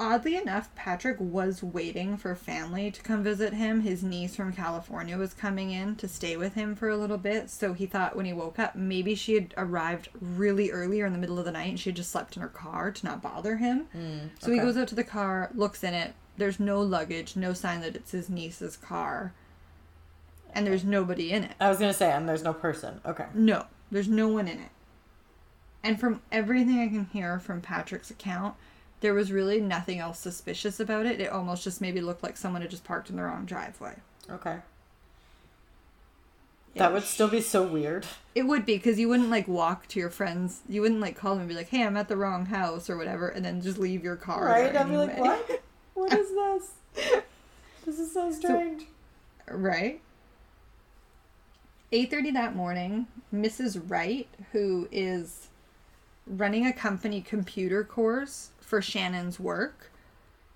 Oddly 0.00 0.36
enough, 0.36 0.72
Patrick 0.76 1.16
was 1.18 1.60
waiting 1.60 2.16
for 2.16 2.32
family 2.36 2.88
to 2.88 3.02
come 3.02 3.24
visit 3.24 3.52
him. 3.52 3.80
His 3.80 4.04
niece 4.04 4.36
from 4.36 4.52
California 4.52 5.18
was 5.18 5.34
coming 5.34 5.72
in 5.72 5.96
to 5.96 6.06
stay 6.06 6.36
with 6.36 6.54
him 6.54 6.76
for 6.76 6.88
a 6.88 6.96
little 6.96 7.18
bit, 7.18 7.50
so 7.50 7.72
he 7.72 7.86
thought 7.86 8.14
when 8.14 8.24
he 8.24 8.32
woke 8.32 8.60
up, 8.60 8.76
maybe 8.76 9.16
she 9.16 9.34
had 9.34 9.52
arrived 9.56 10.08
really 10.20 10.70
early 10.70 11.00
or 11.00 11.06
in 11.06 11.12
the 11.12 11.18
middle 11.18 11.38
of 11.38 11.44
the 11.44 11.50
night 11.50 11.70
and 11.70 11.80
she 11.80 11.90
had 11.90 11.96
just 11.96 12.12
slept 12.12 12.36
in 12.36 12.42
her 12.42 12.48
car 12.48 12.92
to 12.92 13.06
not 13.06 13.20
bother 13.20 13.56
him. 13.56 13.86
Mm, 13.96 14.30
so 14.38 14.52
he 14.52 14.58
goes 14.60 14.76
out 14.76 14.86
to 14.88 14.94
the 14.94 15.02
car, 15.02 15.50
looks 15.52 15.82
in 15.82 15.94
it. 15.94 16.14
There's 16.36 16.60
no 16.60 16.80
luggage, 16.80 17.34
no 17.34 17.52
sign 17.52 17.80
that 17.80 17.96
it's 17.96 18.12
his 18.12 18.30
niece's 18.30 18.76
car. 18.76 19.32
And 20.54 20.64
there's 20.64 20.84
nobody 20.84 21.32
in 21.32 21.42
it. 21.42 21.52
I 21.60 21.68
was 21.68 21.78
going 21.78 21.90
to 21.90 21.98
say, 21.98 22.12
and 22.12 22.28
there's 22.28 22.44
no 22.44 22.54
person. 22.54 23.00
Okay. 23.04 23.26
No, 23.34 23.66
there's 23.90 24.08
no 24.08 24.28
one 24.28 24.46
in 24.46 24.60
it. 24.60 24.70
And 25.82 25.98
from 25.98 26.22
everything 26.30 26.78
I 26.78 26.86
can 26.86 27.06
hear 27.06 27.40
from 27.40 27.60
Patrick's 27.60 28.10
account, 28.10 28.54
there 29.00 29.14
was 29.14 29.30
really 29.30 29.60
nothing 29.60 29.98
else 29.98 30.18
suspicious 30.18 30.80
about 30.80 31.06
it. 31.06 31.20
It 31.20 31.30
almost 31.30 31.64
just 31.64 31.80
maybe 31.80 32.00
looked 32.00 32.22
like 32.22 32.36
someone 32.36 32.62
had 32.62 32.70
just 32.70 32.84
parked 32.84 33.10
in 33.10 33.16
the 33.16 33.22
wrong 33.22 33.44
driveway. 33.44 33.96
Okay. 34.30 34.58
That 36.74 36.92
would 36.92 37.04
still 37.04 37.28
be 37.28 37.40
so 37.40 37.64
weird. 37.64 38.06
It 38.34 38.42
would 38.42 38.64
be 38.64 38.76
because 38.76 39.00
you 39.00 39.08
wouldn't 39.08 39.30
like 39.30 39.48
walk 39.48 39.88
to 39.88 39.98
your 39.98 40.10
friends. 40.10 40.60
You 40.68 40.80
wouldn't 40.80 41.00
like 41.00 41.16
call 41.16 41.32
them 41.32 41.40
and 41.40 41.48
be 41.48 41.54
like, 41.54 41.70
"Hey, 41.70 41.82
I'm 41.82 41.96
at 41.96 42.08
the 42.08 42.16
wrong 42.16 42.46
house" 42.46 42.88
or 42.88 42.96
whatever, 42.96 43.28
and 43.28 43.44
then 43.44 43.60
just 43.60 43.78
leave 43.78 44.04
your 44.04 44.16
car. 44.16 44.46
Right? 44.46 44.66
I'd 44.66 44.76
anyway. 44.76 45.06
be 45.06 45.12
like, 45.12 45.18
"What? 45.18 45.62
what 45.94 46.12
is 46.12 46.28
this? 46.28 47.24
this 47.84 47.98
is 47.98 48.12
so 48.12 48.30
strange." 48.32 48.82
So, 49.48 49.56
right. 49.56 50.00
8:30 51.92 52.34
that 52.34 52.54
morning, 52.54 53.06
Mrs. 53.34 53.82
Wright, 53.88 54.28
who 54.52 54.88
is 54.92 55.48
running 56.26 56.66
a 56.66 56.72
company 56.72 57.22
computer 57.22 57.82
course 57.82 58.50
for 58.68 58.82
Shannon's 58.82 59.40
work. 59.40 59.90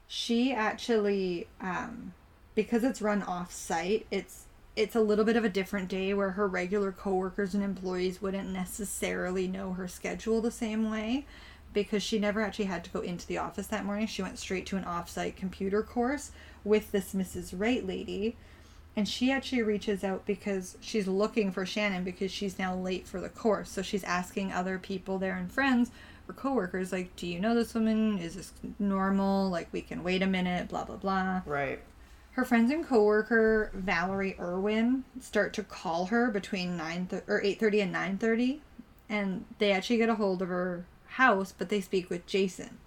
She 0.06 0.52
actually, 0.52 1.48
um, 1.60 2.12
because 2.54 2.84
it's 2.84 3.00
run 3.00 3.22
off 3.22 3.52
site, 3.52 4.06
it's 4.10 4.44
it's 4.74 4.94
a 4.94 5.00
little 5.00 5.24
bit 5.24 5.36
of 5.36 5.44
a 5.44 5.50
different 5.50 5.88
day 5.88 6.14
where 6.14 6.30
her 6.30 6.46
regular 6.46 6.92
coworkers 6.92 7.54
and 7.54 7.62
employees 7.62 8.22
wouldn't 8.22 8.48
necessarily 8.48 9.46
know 9.46 9.74
her 9.74 9.86
schedule 9.86 10.40
the 10.40 10.50
same 10.50 10.90
way 10.90 11.26
because 11.74 12.02
she 12.02 12.18
never 12.18 12.40
actually 12.40 12.64
had 12.66 12.82
to 12.84 12.90
go 12.90 13.00
into 13.00 13.26
the 13.26 13.36
office 13.36 13.66
that 13.66 13.84
morning. 13.84 14.06
She 14.06 14.22
went 14.22 14.38
straight 14.38 14.64
to 14.66 14.76
an 14.76 14.84
off-site 14.84 15.36
computer 15.36 15.82
course 15.82 16.30
with 16.64 16.90
this 16.90 17.12
Mrs. 17.12 17.52
Wright 17.58 17.86
lady. 17.86 18.36
And 18.96 19.08
she 19.08 19.30
actually 19.30 19.62
reaches 19.62 20.04
out 20.04 20.24
because 20.26 20.76
she's 20.80 21.06
looking 21.06 21.50
for 21.50 21.64
Shannon 21.64 22.04
because 22.04 22.30
she's 22.30 22.58
now 22.58 22.74
late 22.74 23.06
for 23.06 23.20
the 23.20 23.30
course. 23.30 23.70
So 23.70 23.82
she's 23.82 24.04
asking 24.04 24.52
other 24.52 24.78
people 24.78 25.18
there 25.18 25.36
and 25.36 25.50
friends, 25.50 25.90
or 26.28 26.34
coworkers 26.34 26.92
like, 26.92 27.14
"Do 27.16 27.26
you 27.26 27.40
know 27.40 27.54
this 27.54 27.74
woman? 27.74 28.18
Is 28.18 28.36
this 28.36 28.52
normal? 28.78 29.48
Like 29.50 29.68
we 29.72 29.82
can 29.82 30.02
wait 30.02 30.22
a 30.22 30.26
minute, 30.26 30.68
blah 30.68 30.84
blah 30.84 30.96
blah." 30.96 31.42
Right. 31.46 31.80
Her 32.32 32.44
friends 32.44 32.70
and 32.70 32.86
coworker 32.86 33.70
Valerie 33.74 34.36
Irwin 34.38 35.04
start 35.20 35.52
to 35.54 35.62
call 35.62 36.06
her 36.06 36.30
between 36.30 36.76
9 36.76 37.06
th- 37.08 37.24
or 37.28 37.42
8:30 37.42 37.82
and 37.82 37.92
9:30 37.92 38.60
and 39.12 39.44
they 39.58 39.72
actually 39.72 39.98
get 39.98 40.08
a 40.08 40.14
hold 40.14 40.40
of 40.40 40.48
her 40.48 40.86
house, 41.06 41.52
but 41.56 41.68
they 41.68 41.82
speak 41.82 42.08
with 42.08 42.26
Jason. 42.26 42.78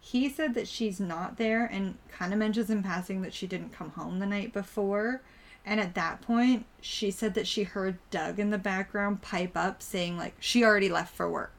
He 0.00 0.28
said 0.28 0.54
that 0.54 0.66
she's 0.66 0.98
not 0.98 1.36
there 1.36 1.64
and 1.64 1.96
kind 2.10 2.32
of 2.32 2.38
mentions 2.40 2.70
in 2.70 2.82
passing 2.82 3.22
that 3.22 3.34
she 3.34 3.46
didn't 3.46 3.72
come 3.72 3.90
home 3.90 4.18
the 4.18 4.26
night 4.26 4.52
before. 4.52 5.20
And 5.64 5.80
at 5.80 5.94
that 5.94 6.22
point, 6.22 6.66
she 6.80 7.10
said 7.10 7.34
that 7.34 7.46
she 7.46 7.62
heard 7.62 7.98
Doug 8.10 8.38
in 8.38 8.50
the 8.50 8.58
background 8.58 9.22
pipe 9.22 9.56
up 9.56 9.82
saying, 9.82 10.16
like, 10.16 10.34
she 10.40 10.64
already 10.64 10.88
left 10.88 11.14
for 11.14 11.30
work. 11.30 11.57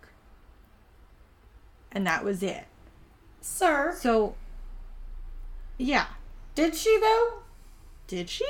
And 1.91 2.05
that 2.05 2.23
was 2.23 2.43
it. 2.43 2.65
Sir. 3.41 3.95
So, 3.97 4.35
yeah. 5.77 6.07
Did 6.55 6.75
she, 6.75 6.97
though? 6.99 7.39
Did 8.07 8.29
she? 8.29 8.45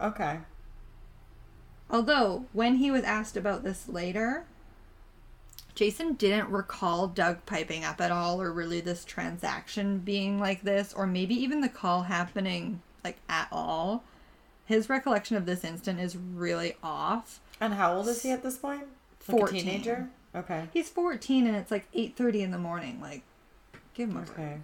Okay. 0.00 0.38
Although, 1.90 2.44
when 2.52 2.76
he 2.76 2.90
was 2.90 3.04
asked 3.04 3.36
about 3.36 3.64
this 3.64 3.88
later, 3.88 4.44
Jason 5.74 6.14
didn't 6.14 6.50
recall 6.50 7.06
Doug 7.06 7.46
piping 7.46 7.84
up 7.84 8.00
at 8.00 8.10
all 8.10 8.42
or 8.42 8.52
really 8.52 8.80
this 8.80 9.04
transaction 9.04 9.98
being 9.98 10.38
like 10.40 10.62
this 10.62 10.92
or 10.92 11.06
maybe 11.06 11.34
even 11.36 11.60
the 11.60 11.68
call 11.68 12.02
happening 12.02 12.82
like 13.04 13.18
at 13.28 13.48
all. 13.52 14.02
His 14.64 14.90
recollection 14.90 15.36
of 15.36 15.46
this 15.46 15.64
instant 15.64 16.00
is 16.00 16.16
really 16.16 16.74
off. 16.82 17.40
And 17.60 17.74
how 17.74 17.94
old 17.94 18.08
is 18.08 18.22
he 18.22 18.32
at 18.32 18.42
this 18.42 18.58
point? 18.58 18.86
Like 19.28 19.38
14. 19.38 19.62
teenager? 19.62 20.10
Okay. 20.38 20.68
He's 20.72 20.88
14 20.88 21.46
and 21.46 21.56
it's 21.56 21.70
like 21.70 21.90
8:30 21.92 22.42
in 22.42 22.50
the 22.50 22.58
morning. 22.58 23.00
Like 23.00 23.22
give 23.94 24.10
him 24.10 24.16
a 24.16 24.20
okay. 24.20 24.32
break. 24.34 24.58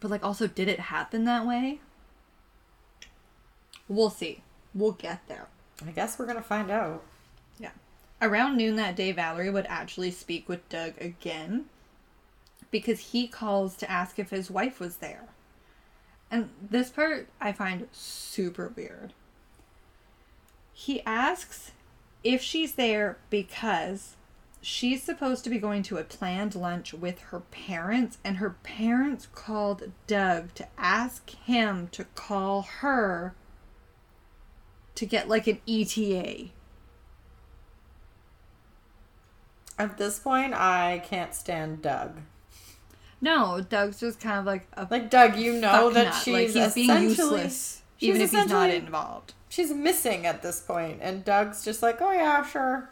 But 0.00 0.10
like 0.10 0.24
also 0.24 0.46
did 0.46 0.68
it 0.68 0.80
happen 0.80 1.24
that 1.24 1.46
way? 1.46 1.80
We'll 3.88 4.10
see. 4.10 4.42
We'll 4.74 4.92
get 4.92 5.26
there. 5.28 5.46
I 5.86 5.90
guess 5.90 6.18
we're 6.18 6.26
going 6.26 6.36
to 6.36 6.42
find 6.42 6.70
out. 6.70 7.02
Yeah. 7.58 7.70
Around 8.20 8.56
noon 8.56 8.76
that 8.76 8.96
day, 8.96 9.12
Valerie 9.12 9.50
would 9.50 9.66
actually 9.66 10.10
speak 10.10 10.48
with 10.48 10.68
Doug 10.68 10.94
again 11.00 11.66
because 12.70 13.12
he 13.12 13.28
calls 13.28 13.76
to 13.76 13.90
ask 13.90 14.18
if 14.18 14.30
his 14.30 14.50
wife 14.50 14.80
was 14.80 14.96
there. 14.96 15.24
And 16.30 16.50
this 16.60 16.90
part 16.90 17.28
I 17.40 17.52
find 17.52 17.86
super 17.92 18.72
weird. 18.74 19.12
He 20.72 21.00
asks 21.02 21.70
if 22.24 22.42
she's 22.42 22.72
there 22.72 23.18
because 23.30 24.16
she's 24.66 25.00
supposed 25.00 25.44
to 25.44 25.50
be 25.50 25.58
going 25.58 25.80
to 25.80 25.96
a 25.96 26.02
planned 26.02 26.56
lunch 26.56 26.92
with 26.92 27.20
her 27.20 27.38
parents, 27.38 28.18
and 28.24 28.38
her 28.38 28.50
parents 28.64 29.28
called 29.32 29.92
Doug 30.08 30.52
to 30.54 30.66
ask 30.76 31.30
him 31.30 31.86
to 31.92 32.02
call 32.16 32.62
her 32.62 33.36
to 34.96 35.06
get 35.06 35.28
like 35.28 35.46
an 35.46 35.60
ETA. 35.68 36.48
At 39.78 39.98
this 39.98 40.18
point, 40.18 40.52
I 40.52 41.00
can't 41.06 41.32
stand 41.32 41.82
Doug. 41.82 42.16
No, 43.20 43.60
Doug's 43.60 44.00
just 44.00 44.18
kind 44.18 44.40
of 44.40 44.46
like 44.46 44.66
a 44.72 44.88
like 44.90 45.10
Doug. 45.10 45.36
You 45.36 45.52
know 45.60 45.90
that 45.90 46.06
nut. 46.06 46.14
she's 46.24 46.56
like 46.56 46.74
being 46.74 47.02
useless, 47.04 47.82
even 48.00 48.20
if 48.20 48.32
he's 48.32 48.48
not 48.48 48.70
involved. 48.70 49.34
She's 49.48 49.70
missing 49.70 50.26
at 50.26 50.42
this 50.42 50.60
point, 50.60 50.98
and 51.02 51.24
Doug's 51.24 51.64
just 51.64 51.82
like, 51.84 52.02
"Oh 52.02 52.10
yeah, 52.10 52.44
sure." 52.44 52.90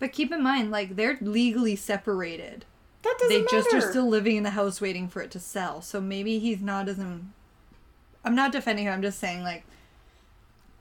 But 0.00 0.12
keep 0.12 0.32
in 0.32 0.42
mind, 0.42 0.72
like 0.72 0.96
they're 0.96 1.18
legally 1.20 1.76
separated. 1.76 2.64
That 3.02 3.16
doesn't 3.18 3.28
They 3.28 3.42
matter. 3.42 3.56
just 3.56 3.74
are 3.74 3.90
still 3.90 4.08
living 4.08 4.36
in 4.36 4.42
the 4.42 4.50
house, 4.50 4.80
waiting 4.80 5.08
for 5.08 5.22
it 5.22 5.30
to 5.30 5.38
sell. 5.38 5.80
So 5.82 6.00
maybe 6.00 6.40
he's 6.40 6.60
not 6.60 6.88
as. 6.88 6.98
I'm 6.98 8.34
not 8.34 8.50
defending 8.50 8.86
him. 8.86 8.94
I'm 8.94 9.02
just 9.02 9.18
saying, 9.18 9.42
like, 9.42 9.64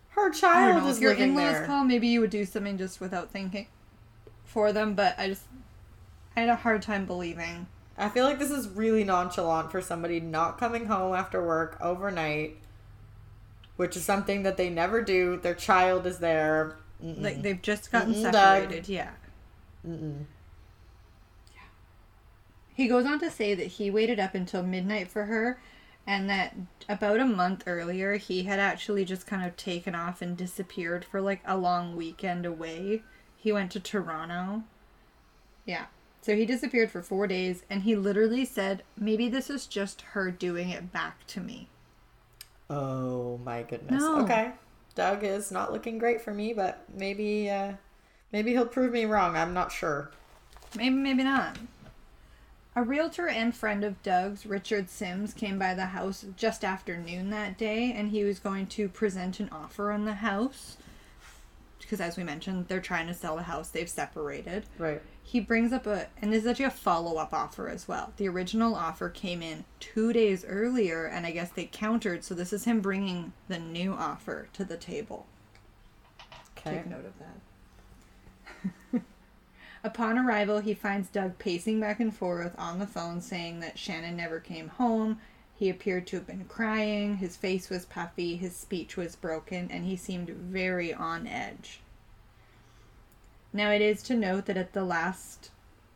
her 0.09 0.31
child 0.31 0.83
know, 0.83 0.89
is 0.89 0.97
if 0.97 1.03
your 1.03 1.13
in-laws 1.13 1.53
there. 1.53 1.65
call, 1.65 1.83
maybe 1.83 2.07
you 2.07 2.19
would 2.21 2.29
do 2.29 2.43
something 2.43 2.77
just 2.77 2.99
without 2.99 3.29
thinking 3.29 3.67
for 4.43 4.73
them. 4.73 4.95
But 4.95 5.17
I 5.17 5.27
just, 5.27 5.43
I 6.35 6.41
had 6.41 6.49
a 6.49 6.55
hard 6.55 6.81
time 6.81 7.05
believing. 7.05 7.67
I 7.97 8.09
feel 8.09 8.23
like 8.23 8.39
this 8.39 8.51
is 8.51 8.69
really 8.69 9.03
nonchalant 9.03 9.71
for 9.71 9.81
somebody 9.81 10.21
not 10.21 10.57
coming 10.57 10.85
home 10.85 11.13
after 11.13 11.45
work 11.45 11.77
overnight, 11.81 12.57
which 13.75 13.97
is 13.97 14.05
something 14.05 14.43
that 14.43 14.55
they 14.55 14.69
never 14.69 15.01
do. 15.01 15.37
Their 15.37 15.53
child 15.53 16.05
is 16.05 16.19
there. 16.19 16.77
Mm-mm. 17.03 17.21
Like 17.23 17.41
they've 17.41 17.61
just 17.61 17.91
gotten 17.91 18.13
Mm-mm, 18.13 18.31
separated. 18.31 18.83
Doug. 18.83 18.89
Yeah. 18.89 19.11
Mm-mm. 19.87 20.25
Yeah. 21.53 21.61
He 22.75 22.87
goes 22.87 23.05
on 23.05 23.19
to 23.19 23.29
say 23.29 23.53
that 23.55 23.67
he 23.67 23.89
waited 23.91 24.19
up 24.19 24.35
until 24.35 24.63
midnight 24.63 25.09
for 25.09 25.25
her 25.25 25.59
and 26.07 26.29
that 26.29 26.55
about 26.87 27.19
a 27.19 27.25
month 27.25 27.63
earlier 27.67 28.17
he 28.17 28.43
had 28.43 28.59
actually 28.59 29.05
just 29.05 29.27
kind 29.27 29.45
of 29.45 29.55
taken 29.55 29.93
off 29.95 30.21
and 30.21 30.35
disappeared 30.37 31.05
for 31.05 31.21
like 31.21 31.41
a 31.45 31.57
long 31.57 31.95
weekend 31.95 32.45
away. 32.45 33.03
He 33.37 33.51
went 33.51 33.71
to 33.71 33.79
Toronto. 33.79 34.63
Yeah. 35.65 35.85
So 36.21 36.35
he 36.35 36.45
disappeared 36.45 36.91
for 36.91 37.01
4 37.01 37.27
days 37.27 37.63
and 37.69 37.83
he 37.83 37.95
literally 37.95 38.43
said 38.45 38.83
maybe 38.97 39.29
this 39.29 39.49
is 39.49 39.67
just 39.67 40.01
her 40.13 40.31
doing 40.31 40.69
it 40.69 40.91
back 40.91 41.25
to 41.27 41.39
me. 41.39 41.69
Oh 42.69 43.37
my 43.43 43.63
goodness. 43.63 44.01
No. 44.01 44.23
Okay. 44.23 44.53
Doug 44.99 45.23
is 45.23 45.49
not 45.49 45.71
looking 45.71 45.97
great 45.97 46.19
for 46.19 46.33
me, 46.33 46.51
but 46.51 46.83
maybe 46.93 47.49
uh 47.49 47.71
maybe 48.33 48.51
he'll 48.51 48.65
prove 48.65 48.91
me 48.91 49.05
wrong. 49.05 49.37
I'm 49.37 49.53
not 49.53 49.71
sure. 49.71 50.11
Maybe 50.75 50.95
maybe 50.95 51.23
not. 51.23 51.57
A 52.75 52.83
realtor 52.83 53.29
and 53.29 53.55
friend 53.55 53.85
of 53.85 54.03
Doug's, 54.03 54.45
Richard 54.45 54.89
Sims, 54.89 55.33
came 55.33 55.57
by 55.57 55.73
the 55.73 55.85
house 55.85 56.25
just 56.35 56.65
after 56.65 56.97
noon 56.97 57.29
that 57.29 57.57
day 57.57 57.93
and 57.95 58.09
he 58.09 58.25
was 58.25 58.39
going 58.39 58.67
to 58.67 58.89
present 58.89 59.39
an 59.39 59.47
offer 59.53 59.89
on 59.89 60.03
the 60.03 60.15
house. 60.15 60.75
Because, 61.79 62.01
as 62.01 62.17
we 62.17 62.25
mentioned, 62.25 62.67
they're 62.67 62.81
trying 62.81 63.07
to 63.07 63.13
sell 63.13 63.37
the 63.37 63.43
house, 63.43 63.69
they've 63.69 63.89
separated. 63.89 64.65
Right. 64.77 65.01
He 65.29 65.39
brings 65.39 65.71
up 65.71 65.85
a, 65.85 66.07
and 66.23 66.33
this 66.33 66.41
is 66.41 66.47
actually 66.47 66.65
a 66.65 66.71
follow 66.71 67.17
up 67.17 67.33
offer 67.33 67.69
as 67.69 67.87
well. 67.87 68.13
The 68.17 68.27
original 68.27 68.73
offer 68.73 69.09
came 69.09 69.43
in 69.43 69.63
two 69.79 70.11
days 70.11 70.43
earlier 70.43 71.05
and 71.05 71.23
I 71.23 71.29
guess 71.29 71.51
they 71.51 71.65
countered, 71.65 72.23
so 72.23 72.33
this 72.33 72.51
is 72.51 72.63
him 72.63 72.81
bringing 72.81 73.33
the 73.47 73.59
new 73.59 73.93
offer 73.93 74.47
to 74.53 74.65
the 74.65 74.75
table. 74.75 75.27
Okay. 76.57 76.77
Take 76.77 76.87
note 76.87 77.05
of 77.05 77.13
that. 78.93 79.01
Upon 79.83 80.17
arrival, 80.17 80.61
he 80.61 80.73
finds 80.73 81.09
Doug 81.09 81.37
pacing 81.37 81.79
back 81.79 81.99
and 81.99 82.15
forth 82.15 82.55
on 82.57 82.79
the 82.79 82.87
phone, 82.87 83.21
saying 83.21 83.59
that 83.59 83.77
Shannon 83.77 84.17
never 84.17 84.39
came 84.39 84.69
home. 84.69 85.19
He 85.55 85.69
appeared 85.69 86.07
to 86.07 86.15
have 86.15 86.25
been 86.25 86.45
crying, 86.45 87.17
his 87.17 87.37
face 87.37 87.69
was 87.69 87.85
puffy, 87.85 88.35
his 88.35 88.55
speech 88.55 88.97
was 88.97 89.15
broken, 89.15 89.69
and 89.69 89.85
he 89.85 89.95
seemed 89.95 90.29
very 90.29 90.91
on 90.91 91.27
edge. 91.27 91.81
Now, 93.51 93.71
it 93.71 93.81
is 93.81 94.03
to 94.03 94.15
note 94.15 94.45
that 94.45 94.57
at 94.57 94.73
the 94.73 94.83
last 94.83 95.51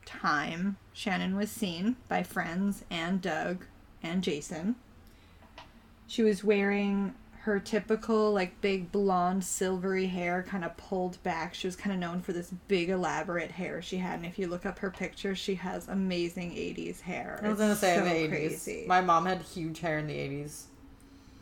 time 0.05 0.77
Shannon 0.91 1.35
was 1.35 1.51
seen 1.51 1.97
by 2.07 2.23
friends 2.23 2.83
and 2.89 3.21
Doug 3.21 3.65
and 4.01 4.23
Jason, 4.23 4.75
she 6.07 6.23
was 6.23 6.43
wearing 6.43 7.13
her 7.43 7.59
typical 7.59 8.31
like 8.31 8.61
big 8.61 8.89
blonde 8.89 9.43
silvery 9.43 10.07
hair 10.07 10.43
kind 10.43 10.63
of 10.63 10.77
pulled 10.77 11.21
back. 11.23 11.53
She 11.53 11.67
was 11.67 11.75
kind 11.75 11.93
of 11.93 11.99
known 11.99 12.21
for 12.21 12.31
this 12.31 12.51
big 12.69 12.89
elaborate 12.89 13.51
hair 13.51 13.81
she 13.81 13.97
had, 13.97 14.15
and 14.15 14.25
if 14.25 14.39
you 14.39 14.47
look 14.47 14.65
up 14.65 14.79
her 14.79 14.89
picture, 14.89 15.35
she 15.35 15.55
has 15.55 15.87
amazing 15.89 16.51
'80s 16.51 17.01
hair. 17.01 17.41
I 17.43 17.49
was 17.49 17.59
gonna 17.59 17.75
say 17.75 17.97
so 17.97 18.05
the 18.05 18.09
'80s. 18.09 18.29
Crazy. 18.29 18.85
My 18.87 19.01
mom 19.01 19.25
had 19.25 19.41
huge 19.41 19.81
hair 19.81 19.97
in 19.97 20.07
the 20.07 20.13
'80s. 20.13 20.63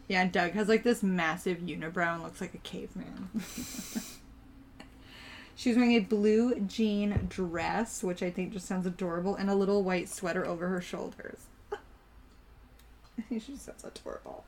Yeah, 0.07 0.23
and 0.23 0.31
Doug 0.31 0.51
has 0.51 0.67
like 0.67 0.83
this 0.83 1.03
massive 1.03 1.59
unibrow 1.59 2.15
and 2.15 2.23
looks 2.23 2.41
like 2.41 2.55
a 2.55 2.59
caveman. 2.59 3.29
She's 5.55 5.75
wearing 5.75 5.93
a 5.93 5.99
blue 5.99 6.59
jean 6.61 7.27
dress, 7.29 8.03
which 8.03 8.23
I 8.23 8.31
think 8.31 8.53
just 8.53 8.67
sounds 8.67 8.85
adorable, 8.85 9.35
and 9.35 9.49
a 9.49 9.55
little 9.55 9.83
white 9.83 10.09
sweater 10.09 10.45
over 10.45 10.67
her 10.67 10.81
shoulders. 10.81 11.45
She's 13.29 13.61
so 13.61 13.73
adorable. 13.83 14.43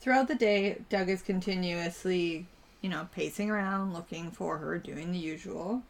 Throughout 0.00 0.28
the 0.28 0.34
day, 0.34 0.82
Doug 0.88 1.08
is 1.08 1.22
continuously, 1.22 2.46
you 2.80 2.88
know, 2.88 3.08
pacing 3.14 3.50
around 3.50 3.92
looking 3.92 4.30
for 4.30 4.58
her, 4.58 4.78
doing 4.78 5.12
the 5.12 5.18
usual. 5.18 5.82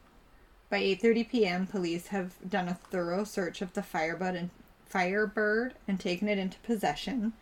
By 0.68 0.80
8:30 0.80 1.28
p.m., 1.28 1.66
police 1.66 2.08
have 2.08 2.34
done 2.48 2.68
a 2.68 2.74
thorough 2.74 3.24
search 3.24 3.60
of 3.62 3.72
the 3.72 3.82
Firebird 3.82 4.36
and 4.36 4.50
Firebird 4.86 5.74
and 5.88 5.98
taken 5.98 6.28
it 6.28 6.38
into 6.38 6.58
possession. 6.60 7.32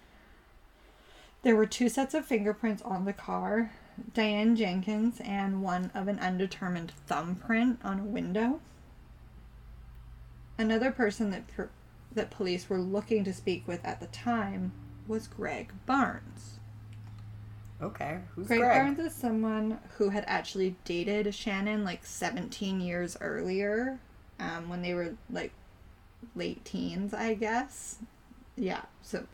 There 1.43 1.57
were 1.57 1.67
two 1.67 1.89
sets 1.89 2.15
of 2.15 2.25
fingerprints 2.25 2.83
on 2.83 3.05
the 3.05 3.13
car, 3.13 3.71
Diane 4.15 4.57
Jenkins 4.57 5.21
and 5.21 5.63
one 5.63 5.91
of 5.95 6.09
an 6.09 6.19
undetermined 6.19 6.93
thumbprint 7.07 7.79
on 7.85 8.01
a 8.01 8.05
window. 8.05 8.61
Another 10.57 10.91
person 10.91 11.31
that 11.31 11.47
per- 11.49 11.71
that 12.13 12.31
police 12.31 12.69
were 12.69 12.81
looking 12.81 13.23
to 13.25 13.33
speak 13.33 13.69
with 13.69 13.85
at 13.85 14.01
the 14.01 14.07
time 14.07 14.73
was 15.07 15.27
Greg 15.27 15.73
Barnes. 15.87 16.59
Okay, 17.81 18.19
who's 18.35 18.49
Greg, 18.49 18.61
Greg 18.61 18.73
Barnes 18.73 18.99
is 18.99 19.15
someone 19.15 19.79
who 19.99 20.09
had 20.09 20.25
actually 20.27 20.75
dated 20.85 21.33
Shannon 21.33 21.85
like 21.85 22.05
17 22.05 22.81
years 22.81 23.17
earlier, 23.21 24.01
um, 24.41 24.69
when 24.69 24.83
they 24.83 24.95
were 24.95 25.15
like 25.31 25.53
late 26.35 26.65
teens, 26.65 27.15
I 27.15 27.35
guess. 27.35 27.99
Yeah. 28.57 28.83
So. 29.03 29.27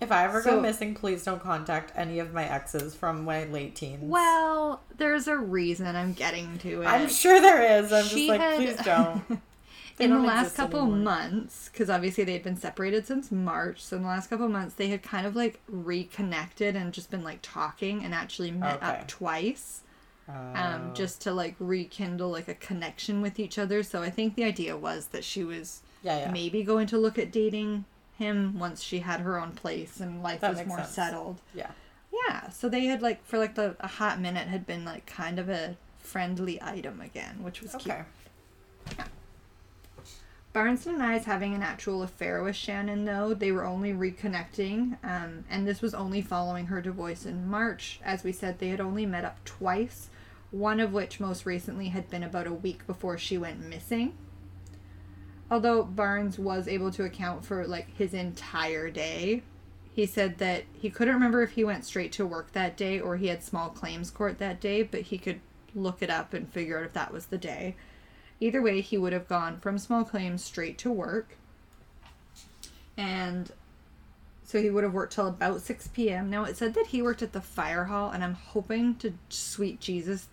If 0.00 0.10
I 0.10 0.24
ever 0.24 0.42
so, 0.42 0.56
go 0.56 0.60
missing, 0.62 0.94
please 0.94 1.24
don't 1.24 1.42
contact 1.42 1.92
any 1.94 2.18
of 2.20 2.32
my 2.32 2.44
exes 2.44 2.94
from 2.94 3.24
my 3.24 3.44
late 3.44 3.76
teens. 3.76 4.02
Well, 4.02 4.80
there's 4.96 5.28
a 5.28 5.36
reason 5.36 5.94
I'm 5.94 6.14
getting 6.14 6.58
to 6.58 6.82
it. 6.82 6.86
I'm 6.86 7.08
sure 7.08 7.40
there 7.40 7.78
is. 7.78 7.92
I'm 7.92 8.04
she 8.06 8.26
just 8.26 8.28
like, 8.28 8.40
had, 8.40 8.56
please 8.56 8.76
don't. 8.84 9.22
in 9.98 10.10
the 10.10 10.18
last 10.18 10.56
couple 10.56 10.80
anymore. 10.80 10.98
months, 10.98 11.68
because 11.70 11.90
obviously 11.90 12.24
they 12.24 12.32
had 12.32 12.42
been 12.42 12.56
separated 12.56 13.06
since 13.06 13.30
March, 13.30 13.82
so 13.82 13.96
in 13.96 14.02
the 14.02 14.08
last 14.08 14.30
couple 14.30 14.48
months 14.48 14.74
they 14.74 14.88
had 14.88 15.02
kind 15.02 15.26
of 15.26 15.36
like 15.36 15.60
reconnected 15.68 16.76
and 16.76 16.94
just 16.94 17.10
been 17.10 17.22
like 17.22 17.40
talking 17.42 18.02
and 18.02 18.14
actually 18.14 18.50
met 18.50 18.76
okay. 18.76 18.86
up 18.86 19.08
twice. 19.08 19.82
Um, 20.28 20.54
oh. 20.54 20.90
just 20.94 21.20
to 21.22 21.32
like 21.32 21.56
rekindle 21.58 22.30
like 22.30 22.46
a 22.46 22.54
connection 22.54 23.20
with 23.20 23.40
each 23.40 23.58
other. 23.58 23.82
So 23.82 24.00
I 24.00 24.10
think 24.10 24.36
the 24.36 24.44
idea 24.44 24.76
was 24.76 25.06
that 25.06 25.24
she 25.24 25.42
was 25.42 25.82
yeah, 26.04 26.18
yeah. 26.20 26.30
maybe 26.30 26.62
going 26.62 26.86
to 26.86 26.98
look 26.98 27.18
at 27.18 27.32
dating 27.32 27.84
him 28.20 28.58
once 28.58 28.82
she 28.82 29.00
had 29.00 29.20
her 29.20 29.40
own 29.40 29.52
place 29.52 29.98
and 29.98 30.22
life 30.22 30.40
that 30.40 30.54
was 30.54 30.66
more 30.66 30.78
sense. 30.78 30.90
settled. 30.90 31.40
Yeah. 31.54 31.70
Yeah. 32.12 32.50
So 32.50 32.68
they 32.68 32.84
had 32.84 33.02
like 33.02 33.24
for 33.24 33.38
like 33.38 33.54
the 33.54 33.74
a 33.80 33.88
hot 33.88 34.20
minute 34.20 34.46
had 34.46 34.66
been 34.66 34.84
like 34.84 35.06
kind 35.06 35.38
of 35.38 35.48
a 35.48 35.76
friendly 35.98 36.62
item 36.62 37.00
again, 37.00 37.42
which 37.42 37.62
was 37.62 37.74
okay. 37.74 38.04
cute. 38.86 38.98
Yeah. 38.98 39.04
Barnes 40.52 40.84
denies 40.84 41.24
having 41.24 41.54
an 41.54 41.62
actual 41.62 42.02
affair 42.02 42.42
with 42.42 42.56
Shannon, 42.56 43.04
though. 43.04 43.34
They 43.34 43.52
were 43.52 43.64
only 43.64 43.92
reconnecting, 43.92 44.98
um, 45.04 45.44
and 45.48 45.66
this 45.66 45.80
was 45.80 45.94
only 45.94 46.22
following 46.22 46.66
her 46.66 46.80
divorce 46.80 47.24
in 47.24 47.48
March. 47.48 48.00
As 48.02 48.24
we 48.24 48.32
said, 48.32 48.58
they 48.58 48.70
had 48.70 48.80
only 48.80 49.06
met 49.06 49.24
up 49.24 49.44
twice, 49.44 50.08
one 50.50 50.80
of 50.80 50.92
which 50.92 51.20
most 51.20 51.46
recently 51.46 51.90
had 51.90 52.10
been 52.10 52.24
about 52.24 52.48
a 52.48 52.52
week 52.52 52.84
before 52.88 53.16
she 53.16 53.38
went 53.38 53.60
missing 53.60 54.14
although 55.50 55.82
Barnes 55.82 56.38
was 56.38 56.68
able 56.68 56.90
to 56.92 57.04
account 57.04 57.44
for 57.44 57.66
like 57.66 57.94
his 57.96 58.14
entire 58.14 58.90
day, 58.90 59.42
he 59.92 60.06
said 60.06 60.38
that 60.38 60.64
he 60.72 60.88
couldn't 60.88 61.14
remember 61.14 61.42
if 61.42 61.52
he 61.52 61.64
went 61.64 61.84
straight 61.84 62.12
to 62.12 62.24
work 62.24 62.52
that 62.52 62.76
day 62.76 63.00
or 63.00 63.16
he 63.16 63.26
had 63.26 63.42
small 63.42 63.68
claims 63.68 64.10
court 64.10 64.38
that 64.38 64.60
day, 64.60 64.82
but 64.82 65.02
he 65.02 65.18
could 65.18 65.40
look 65.74 66.02
it 66.02 66.10
up 66.10 66.32
and 66.32 66.52
figure 66.52 66.78
out 66.78 66.84
if 66.84 66.92
that 66.92 67.12
was 67.12 67.26
the 67.26 67.38
day. 67.38 67.74
Either 68.38 68.62
way, 68.62 68.80
he 68.80 68.96
would 68.96 69.12
have 69.12 69.28
gone 69.28 69.58
from 69.60 69.78
small 69.78 70.04
claims 70.04 70.42
straight 70.42 70.78
to 70.78 70.90
work. 70.90 71.36
And 72.96 73.50
so 74.44 74.60
he 74.62 74.70
would 74.70 74.84
have 74.84 74.94
worked 74.94 75.12
till 75.12 75.26
about 75.26 75.60
6 75.60 75.88
p.m. 75.88 76.30
Now 76.30 76.44
it 76.44 76.56
said 76.56 76.74
that 76.74 76.88
he 76.88 77.02
worked 77.02 77.22
at 77.22 77.32
the 77.32 77.40
fire 77.40 77.84
hall, 77.84 78.10
and 78.10 78.24
I'm 78.24 78.34
hoping 78.34 78.94
to 78.96 79.12
sweet 79.28 79.80
Jesus 79.80 80.28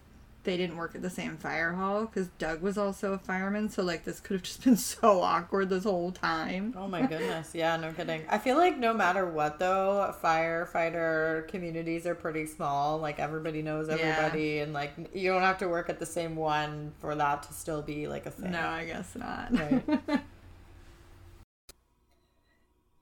they 0.48 0.56
didn't 0.56 0.78
work 0.78 0.96
at 0.96 1.02
the 1.02 1.10
same 1.10 1.36
fire 1.36 1.74
hall 1.74 2.06
because 2.06 2.30
Doug 2.40 2.62
was 2.62 2.78
also 2.78 3.12
a 3.12 3.18
fireman. 3.18 3.68
So 3.68 3.84
like 3.84 4.06
this 4.06 4.22
could 4.22 4.36
have 4.36 4.44
just 4.44 4.64
been 4.64 4.78
so 4.78 5.22
awkward 5.22 5.68
this 5.68 5.84
whole 5.84 6.14
time. 6.14 6.74
Oh 6.78 6.88
my 6.88 7.06
goodness! 7.06 7.54
Yeah, 7.54 7.76
no 7.76 7.92
kidding. 7.92 8.24
I 8.30 8.38
feel 8.38 8.56
like 8.56 8.78
no 8.78 8.94
matter 8.94 9.30
what 9.30 9.60
though, 9.60 10.16
firefighter 10.24 11.50
communities 11.50 12.08
are 12.08 12.16
pretty 12.16 12.46
small. 12.46 12.98
Like 12.98 13.20
everybody 13.20 13.62
knows 13.62 13.90
everybody, 13.90 14.56
yeah. 14.56 14.64
and 14.64 14.72
like 14.72 14.94
you 15.14 15.34
don't 15.34 15.42
have 15.42 15.58
to 15.58 15.68
work 15.68 15.90
at 15.90 16.00
the 16.00 16.06
same 16.06 16.38
one 16.38 16.94
for 17.00 17.14
that 17.14 17.44
to 17.44 17.54
still 17.54 17.82
be 17.82 18.08
like 18.08 18.26
a 18.26 18.32
thing. 18.32 18.52
No, 18.52 18.62
I 18.62 18.86
guess 18.86 19.16
not. 19.16 19.52
Right. 19.52 19.84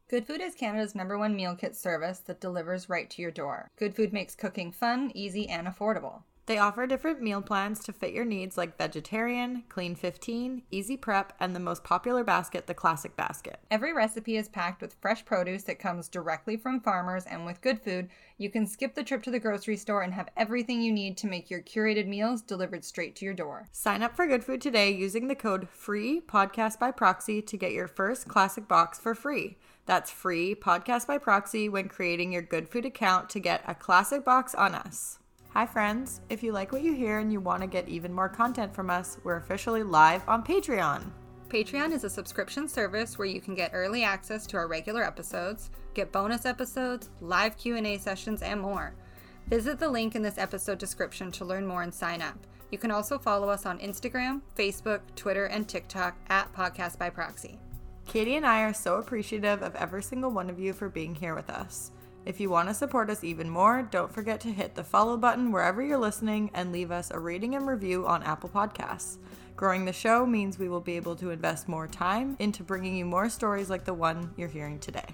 Good 0.08 0.26
Food 0.26 0.42
is 0.42 0.56
Canada's 0.56 0.96
number 0.96 1.18
one 1.18 1.36
meal 1.36 1.56
kit 1.56 1.76
service 1.76 2.20
that 2.20 2.42
delivers 2.42 2.90
right 2.90 3.10
to 3.12 3.22
your 3.22 3.32
door. 3.32 3.70
Good 3.76 3.96
Food 3.96 4.14
makes 4.14 4.34
cooking 4.34 4.72
fun, 4.72 5.12
easy, 5.14 5.48
and 5.48 5.68
affordable. 5.68 6.22
They 6.48 6.60
offer 6.60 6.86
different 6.86 7.24
meal 7.24 7.42
plans 7.42 7.80
to 7.86 7.94
fit 7.94 8.14
your 8.14 8.24
needs 8.24 8.56
like 8.56 8.78
vegetarian, 8.78 9.64
clean 9.68 9.96
15, 9.96 10.62
easy 10.70 10.96
prep, 10.96 11.34
and 11.40 11.56
the 11.56 11.60
most 11.60 11.84
popular 11.84 12.24
basket, 12.24 12.68
the 12.68 12.76
classic 12.76 13.16
basket. 13.16 13.60
Every 13.72 13.94
recipe 13.94 14.38
is 14.38 14.48
packed 14.48 14.80
with 14.80 14.96
fresh 15.02 15.26
produce 15.26 15.64
that 15.64 15.80
comes 15.80 16.08
directly 16.08 16.56
from 16.56 16.82
farmers, 16.82 17.26
and 17.26 17.48
with 17.48 17.62
good 17.62 17.82
food, 17.82 18.10
you 18.38 18.52
can 18.52 18.68
skip 18.68 18.94
the 18.94 19.04
trip 19.04 19.24
to 19.24 19.32
the 19.32 19.40
grocery 19.40 19.76
store 19.76 20.04
and 20.04 20.14
have 20.14 20.30
everything 20.38 20.84
you 20.84 20.92
need 20.92 21.18
to 21.18 21.28
make 21.28 21.50
your 21.50 21.62
curated 21.62 22.06
meals 22.06 22.44
delivered 22.44 22.86
straight 22.86 23.16
to 23.16 23.26
your 23.26 23.34
door. 23.34 23.68
Sign 23.72 24.04
up 24.04 24.16
for 24.16 24.28
Good 24.28 24.44
Food 24.44 24.62
today 24.62 24.92
using 24.92 25.28
the 25.28 25.36
code 25.36 25.68
FREE 25.68 26.22
podcast 26.22 26.78
by 26.78 26.92
proxy 26.92 27.42
to 27.42 27.58
get 27.58 27.72
your 27.72 27.88
first 27.88 28.28
classic 28.28 28.68
box 28.68 29.00
for 29.00 29.16
free. 29.16 29.58
That's 29.88 30.12
free 30.12 30.54
podcast 30.54 31.08
by 31.08 31.18
proxy 31.18 31.70
when 31.70 31.90
creating 31.90 32.32
your 32.32 32.44
Good 32.44 32.70
Food 32.70 32.86
account 32.86 33.32
to 33.32 33.40
get 33.40 33.64
a 33.68 33.74
classic 33.74 34.24
box 34.24 34.54
on 34.54 34.76
us. 34.76 35.18
Hi, 35.56 35.66
friends. 35.66 36.20
If 36.28 36.44
you 36.44 36.52
like 36.52 36.74
what 36.74 36.82
you 36.82 36.94
hear 36.94 37.20
and 37.20 37.32
you 37.32 37.40
want 37.40 37.62
to 37.62 37.68
get 37.68 37.88
even 37.88 38.12
more 38.12 38.28
content 38.28 38.76
from 38.76 38.90
us, 38.90 39.18
we're 39.24 39.38
officially 39.38 39.84
live 39.84 40.22
on 40.28 40.44
Patreon. 40.44 41.02
Patreon 41.48 41.94
is 41.94 42.04
a 42.04 42.10
subscription 42.10 42.68
service 42.68 43.18
where 43.18 43.26
you 43.26 43.40
can 43.40 43.56
get 43.56 43.72
early 43.74 44.04
access 44.04 44.46
to 44.48 44.58
our 44.58 44.68
regular 44.68 45.02
episodes, 45.02 45.70
get 45.94 46.12
bonus 46.12 46.46
episodes, 46.46 47.10
live 47.22 47.56
Q&A 47.56 47.98
sessions, 47.98 48.42
and 48.42 48.60
more. 48.60 48.96
Visit 49.48 49.80
the 49.80 49.88
link 49.88 50.14
in 50.14 50.22
this 50.22 50.38
episode 50.38 50.78
description 50.78 51.32
to 51.32 51.46
learn 51.46 51.66
more 51.66 51.84
and 51.84 51.94
sign 51.94 52.22
up. 52.22 52.38
You 52.70 52.78
can 52.78 52.92
also 52.92 53.18
follow 53.18 53.48
us 53.48 53.66
on 53.66 53.80
Instagram, 53.80 54.42
Facebook, 54.58 55.00
Twitter, 55.16 55.46
and 55.46 55.70
TikTok 55.70 56.18
at 56.28 56.54
Podcast 56.54 57.00
by 57.00 57.10
Proxy. 57.10 57.58
Katie 58.06 58.36
and 58.36 58.46
I 58.46 58.64
are 58.64 58.74
so 58.74 58.98
appreciative 58.98 59.62
of 59.62 59.74
every 59.76 60.04
single 60.04 60.32
one 60.32 60.50
of 60.50 60.60
you 60.60 60.74
for 60.74 60.90
being 60.90 61.16
here 61.16 61.34
with 61.34 61.50
us. 61.50 61.92
If 62.26 62.40
you 62.40 62.50
want 62.50 62.70
to 62.70 62.74
support 62.74 63.12
us 63.12 63.24
even 63.24 63.48
more, 63.48 63.84
don't 63.84 64.12
forget 64.12 64.40
to 64.42 64.52
hit 64.52 64.74
the 64.74 64.84
follow 64.84 65.16
button 65.16 65.52
wherever 65.52 65.84
you're 65.84 66.00
listening 66.00 66.50
and 66.56 66.72
leave 66.72 66.90
us 66.90 67.12
a 67.12 67.20
rating 67.20 67.54
and 67.54 67.68
review 67.68 68.08
on 68.08 68.24
Apple 68.24 68.50
Podcasts. 68.50 69.20
Growing 69.56 69.86
the 69.86 69.94
show 69.94 70.26
means 70.26 70.58
we 70.58 70.68
will 70.68 70.82
be 70.82 70.96
able 70.96 71.16
to 71.18 71.30
invest 71.30 71.68
more 71.68 71.88
time 71.88 72.36
into 72.40 72.64
bringing 72.64 72.96
you 72.96 73.06
more 73.06 73.30
stories 73.30 73.70
like 73.70 73.86
the 73.86 73.94
one 73.94 74.34
you're 74.38 74.48
hearing 74.48 74.80
today. 74.80 75.06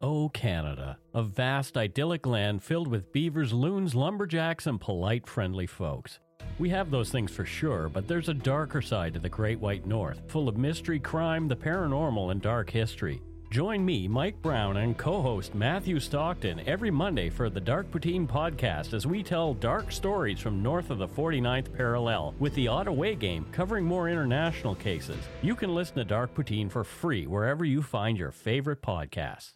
Oh, 0.00 0.28
Canada, 0.28 0.98
a 1.12 1.22
vast 1.24 1.76
idyllic 1.76 2.26
land 2.26 2.62
filled 2.62 2.88
with 2.88 3.12
beavers, 3.12 3.52
loons, 3.52 3.94
lumberjacks, 3.94 4.68
and 4.68 4.80
polite, 4.80 5.26
friendly 5.26 5.66
folks. 5.66 6.20
We 6.58 6.70
have 6.70 6.90
those 6.90 7.10
things 7.10 7.32
for 7.32 7.44
sure, 7.44 7.88
but 7.88 8.06
there's 8.06 8.28
a 8.28 8.34
darker 8.34 8.82
side 8.82 9.14
to 9.14 9.20
the 9.20 9.28
Great 9.28 9.58
White 9.58 9.86
North, 9.86 10.22
full 10.28 10.48
of 10.48 10.56
mystery, 10.56 11.00
crime, 11.00 11.48
the 11.48 11.56
paranormal, 11.56 12.30
and 12.30 12.40
dark 12.40 12.70
history. 12.70 13.20
Join 13.52 13.84
me, 13.84 14.08
Mike 14.08 14.40
Brown, 14.40 14.78
and 14.78 14.96
co 14.96 15.20
host 15.20 15.54
Matthew 15.54 16.00
Stockton 16.00 16.62
every 16.66 16.90
Monday 16.90 17.28
for 17.28 17.50
the 17.50 17.60
Dark 17.60 17.90
Poutine 17.90 18.26
podcast 18.26 18.94
as 18.94 19.06
we 19.06 19.22
tell 19.22 19.52
dark 19.52 19.92
stories 19.92 20.40
from 20.40 20.62
north 20.62 20.88
of 20.88 20.96
the 20.96 21.06
49th 21.06 21.70
parallel 21.76 22.34
with 22.38 22.54
the 22.54 22.66
Ottawa 22.66 23.12
game 23.12 23.44
covering 23.52 23.84
more 23.84 24.08
international 24.08 24.74
cases. 24.74 25.18
You 25.42 25.54
can 25.54 25.74
listen 25.74 25.96
to 25.96 26.04
Dark 26.04 26.34
Poutine 26.34 26.70
for 26.70 26.82
free 26.82 27.26
wherever 27.26 27.62
you 27.62 27.82
find 27.82 28.16
your 28.16 28.30
favorite 28.30 28.80
podcasts. 28.80 29.50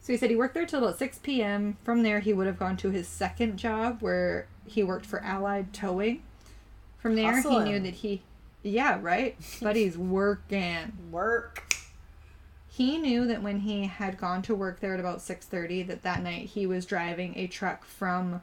So 0.00 0.12
he 0.12 0.16
said 0.16 0.30
he 0.30 0.34
worked 0.34 0.54
there 0.54 0.66
till 0.66 0.82
about 0.82 0.98
6 0.98 1.20
p.m. 1.20 1.76
From 1.84 2.02
there, 2.02 2.18
he 2.18 2.32
would 2.32 2.48
have 2.48 2.58
gone 2.58 2.76
to 2.78 2.90
his 2.90 3.06
second 3.06 3.58
job 3.58 3.98
where 4.02 4.48
he 4.64 4.82
worked 4.82 5.06
for 5.06 5.22
Allied 5.22 5.72
Towing. 5.72 6.20
From 6.98 7.14
there, 7.14 7.32
Hustling. 7.32 7.66
he 7.66 7.72
knew 7.74 7.78
that 7.78 7.94
he. 7.94 8.22
Yeah, 8.64 8.98
right? 9.00 9.36
but 9.62 9.76
he's 9.76 9.96
working. 9.96 10.92
Work 11.12 11.65
he 12.76 12.98
knew 12.98 13.26
that 13.26 13.42
when 13.42 13.60
he 13.60 13.86
had 13.86 14.18
gone 14.18 14.42
to 14.42 14.54
work 14.54 14.80
there 14.80 14.92
at 14.92 15.00
about 15.00 15.20
6.30 15.20 15.86
that 15.86 16.02
that 16.02 16.22
night 16.22 16.46
he 16.48 16.66
was 16.66 16.84
driving 16.84 17.32
a 17.34 17.46
truck 17.46 17.86
from 17.86 18.42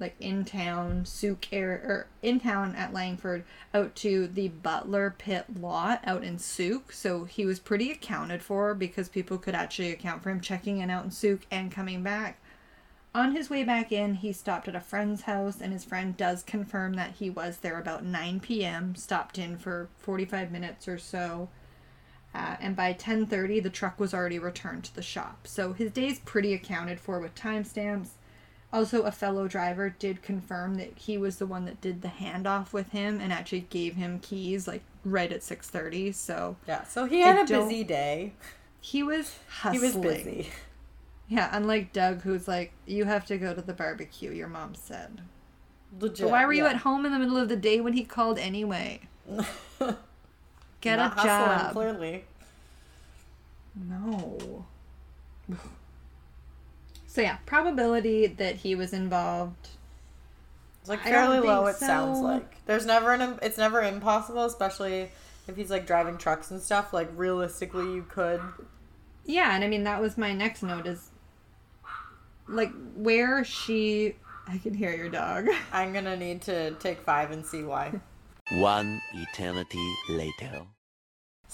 like 0.00 0.16
in 0.18 0.44
town 0.44 1.04
Sooke 1.04 1.46
area 1.52 1.78
or 1.84 2.06
in 2.20 2.40
town 2.40 2.74
at 2.74 2.92
langford 2.92 3.44
out 3.72 3.94
to 3.96 4.26
the 4.26 4.48
butler 4.48 5.14
pit 5.16 5.44
lot 5.60 6.00
out 6.02 6.24
in 6.24 6.36
Sooke. 6.36 6.90
So 6.90 7.26
he 7.26 7.46
was 7.46 7.60
pretty 7.60 7.92
accounted 7.92 8.42
for 8.42 8.74
because 8.74 9.08
people 9.08 9.38
could 9.38 9.54
actually 9.54 9.92
account 9.92 10.24
for 10.24 10.30
him 10.30 10.40
checking 10.40 10.78
in 10.78 10.90
out 10.90 11.04
in 11.04 11.12
Sooke 11.12 11.46
and 11.48 11.70
coming 11.70 12.02
back. 12.02 12.40
On 13.14 13.36
his 13.36 13.50
way 13.50 13.62
back 13.62 13.92
in 13.92 14.14
he 14.14 14.32
stopped 14.32 14.66
at 14.66 14.74
a 14.74 14.80
friend's 14.80 15.22
house 15.22 15.60
and 15.60 15.72
his 15.72 15.84
friend 15.84 16.16
does 16.16 16.42
confirm 16.42 16.94
that 16.94 17.12
he 17.20 17.30
was 17.30 17.58
there 17.58 17.78
about 17.78 18.04
9 18.04 18.40
p.m 18.40 18.96
stopped 18.96 19.38
in 19.38 19.56
for 19.56 19.88
45 20.00 20.50
minutes 20.50 20.88
or 20.88 20.98
so 20.98 21.50
uh, 22.34 22.56
and 22.60 22.74
by 22.74 22.92
10:30 22.92 23.62
the 23.62 23.70
truck 23.70 24.00
was 24.00 24.12
already 24.12 24.38
returned 24.38 24.84
to 24.84 24.94
the 24.94 25.02
shop. 25.02 25.46
So 25.46 25.72
his 25.72 25.90
day's 25.92 26.18
pretty 26.20 26.52
accounted 26.52 27.00
for 27.00 27.20
with 27.20 27.34
timestamps. 27.34 28.10
Also, 28.72 29.02
a 29.02 29.12
fellow 29.12 29.46
driver 29.46 29.88
did 29.88 30.20
confirm 30.20 30.74
that 30.74 30.98
he 30.98 31.16
was 31.16 31.36
the 31.36 31.46
one 31.46 31.64
that 31.64 31.80
did 31.80 32.02
the 32.02 32.08
handoff 32.08 32.72
with 32.72 32.90
him 32.90 33.20
and 33.20 33.32
actually 33.32 33.66
gave 33.70 33.94
him 33.94 34.18
keys 34.18 34.66
like 34.66 34.82
right 35.04 35.32
at 35.32 35.42
6:30. 35.42 36.12
So 36.12 36.56
yeah, 36.66 36.82
so 36.84 37.04
he 37.04 37.20
had 37.20 37.48
a 37.48 37.60
busy 37.60 37.84
day. 37.84 38.32
He 38.80 39.02
was 39.02 39.38
hustling. 39.48 39.80
He 39.80 39.86
was 39.86 39.96
busy. 39.96 40.50
Yeah, 41.28 41.48
unlike 41.52 41.92
Doug, 41.92 42.22
who's 42.22 42.48
like, 42.48 42.72
"You 42.84 43.04
have 43.04 43.24
to 43.26 43.38
go 43.38 43.54
to 43.54 43.62
the 43.62 43.72
barbecue." 43.72 44.32
Your 44.32 44.48
mom 44.48 44.74
said. 44.74 45.22
Legit. 46.00 46.26
But 46.26 46.32
why 46.32 46.44
were 46.44 46.52
you 46.52 46.66
at 46.66 46.78
home 46.78 47.06
in 47.06 47.12
the 47.12 47.18
middle 47.18 47.36
of 47.36 47.48
the 47.48 47.56
day 47.56 47.80
when 47.80 47.92
he 47.92 48.04
called 48.04 48.38
anyway? 48.38 49.02
Get 50.84 50.96
Not 50.96 51.18
a 51.18 51.22
job. 51.22 51.72
Clearly. 51.72 52.24
No. 53.74 54.66
So 57.06 57.22
yeah, 57.22 57.38
probability 57.46 58.26
that 58.26 58.56
he 58.56 58.74
was 58.74 58.92
involved. 58.92 59.68
It's 60.80 60.90
like 60.90 61.00
fairly 61.00 61.40
low. 61.40 61.64
It 61.68 61.76
so. 61.76 61.86
sounds 61.86 62.18
like 62.18 62.66
there's 62.66 62.84
never 62.84 63.14
an. 63.14 63.38
It's 63.40 63.56
never 63.56 63.80
impossible, 63.80 64.44
especially 64.44 65.10
If 65.48 65.56
he's 65.56 65.70
like 65.70 65.86
driving 65.86 66.18
trucks 66.18 66.50
and 66.50 66.60
stuff, 66.60 66.92
like 66.92 67.08
realistically, 67.16 67.94
you 67.94 68.04
could. 68.06 68.42
Yeah, 69.24 69.54
and 69.54 69.64
I 69.64 69.68
mean 69.68 69.84
that 69.84 70.02
was 70.02 70.18
my 70.18 70.34
next 70.34 70.62
note 70.62 70.86
is 70.86 71.08
like 72.46 72.72
where 72.94 73.42
she. 73.42 74.16
I 74.46 74.58
can 74.58 74.74
hear 74.74 74.94
your 74.94 75.08
dog. 75.08 75.48
I'm 75.72 75.94
gonna 75.94 76.18
need 76.18 76.42
to 76.42 76.72
take 76.72 77.00
five 77.00 77.30
and 77.30 77.46
see 77.46 77.62
why. 77.62 77.98
One 78.50 79.00
eternity 79.14 79.94
later. 80.10 80.66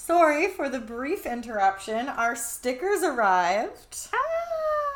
Sorry 0.05 0.47
for 0.47 0.67
the 0.67 0.79
brief 0.79 1.27
interruption. 1.27 2.07
Our 2.09 2.35
stickers 2.35 3.03
arrived. 3.03 4.09
Ah, 4.11 4.17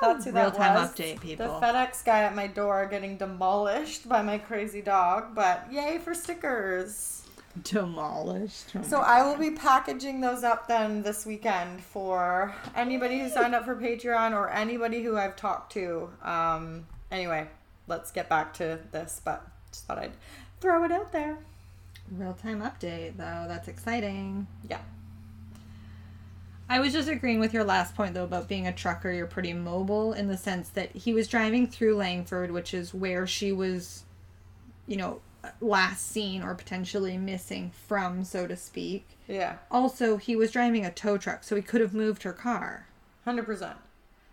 That's 0.02 0.26
who 0.26 0.32
real 0.32 0.50
that 0.50 0.56
time 0.56 0.74
was. 0.74 0.92
update, 0.92 1.22
people. 1.22 1.46
The 1.46 1.66
FedEx 1.66 2.04
guy 2.04 2.24
at 2.24 2.36
my 2.36 2.48
door 2.48 2.88
getting 2.90 3.16
demolished 3.16 4.10
by 4.10 4.24
my 4.24 4.40
crazy 4.40 4.82
dog, 4.82 5.36
but 5.36 5.72
yay 5.72 6.00
for 6.00 6.16
stickers. 6.16 7.24
Demolished. 7.64 8.72
Oh 8.76 8.82
So 8.82 8.98
I 9.00 9.22
will 9.22 9.38
be 9.38 9.52
packaging 9.52 10.22
those 10.22 10.44
up 10.44 10.68
then 10.68 11.04
this 11.04 11.24
weekend 11.24 11.84
for 11.84 12.56
anybody 12.76 13.20
who 13.20 13.30
signed 13.30 13.54
up 13.54 13.64
for 13.66 13.76
Patreon 13.76 14.32
or 14.34 14.50
anybody 14.50 15.04
who 15.04 15.18
I've 15.18 15.36
talked 15.36 15.72
to. 15.74 16.10
Um, 16.24 16.88
anyway, 17.12 17.48
let's 17.88 18.12
get 18.12 18.28
back 18.28 18.56
to 18.56 18.80
this, 18.92 19.22
but 19.24 19.46
just 19.72 19.86
thought 19.86 20.00
I'd 20.00 20.14
throw 20.62 20.84
it 20.84 20.92
out 20.92 21.12
there. 21.12 21.38
Real 22.12 22.34
time 22.34 22.62
update, 22.62 23.18
though. 23.18 23.46
That's 23.48 23.68
exciting. 23.68 24.48
Yeah. 24.68 24.80
I 26.68 26.80
was 26.80 26.94
just 26.94 27.08
agreeing 27.08 27.40
with 27.40 27.54
your 27.54 27.64
last 27.64 27.96
point, 27.96 28.14
though, 28.16 28.24
about 28.24 28.48
being 28.48 28.66
a 28.66 28.74
trucker. 28.74 29.12
You're 29.12 29.28
pretty 29.28 29.54
mobile 29.54 30.14
in 30.14 30.28
the 30.28 30.38
sense 30.38 30.70
that 30.70 30.96
he 30.96 31.14
was 31.14 31.28
driving 31.28 31.68
through 31.68 31.96
Langford, 31.96 32.52
which 32.52 32.74
is 32.74 32.94
where 32.94 33.28
she 33.28 33.52
was, 33.52 34.04
you 34.88 34.98
know, 34.98 35.22
last 35.62 36.10
seen 36.10 36.42
or 36.42 36.56
potentially 36.56 37.18
missing 37.18 37.72
from, 37.88 38.24
so 38.24 38.48
to 38.48 38.58
speak. 38.58 39.08
Yeah. 39.28 39.58
Also, 39.70 40.18
he 40.18 40.36
was 40.36 40.52
driving 40.52 40.86
a 40.86 40.92
tow 40.92 41.18
truck, 41.18 41.44
so 41.44 41.56
he 41.56 41.62
could 41.62 41.82
have 41.82 41.94
moved 41.94 42.24
her 42.24 42.34
car. 42.34 42.88
100%. 43.28 43.76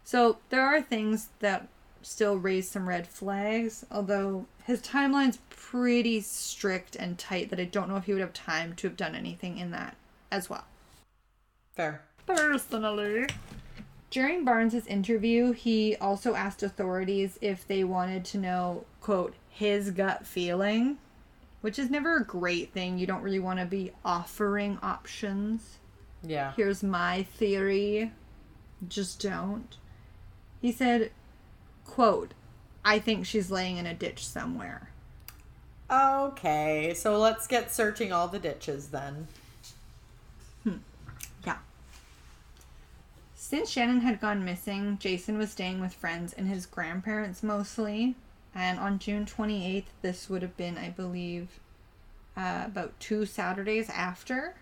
So 0.05 0.39
there 0.49 0.64
are 0.64 0.80
things 0.80 1.28
that 1.41 1.68
still 2.01 2.37
raise 2.37 2.68
some 2.68 2.89
red 2.89 3.07
flags, 3.07 3.85
although 3.91 4.47
his 4.64 4.80
timeline's 4.80 5.39
pretty 5.51 6.20
strict 6.20 6.97
and 6.97 7.18
tight 7.18 7.51
that 7.51 7.61
I 7.61 7.64
don't 7.64 7.89
know 7.89 7.97
if 7.97 8.05
he 8.05 8.12
would 8.12 8.20
have 8.20 8.33
time 8.33 8.74
to 8.74 8.89
have 8.89 8.97
done 8.97 9.14
anything 9.14 9.59
in 9.59 9.70
that 9.70 9.97
as 10.30 10.51
well. 10.51 10.64
Fair. 11.74 12.03
Personally. 12.27 13.27
During 14.11 14.45
Barnes's 14.45 14.87
interview, 14.87 15.53
he 15.53 15.97
also 15.97 16.35
asked 16.35 16.62
authorities 16.62 17.39
if 17.41 17.66
they 17.66 17.83
wanted 17.83 18.25
to 18.27 18.39
know, 18.39 18.85
quote, 19.01 19.35
his 19.49 19.91
gut 19.91 20.27
feeling, 20.27 20.99
which 21.62 21.79
is 21.79 21.91
never 21.91 22.16
a 22.16 22.25
great 22.25 22.73
thing. 22.73 22.99
You 22.99 23.07
don't 23.07 23.23
really 23.23 23.39
want 23.39 23.59
to 23.59 23.66
be 23.66 23.93
offering 24.05 24.79
options. 24.83 25.79
Yeah. 26.23 26.53
Here's 26.57 26.83
my 26.83 27.23
theory. 27.23 28.12
Just 28.87 29.20
don't. 29.20 29.77
He 30.61 30.73
said, 30.73 31.11
quote, 31.85 32.35
I 32.85 32.99
think 32.99 33.27
she's 33.27 33.51
laying 33.51 33.77
in 33.77 33.87
a 33.87 33.95
ditch 33.95 34.27
somewhere. 34.27 34.91
Okay, 35.91 36.95
so 36.95 37.18
let's 37.18 37.47
get 37.47 37.73
searching 37.73 38.12
all 38.12 38.29
the 38.29 38.39
ditches 38.39 38.89
then. 38.89 39.29
Yeah. 41.45 41.59
Since 43.53 43.69
Shannon 43.69 44.01
had 44.01 44.19
gone 44.19 44.47
missing, 44.47 44.97
Jason 44.99 45.37
was 45.37 45.51
staying 45.51 45.79
with 45.79 45.93
friends 45.93 46.33
and 46.33 46.49
his 46.49 46.65
grandparents 46.65 47.43
mostly. 47.43 48.15
And 48.55 48.79
on 48.79 48.99
June 48.99 49.27
28th, 49.27 49.93
this 50.01 50.31
would 50.31 50.41
have 50.41 50.57
been, 50.57 50.79
I 50.79 50.89
believe, 50.89 51.61
uh, 52.35 52.63
about 52.65 52.99
two 52.99 53.27
Saturdays 53.27 53.91
after. 53.91 54.55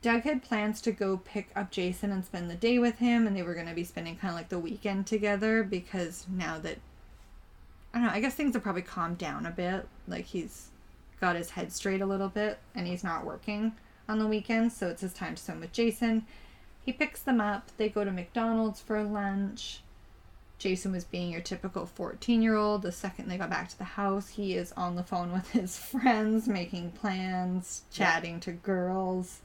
Doug 0.00 0.22
had 0.22 0.42
plans 0.42 0.80
to 0.80 0.90
go 0.90 1.18
pick 1.18 1.50
up 1.54 1.70
Jason 1.70 2.12
and 2.12 2.24
spend 2.24 2.48
the 2.48 2.54
day 2.54 2.78
with 2.78 2.96
him, 2.96 3.26
and 3.26 3.36
they 3.36 3.42
were 3.42 3.52
going 3.52 3.68
to 3.68 3.74
be 3.74 3.84
spending 3.84 4.16
kind 4.16 4.32
of 4.32 4.38
like 4.38 4.48
the 4.48 4.58
weekend 4.58 5.06
together 5.06 5.62
because 5.62 6.24
now 6.34 6.58
that 6.60 6.78
I 7.92 7.98
don't 7.98 8.06
know, 8.06 8.14
I 8.14 8.22
guess 8.22 8.34
things 8.34 8.54
have 8.54 8.62
probably 8.62 8.80
calmed 8.80 9.18
down 9.18 9.44
a 9.44 9.50
bit. 9.50 9.86
Like 10.08 10.24
he's 10.24 10.68
got 11.20 11.36
his 11.36 11.50
head 11.50 11.72
straight 11.72 12.00
a 12.00 12.06
little 12.06 12.30
bit 12.30 12.58
and 12.74 12.86
he's 12.86 13.04
not 13.04 13.26
working 13.26 13.74
on 14.08 14.18
the 14.18 14.26
weekends, 14.26 14.74
so 14.74 14.88
it's 14.88 15.02
his 15.02 15.12
time 15.12 15.34
to 15.34 15.42
spend 15.42 15.60
with 15.60 15.72
Jason. 15.72 16.24
He 16.84 16.92
picks 16.92 17.20
them 17.20 17.40
up, 17.40 17.70
they 17.76 17.88
go 17.88 18.04
to 18.04 18.10
McDonald's 18.10 18.80
for 18.80 19.02
lunch. 19.02 19.82
Jason 20.58 20.92
was 20.92 21.04
being 21.04 21.32
your 21.32 21.40
typical 21.40 21.86
14 21.86 22.42
year 22.42 22.54
old. 22.54 22.82
The 22.82 22.92
second 22.92 23.28
they 23.28 23.38
got 23.38 23.48
back 23.48 23.68
to 23.70 23.78
the 23.78 23.84
house, 23.84 24.28
he 24.28 24.54
is 24.54 24.72
on 24.72 24.94
the 24.94 25.02
phone 25.02 25.32
with 25.32 25.50
his 25.50 25.76
friends, 25.78 26.46
making 26.46 26.92
plans, 26.92 27.82
chatting 27.90 28.40
to 28.40 28.52
girls. 28.52 29.40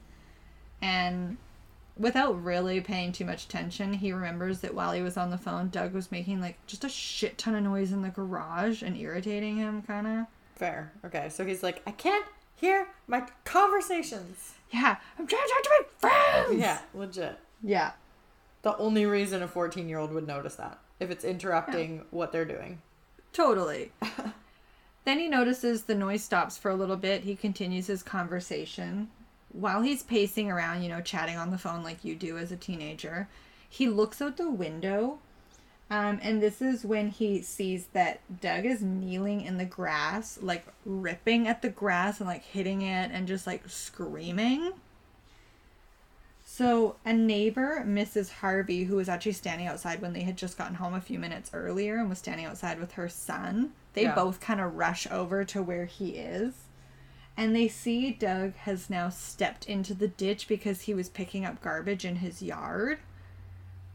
And 0.81 1.37
without 1.97 2.43
really 2.43 2.81
paying 2.81 3.13
too 3.13 3.23
much 3.23 3.45
attention, 3.45 3.93
he 3.93 4.11
remembers 4.11 4.59
that 4.59 4.75
while 4.75 4.91
he 4.91 5.01
was 5.01 5.15
on 5.15 5.29
the 5.29 5.37
phone, 5.37 5.69
Doug 5.69 5.93
was 5.93 6.11
making 6.11 6.41
like 6.41 6.57
just 6.67 6.83
a 6.83 6.89
shit 6.89 7.37
ton 7.37 7.55
of 7.55 7.63
noise 7.63 7.93
in 7.93 8.01
the 8.01 8.09
garage 8.09 8.83
and 8.83 8.97
irritating 8.97 9.55
him, 9.55 9.81
kind 9.83 10.07
of. 10.07 10.25
Fair. 10.55 10.91
Okay, 11.05 11.29
so 11.29 11.45
he's 11.45 11.63
like, 11.63 11.81
I 11.87 11.91
can't 11.91 12.25
hear 12.55 12.87
my 13.07 13.25
conversations. 13.45 14.54
Yeah, 14.71 14.97
I'm 15.17 15.27
trying 15.27 15.41
to 15.43 15.53
talk 15.53 15.63
to 15.63 15.69
my 15.69 16.09
friends. 16.09 16.59
Yeah, 16.59 16.79
legit. 16.93 17.39
Yeah. 17.63 17.91
The 18.61 18.77
only 18.77 19.05
reason 19.05 19.43
a 19.43 19.47
14 19.47 19.87
year 19.87 19.99
old 19.99 20.11
would 20.11 20.27
notice 20.27 20.55
that 20.55 20.79
if 20.99 21.11
it's 21.11 21.23
interrupting 21.23 22.03
what 22.11 22.31
they're 22.31 22.45
doing. 22.45 22.81
Totally. 23.33 23.91
then 25.05 25.19
he 25.19 25.27
notices 25.27 25.83
the 25.83 25.95
noise 25.95 26.23
stops 26.23 26.57
for 26.57 26.71
a 26.71 26.75
little 26.75 26.95
bit. 26.95 27.23
He 27.23 27.35
continues 27.35 27.87
his 27.87 28.01
conversation. 28.01 29.09
While 29.51 29.81
he's 29.81 30.03
pacing 30.03 30.49
around, 30.49 30.83
you 30.83 30.89
know, 30.89 31.01
chatting 31.01 31.37
on 31.37 31.51
the 31.51 31.57
phone 31.57 31.83
like 31.83 32.03
you 32.03 32.15
do 32.15 32.37
as 32.37 32.51
a 32.51 32.57
teenager, 32.57 33.29
he 33.69 33.87
looks 33.87 34.21
out 34.21 34.37
the 34.37 34.49
window. 34.49 35.19
Um, 35.89 36.19
and 36.23 36.41
this 36.41 36.61
is 36.63 36.83
when 36.83 37.09
he 37.09 37.41
sees 37.43 37.87
that 37.93 38.19
Doug 38.41 38.65
is 38.65 38.81
kneeling 38.81 39.41
in 39.41 39.57
the 39.57 39.65
grass, 39.65 40.39
like 40.41 40.65
ripping 40.83 41.47
at 41.47 41.61
the 41.61 41.69
grass 41.69 42.19
and 42.19 42.27
like 42.27 42.43
hitting 42.43 42.81
it 42.81 43.11
and 43.13 43.27
just 43.27 43.45
like 43.45 43.69
screaming. 43.69 44.73
So, 46.43 46.95
a 47.05 47.11
neighbor, 47.11 47.83
Mrs. 47.85 48.31
Harvey, 48.31 48.85
who 48.85 48.95
was 48.95 49.09
actually 49.09 49.33
standing 49.33 49.67
outside 49.67 50.01
when 50.01 50.13
they 50.13 50.21
had 50.21 50.37
just 50.37 50.57
gotten 50.57 50.75
home 50.75 50.93
a 50.93 51.01
few 51.01 51.19
minutes 51.19 51.49
earlier 51.53 51.97
and 51.97 52.07
was 52.09 52.19
standing 52.19 52.45
outside 52.45 52.79
with 52.79 52.93
her 52.93 53.09
son, 53.09 53.73
they 53.93 54.03
Yeah. 54.03 54.15
both 54.15 54.39
kind 54.39 54.61
of 54.61 54.75
rush 54.75 55.05
over 55.11 55.43
to 55.45 55.61
where 55.61 55.85
he 55.85 56.11
is. 56.11 56.53
And 57.35 57.55
they 57.55 57.67
see 57.67 58.11
Doug 58.11 58.55
has 58.55 58.89
now 58.89 59.09
stepped 59.09 59.65
into 59.65 59.93
the 59.93 60.07
ditch 60.07 60.47
because 60.47 60.81
he 60.81 60.93
was 60.93 61.09
picking 61.09 61.45
up 61.45 61.61
garbage 61.61 62.05
in 62.05 62.17
his 62.17 62.41
yard. 62.41 62.99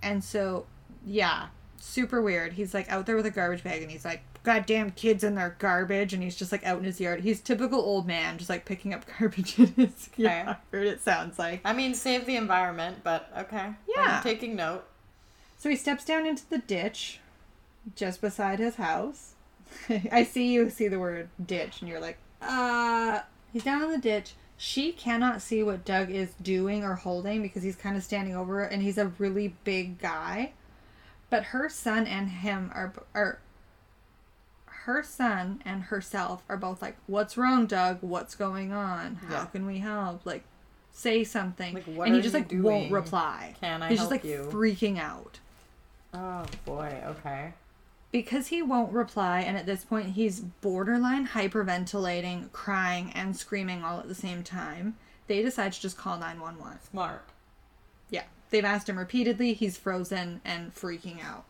And 0.02 0.22
so, 0.22 0.66
yeah, 1.06 1.48
super 1.80 2.22
weird. 2.22 2.52
He's 2.54 2.74
like 2.74 2.90
out 2.90 3.06
there 3.06 3.16
with 3.16 3.26
a 3.26 3.30
garbage 3.30 3.64
bag 3.64 3.82
and 3.82 3.90
he's 3.90 4.04
like, 4.04 4.22
goddamn 4.42 4.90
kids 4.92 5.24
and 5.24 5.36
their 5.36 5.56
garbage. 5.58 6.12
And 6.12 6.22
he's 6.22 6.36
just 6.36 6.52
like 6.52 6.64
out 6.64 6.78
in 6.78 6.84
his 6.84 7.00
yard. 7.00 7.20
He's 7.20 7.40
typical 7.40 7.80
old 7.80 8.06
man, 8.06 8.38
just 8.38 8.50
like 8.50 8.64
picking 8.64 8.94
up 8.94 9.04
garbage 9.18 9.58
in 9.58 9.68
his 9.74 10.10
yard, 10.16 10.56
it 10.72 11.00
sounds 11.00 11.38
like. 11.38 11.60
I 11.64 11.72
mean, 11.72 11.94
save 11.94 12.26
the 12.26 12.36
environment, 12.36 12.98
but 13.02 13.30
okay. 13.36 13.72
Yeah. 13.96 14.16
I'm 14.18 14.22
taking 14.22 14.56
note. 14.56 14.84
So 15.58 15.68
he 15.68 15.76
steps 15.76 16.04
down 16.04 16.26
into 16.26 16.48
the 16.48 16.58
ditch 16.58 17.20
just 17.96 18.20
beside 18.20 18.58
his 18.58 18.76
house. 18.76 19.34
I 20.10 20.24
see 20.24 20.52
you 20.52 20.70
see 20.70 20.88
the 20.88 20.98
word 20.98 21.28
ditch 21.44 21.80
and 21.80 21.88
you're 21.88 22.00
like, 22.00 22.18
uh, 22.42 23.20
he's 23.52 23.64
down 23.64 23.82
in 23.82 23.90
the 23.90 23.98
ditch. 23.98 24.34
She 24.56 24.92
cannot 24.92 25.40
see 25.40 25.62
what 25.62 25.84
Doug 25.84 26.10
is 26.10 26.34
doing 26.42 26.84
or 26.84 26.94
holding 26.94 27.40
because 27.40 27.62
he's 27.62 27.76
kind 27.76 27.96
of 27.96 28.02
standing 28.02 28.36
over 28.36 28.62
it 28.62 28.72
and 28.72 28.82
he's 28.82 28.98
a 28.98 29.06
really 29.18 29.54
big 29.64 29.98
guy. 29.98 30.52
But 31.30 31.44
her 31.44 31.68
son 31.68 32.06
and 32.06 32.28
him 32.28 32.70
are 32.74 32.92
are 33.14 33.38
her 34.66 35.02
son 35.02 35.62
and 35.64 35.84
herself 35.84 36.42
are 36.48 36.56
both 36.56 36.82
like, 36.82 36.96
"What's 37.06 37.36
wrong, 37.36 37.66
Doug? 37.66 37.98
What's 38.02 38.34
going 38.34 38.72
on? 38.72 39.16
How 39.28 39.34
Yeah. 39.34 39.44
can 39.46 39.66
we 39.66 39.78
help? 39.78 40.26
Like 40.26 40.42
say 40.92 41.22
something." 41.24 41.74
Like, 41.74 41.84
what 41.84 42.06
and 42.08 42.16
he 42.16 42.22
just 42.22 42.34
like 42.34 42.48
doing? 42.48 42.62
won't 42.62 42.92
reply. 42.92 43.54
Can 43.60 43.82
I 43.82 43.88
He's 43.90 43.98
just 44.00 44.10
like 44.10 44.24
you? 44.24 44.48
freaking 44.50 44.98
out 44.98 45.38
Oh 46.12 46.44
boy, 46.64 47.00
okay. 47.06 47.52
because 48.10 48.48
he 48.48 48.60
won't 48.62 48.92
reply 48.92 49.40
and 49.42 49.56
at 49.56 49.66
this 49.66 49.84
point 49.84 50.08
he's 50.14 50.40
borderline 50.40 51.28
hyperventilating 51.28 52.50
crying 52.50 53.12
and 53.14 53.36
screaming 53.36 53.84
all 53.84 54.00
at 54.00 54.08
the 54.08 54.14
same 54.16 54.42
time 54.42 54.96
they 55.28 55.40
decide 55.42 55.72
to 55.72 55.80
just 55.80 55.96
call 55.96 56.18
911 56.18 56.80
Smart. 56.90 57.22
They've 58.50 58.64
asked 58.64 58.88
him 58.88 58.98
repeatedly 58.98 59.52
he's 59.52 59.78
frozen 59.78 60.40
and 60.44 60.74
freaking 60.74 61.22
out 61.24 61.44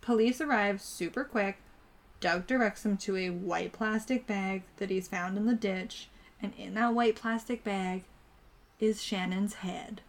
police 0.00 0.40
arrive 0.40 0.80
super 0.80 1.24
quick 1.24 1.58
doug 2.20 2.46
directs 2.46 2.84
him 2.84 2.96
to 2.96 3.16
a 3.16 3.30
white 3.30 3.72
plastic 3.72 4.26
bag 4.26 4.62
that 4.76 4.90
he's 4.90 5.08
found 5.08 5.36
in 5.36 5.46
the 5.46 5.54
ditch 5.54 6.08
and 6.40 6.52
in 6.56 6.74
that 6.74 6.94
white 6.94 7.16
plastic 7.16 7.64
bag 7.64 8.04
is 8.80 9.02
shannon's 9.02 9.54
head 9.54 10.00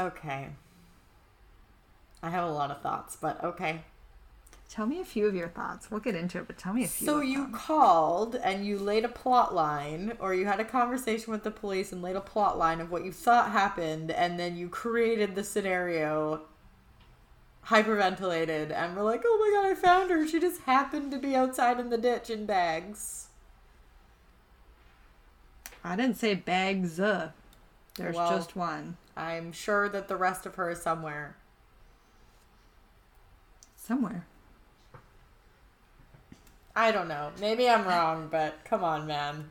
Okay. 0.00 0.48
I 2.22 2.30
have 2.30 2.48
a 2.48 2.52
lot 2.52 2.70
of 2.70 2.80
thoughts, 2.80 3.16
but 3.20 3.44
okay. 3.44 3.82
Tell 4.70 4.86
me 4.86 5.00
a 5.00 5.04
few 5.04 5.26
of 5.26 5.34
your 5.34 5.48
thoughts. 5.48 5.90
We'll 5.90 5.98
get 5.98 6.14
into 6.14 6.38
it, 6.38 6.46
but 6.46 6.56
tell 6.56 6.72
me 6.72 6.84
a 6.84 6.88
few. 6.88 7.04
So 7.04 7.18
you 7.20 7.42
them. 7.42 7.52
called 7.52 8.36
and 8.36 8.64
you 8.64 8.78
laid 8.78 9.04
a 9.04 9.08
plot 9.08 9.52
line, 9.52 10.16
or 10.20 10.32
you 10.32 10.46
had 10.46 10.60
a 10.60 10.64
conversation 10.64 11.32
with 11.32 11.42
the 11.42 11.50
police 11.50 11.90
and 11.90 12.00
laid 12.02 12.14
a 12.14 12.20
plot 12.20 12.56
line 12.56 12.80
of 12.80 12.88
what 12.88 13.04
you 13.04 13.10
thought 13.10 13.50
happened, 13.50 14.12
and 14.12 14.38
then 14.38 14.56
you 14.56 14.68
created 14.68 15.34
the 15.34 15.42
scenario, 15.42 16.42
hyperventilated, 17.66 18.70
and 18.70 18.96
we're 18.96 19.02
like, 19.02 19.22
"Oh 19.26 19.38
my 19.40 19.60
god, 19.60 19.72
I 19.72 19.74
found 19.74 20.08
her! 20.12 20.24
She 20.28 20.38
just 20.38 20.62
happened 20.62 21.10
to 21.10 21.18
be 21.18 21.34
outside 21.34 21.80
in 21.80 21.90
the 21.90 21.98
ditch 21.98 22.30
in 22.30 22.46
bags." 22.46 23.26
I 25.82 25.96
didn't 25.96 26.18
say 26.18 26.34
bags. 26.36 26.96
There's 26.96 27.34
well, 28.14 28.36
just 28.36 28.54
one. 28.54 28.98
I'm 29.16 29.50
sure 29.50 29.88
that 29.88 30.06
the 30.06 30.16
rest 30.16 30.46
of 30.46 30.54
her 30.54 30.70
is 30.70 30.80
somewhere. 30.80 31.36
Somewhere. 33.74 34.26
I 36.80 36.92
don't 36.92 37.08
know. 37.08 37.30
Maybe 37.38 37.68
I'm 37.68 37.86
wrong, 37.86 38.28
but 38.30 38.64
come 38.64 38.82
on, 38.82 39.06
man. 39.06 39.50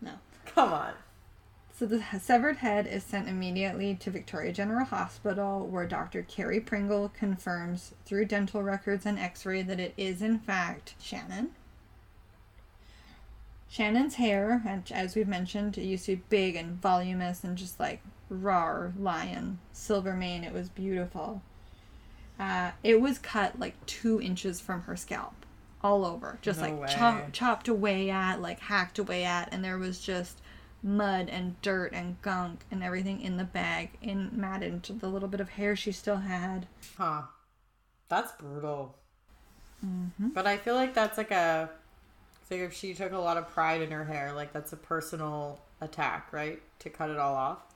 No. 0.00 0.12
Come 0.46 0.72
on. 0.72 0.92
So 1.76 1.86
the 1.86 2.04
severed 2.20 2.58
head 2.58 2.86
is 2.86 3.02
sent 3.02 3.28
immediately 3.28 3.96
to 3.96 4.10
Victoria 4.12 4.52
General 4.52 4.84
Hospital, 4.84 5.66
where 5.66 5.84
Dr. 5.84 6.22
Carrie 6.22 6.60
Pringle 6.60 7.08
confirms 7.08 7.94
through 8.04 8.26
dental 8.26 8.62
records 8.62 9.04
and 9.04 9.18
x 9.18 9.44
ray 9.44 9.60
that 9.62 9.80
it 9.80 9.92
is, 9.96 10.22
in 10.22 10.38
fact, 10.38 10.94
Shannon. 11.00 11.50
Shannon's 13.68 14.14
hair, 14.14 14.84
as 14.92 15.16
we've 15.16 15.26
mentioned, 15.26 15.76
it 15.78 15.84
used 15.84 16.06
to 16.06 16.14
be 16.14 16.22
big 16.28 16.54
and 16.54 16.80
voluminous 16.80 17.42
and 17.42 17.58
just 17.58 17.80
like 17.80 18.00
raw 18.28 18.92
lion, 18.96 19.58
silver 19.72 20.14
mane. 20.14 20.44
It 20.44 20.52
was 20.52 20.68
beautiful. 20.68 21.42
Uh, 22.38 22.70
it 22.84 23.00
was 23.00 23.18
cut 23.18 23.58
like 23.58 23.84
two 23.86 24.20
inches 24.20 24.60
from 24.60 24.82
her 24.82 24.94
scalp 24.94 25.34
all 25.82 26.04
over, 26.04 26.38
just 26.42 26.60
no 26.60 26.74
like 26.74 26.88
chop, 26.88 27.32
chopped 27.32 27.68
away 27.68 28.10
at, 28.10 28.40
like 28.40 28.60
hacked 28.60 28.98
away 28.98 29.24
at, 29.24 29.52
and 29.52 29.64
there 29.64 29.78
was 29.78 30.00
just 30.00 30.40
mud 30.82 31.28
and 31.28 31.60
dirt 31.62 31.92
and 31.92 32.20
gunk 32.22 32.64
and 32.70 32.82
everything 32.82 33.20
in 33.20 33.36
the 33.36 33.44
bag, 33.44 33.90
in 34.02 34.30
matted 34.32 34.72
into 34.72 34.92
the 34.92 35.08
little 35.08 35.28
bit 35.28 35.40
of 35.40 35.50
hair 35.50 35.76
she 35.76 35.92
still 35.92 36.16
had. 36.16 36.66
Huh. 36.96 37.22
That's 38.08 38.32
brutal. 38.32 38.94
Mm-hmm. 39.84 40.28
But 40.28 40.46
I 40.46 40.56
feel 40.56 40.74
like 40.74 40.94
that's 40.94 41.18
like 41.18 41.30
a. 41.30 41.70
Think 42.46 42.62
if 42.62 42.74
she 42.74 42.92
took 42.92 43.12
a 43.12 43.18
lot 43.18 43.36
of 43.36 43.48
pride 43.48 43.80
in 43.80 43.90
her 43.90 44.04
hair, 44.04 44.32
like 44.34 44.52
that's 44.52 44.72
a 44.72 44.76
personal 44.76 45.60
attack, 45.80 46.32
right? 46.32 46.60
To 46.80 46.90
cut 46.90 47.08
it 47.08 47.18
all 47.18 47.34
off. 47.34 47.71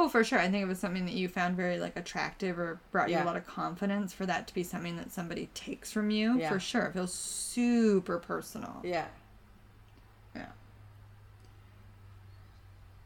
Oh, 0.00 0.08
for 0.08 0.22
sure. 0.22 0.38
I 0.38 0.48
think 0.48 0.62
it 0.62 0.68
was 0.68 0.78
something 0.78 1.06
that 1.06 1.14
you 1.14 1.28
found 1.28 1.56
very 1.56 1.78
like 1.78 1.96
attractive 1.96 2.58
or 2.58 2.80
brought 2.92 3.08
yeah. 3.08 3.18
you 3.18 3.24
a 3.24 3.26
lot 3.26 3.36
of 3.36 3.46
confidence 3.46 4.12
for 4.12 4.26
that 4.26 4.46
to 4.46 4.54
be 4.54 4.62
something 4.62 4.96
that 4.96 5.10
somebody 5.10 5.48
takes 5.54 5.90
from 5.90 6.10
you. 6.10 6.38
Yeah. 6.38 6.50
For 6.50 6.60
sure. 6.60 6.86
It 6.86 6.92
feels 6.92 7.12
super 7.12 8.18
personal. 8.18 8.76
Yeah. 8.84 9.06
Yeah. 10.36 10.46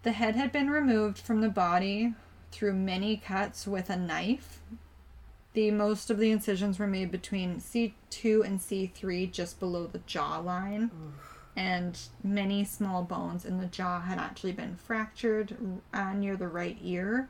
The 0.03 0.12
head 0.12 0.36
had 0.36 0.53
been 0.53 0.68
removed 0.68 1.18
from 1.18 1.40
the 1.40 1.49
body 1.49 2.14
through 2.51 2.74
many 2.74 3.16
cuts 3.16 3.66
with 3.66 3.88
a 3.88 3.97
knife. 3.97 4.61
The 5.55 5.70
most 5.70 6.11
of 6.11 6.18
the 6.18 6.30
incisions 6.30 6.78
were 6.78 6.86
made 6.86 7.11
between 7.11 7.57
C2 7.57 8.45
and 8.45 8.61
C3 8.61 9.30
just 9.32 9.59
below 9.59 9.86
the 9.86 10.01
jawline. 10.01 10.84
Oof 10.84 11.32
and 11.57 11.98
many 12.22 12.64
small 12.64 13.03
bones 13.03 13.44
in 13.44 13.59
the 13.59 13.66
jaw 13.66 14.00
had 14.00 14.18
actually 14.18 14.53
been 14.53 14.76
fractured 14.76 15.57
uh, 15.92 16.12
near 16.12 16.36
the 16.36 16.48
right 16.48 16.78
ear. 16.82 17.28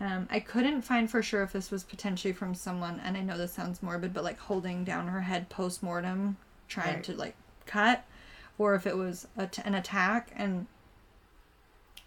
Um, 0.00 0.26
I 0.30 0.40
couldn't 0.40 0.82
find 0.82 1.10
for 1.10 1.22
sure 1.22 1.42
if 1.42 1.52
this 1.52 1.70
was 1.70 1.84
potentially 1.84 2.32
from 2.32 2.54
someone, 2.54 3.00
and 3.04 3.16
I 3.16 3.20
know 3.20 3.36
this 3.36 3.52
sounds 3.52 3.82
morbid, 3.82 4.12
but 4.12 4.24
like 4.24 4.38
holding 4.38 4.82
down 4.82 5.08
her 5.08 5.20
head 5.20 5.48
post 5.48 5.82
mortem, 5.82 6.38
trying 6.68 6.96
right. 6.96 7.04
to 7.04 7.14
like 7.14 7.36
cut, 7.66 8.04
or 8.58 8.74
if 8.74 8.86
it 8.86 8.96
was 8.96 9.28
an 9.36 9.74
attack. 9.74 10.32
And 10.34 10.66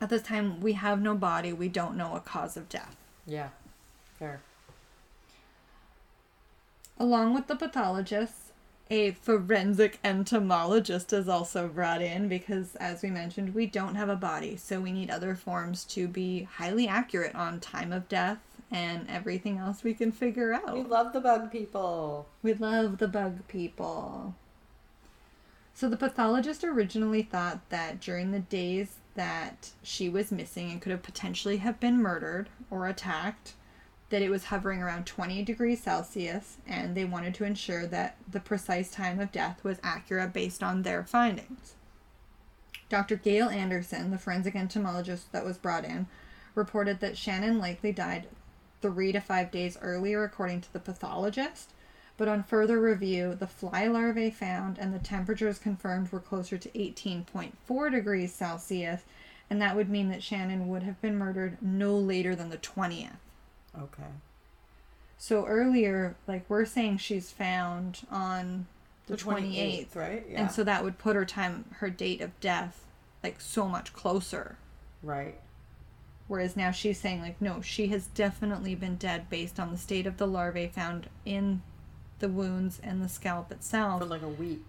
at 0.02 0.10
this 0.10 0.24
time, 0.24 0.60
we 0.60 0.74
have 0.74 1.02
no 1.02 1.16
body, 1.16 1.54
we 1.54 1.70
don't 1.70 1.96
know 1.96 2.16
a 2.16 2.20
cause 2.20 2.58
of 2.58 2.68
death. 2.68 2.98
Yeah, 3.26 3.50
fair. 4.20 4.42
Along 6.98 7.34
with 7.34 7.48
the 7.48 7.56
pathologist, 7.56 8.45
a 8.90 9.12
forensic 9.12 10.00
entomologist 10.04 11.12
is 11.12 11.28
also 11.28 11.68
brought 11.68 12.02
in 12.02 12.28
because, 12.28 12.76
as 12.76 13.02
we 13.02 13.10
mentioned, 13.10 13.56
we 13.56 13.66
don't 13.66 13.96
have 13.96 14.10
a 14.10 14.16
body, 14.16 14.56
so 14.58 14.80
we 14.80 14.92
need 14.92 15.10
other 15.10 15.36
forms 15.36 15.84
to 15.86 16.08
be 16.08 16.44
highly 16.44 16.88
accurate 16.88 17.34
on 17.36 17.60
time 17.60 17.92
of 17.92 18.08
death 18.08 18.40
and 18.72 19.10
everything 19.10 19.58
else 19.58 19.84
we 19.84 19.94
can 19.94 20.12
figure 20.12 20.54
out. 20.54 20.74
We 20.74 20.84
love 20.84 21.14
the 21.14 21.20
bug 21.20 21.52
people. 21.52 22.28
We 22.44 22.54
love 22.54 23.00
the 23.00 23.08
bug 23.08 23.48
people. 23.48 24.36
So, 25.74 25.90
the 25.90 25.98
pathologist 25.98 26.64
originally 26.64 27.24
thought 27.24 27.70
that 27.70 28.00
during 28.00 28.32
the 28.32 28.40
days 28.40 28.96
that 29.16 29.72
she 29.82 30.10
was 30.10 30.32
missing 30.32 30.72
and 30.72 30.82
could 30.82 30.92
have 30.92 31.04
potentially 31.04 31.58
have 31.58 31.80
been 31.80 32.02
murdered 32.02 32.50
or 32.70 32.88
attacked, 32.88 33.54
that 34.10 34.22
it 34.22 34.30
was 34.30 34.46
hovering 34.46 34.82
around 34.82 35.06
20 35.06 35.44
degrees 35.44 35.82
Celsius, 35.82 36.58
and 36.68 36.96
they 36.96 37.06
wanted 37.06 37.34
to 37.36 37.44
ensure 37.44 37.88
that 37.88 38.18
the 38.30 38.40
precise 38.40 38.92
time 38.92 39.20
of 39.20 39.32
death 39.32 39.64
was 39.64 39.80
accurate 39.84 40.34
based 40.34 40.62
on 40.62 40.84
their 40.84 41.04
findings. 41.04 41.74
Dr. 42.88 43.16
Gail 43.16 43.50
Anderson, 43.50 44.12
the 44.12 44.18
forensic 44.20 44.56
entomologist 44.56 45.32
that 45.32 45.44
was 45.44 45.58
brought 45.58 45.86
in, 45.86 46.06
reported 46.54 47.00
that 47.00 47.18
Shannon 47.18 47.58
likely 47.58 47.92
died 47.92 48.28
three 48.82 49.12
to 49.12 49.20
five 49.20 49.50
days 49.50 49.78
earlier, 49.82 50.24
according 50.24 50.62
to 50.62 50.74
the 50.74 50.80
pathologist. 50.80 51.72
But 52.18 52.28
on 52.28 52.44
further 52.44 52.80
review, 52.80 53.36
the 53.36 53.48
fly 53.48 53.88
larvae 53.88 54.30
found 54.30 54.78
and 54.78 54.94
the 54.94 55.00
temperatures 55.00 55.58
confirmed 55.58 56.12
were 56.12 56.20
closer 56.20 56.58
to 56.58 56.70
18.4 56.70 57.92
degrees 57.92 58.34
Celsius, 58.34 59.02
and 59.50 59.62
that 59.62 59.76
would 59.76 59.90
mean 59.90 60.10
that 60.10 60.24
Shannon 60.24 60.68
would 60.70 60.84
have 60.84 61.02
been 61.02 61.18
murdered 61.18 61.58
no 61.62 61.98
later 61.98 62.36
than 62.36 62.50
the 62.50 62.58
20th. 62.58 63.18
Okay. 63.82 64.04
So 65.18 65.46
earlier, 65.46 66.16
like 66.28 66.46
we're 66.50 66.66
saying 66.66 66.98
she's 66.98 67.32
found 67.32 68.06
on 68.12 68.68
the, 69.08 69.16
28th, 69.16 69.88
28th, 69.88 69.96
right? 69.96 70.26
Yeah. 70.30 70.42
And 70.42 70.52
so 70.52 70.64
that 70.64 70.84
would 70.84 70.98
put 70.98 71.16
her 71.16 71.26
time, 71.26 71.66
her 71.78 71.90
date 71.90 72.22
of 72.22 72.38
death, 72.40 72.86
like 73.24 73.40
so 73.40 73.68
much 73.68 73.94
closer. 73.94 74.58
Right. 75.04 75.36
Whereas 76.28 76.56
now 76.56 76.72
she's 76.72 77.00
saying, 77.00 77.22
like, 77.22 77.40
no, 77.40 77.62
she 77.62 77.88
has 77.88 78.08
definitely 78.08 78.74
been 78.74 78.96
dead 78.96 79.30
based 79.30 79.60
on 79.60 79.72
the 79.72 79.78
state 79.78 80.08
of 80.08 80.18
the 80.18 80.26
larvae 80.26 80.68
found 80.68 81.08
in 81.24 81.62
the 82.20 82.30
wounds 82.30 82.80
and 82.84 83.04
the 83.04 83.10
scalp 83.10 83.52
itself. 83.52 84.02
For 84.02 84.08
like 84.08 84.24
a 84.24 84.28
week. 84.28 84.66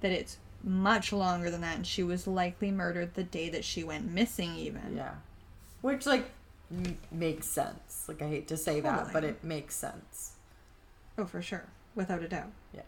That 0.00 0.10
it's 0.10 0.38
much 0.64 1.12
longer 1.12 1.48
than 1.50 1.60
that, 1.60 1.76
and 1.76 1.86
she 1.86 2.02
was 2.02 2.26
likely 2.26 2.72
murdered 2.72 3.14
the 3.14 3.22
day 3.22 3.48
that 3.50 3.64
she 3.64 3.84
went 3.84 4.10
missing, 4.10 4.56
even. 4.56 4.96
Yeah. 4.96 5.14
Which, 5.80 6.06
like, 6.06 6.30
makes 7.10 7.46
sense. 7.46 8.04
Like 8.08 8.22
I 8.22 8.28
hate 8.28 8.48
to 8.48 8.56
say 8.56 8.80
totally. 8.80 9.04
that, 9.04 9.12
but 9.12 9.24
it 9.24 9.42
makes 9.42 9.74
sense. 9.74 10.32
Oh, 11.18 11.24
for 11.24 11.42
sure, 11.42 11.66
without 11.94 12.22
a 12.22 12.28
doubt. 12.28 12.52
Yeah. 12.74 12.82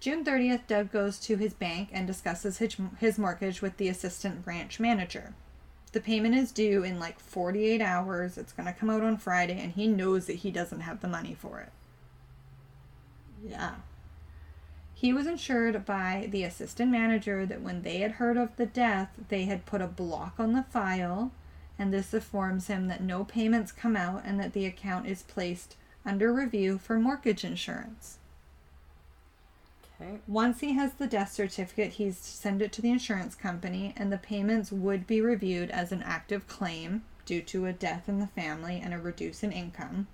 June 0.00 0.24
30th, 0.24 0.66
Doug 0.66 0.92
goes 0.92 1.18
to 1.20 1.36
his 1.36 1.54
bank 1.54 1.88
and 1.92 2.06
discusses 2.06 2.58
his, 2.58 2.76
his 2.98 3.18
mortgage 3.18 3.62
with 3.62 3.76
the 3.76 3.88
assistant 3.88 4.44
branch 4.44 4.78
manager. 4.78 5.34
The 5.92 6.00
payment 6.00 6.34
is 6.34 6.50
due 6.50 6.82
in 6.82 6.98
like 6.98 7.20
48 7.20 7.80
hours. 7.80 8.36
It's 8.36 8.52
going 8.52 8.66
to 8.66 8.78
come 8.78 8.90
out 8.90 9.02
on 9.02 9.16
Friday, 9.16 9.58
and 9.60 9.72
he 9.72 9.86
knows 9.86 10.26
that 10.26 10.36
he 10.36 10.50
doesn't 10.50 10.80
have 10.80 11.00
the 11.00 11.08
money 11.08 11.34
for 11.38 11.60
it. 11.60 11.70
Yeah. 13.48 13.76
He 14.92 15.12
was 15.12 15.26
assured 15.26 15.84
by 15.84 16.28
the 16.30 16.44
assistant 16.44 16.90
manager 16.90 17.46
that 17.46 17.62
when 17.62 17.82
they 17.82 17.98
had 17.98 18.12
heard 18.12 18.36
of 18.36 18.56
the 18.56 18.66
death, 18.66 19.10
they 19.28 19.44
had 19.44 19.66
put 19.66 19.80
a 19.80 19.86
block 19.86 20.34
on 20.38 20.52
the 20.52 20.64
file 20.64 21.30
and 21.78 21.92
this 21.92 22.14
informs 22.14 22.68
him 22.68 22.88
that 22.88 23.02
no 23.02 23.24
payments 23.24 23.72
come 23.72 23.96
out 23.96 24.22
and 24.24 24.38
that 24.40 24.52
the 24.52 24.66
account 24.66 25.06
is 25.06 25.22
placed 25.22 25.76
under 26.06 26.32
review 26.32 26.78
for 26.78 26.98
mortgage 26.98 27.44
insurance. 27.44 28.18
Okay. 30.00 30.18
Once 30.26 30.60
he 30.60 30.72
has 30.72 30.94
the 30.94 31.06
death 31.06 31.32
certificate, 31.32 31.92
he's 31.92 32.20
to 32.20 32.28
send 32.28 32.60
it 32.62 32.72
to 32.72 32.82
the 32.82 32.90
insurance 32.90 33.34
company, 33.34 33.94
and 33.96 34.12
the 34.12 34.18
payments 34.18 34.72
would 34.72 35.06
be 35.06 35.20
reviewed 35.20 35.70
as 35.70 35.92
an 35.92 36.02
active 36.02 36.46
claim 36.48 37.02
due 37.24 37.40
to 37.42 37.66
a 37.66 37.72
death 37.72 38.08
in 38.08 38.18
the 38.20 38.26
family 38.26 38.80
and 38.82 38.92
a 38.92 38.98
reduce 38.98 39.42
in 39.42 39.52
income, 39.52 40.06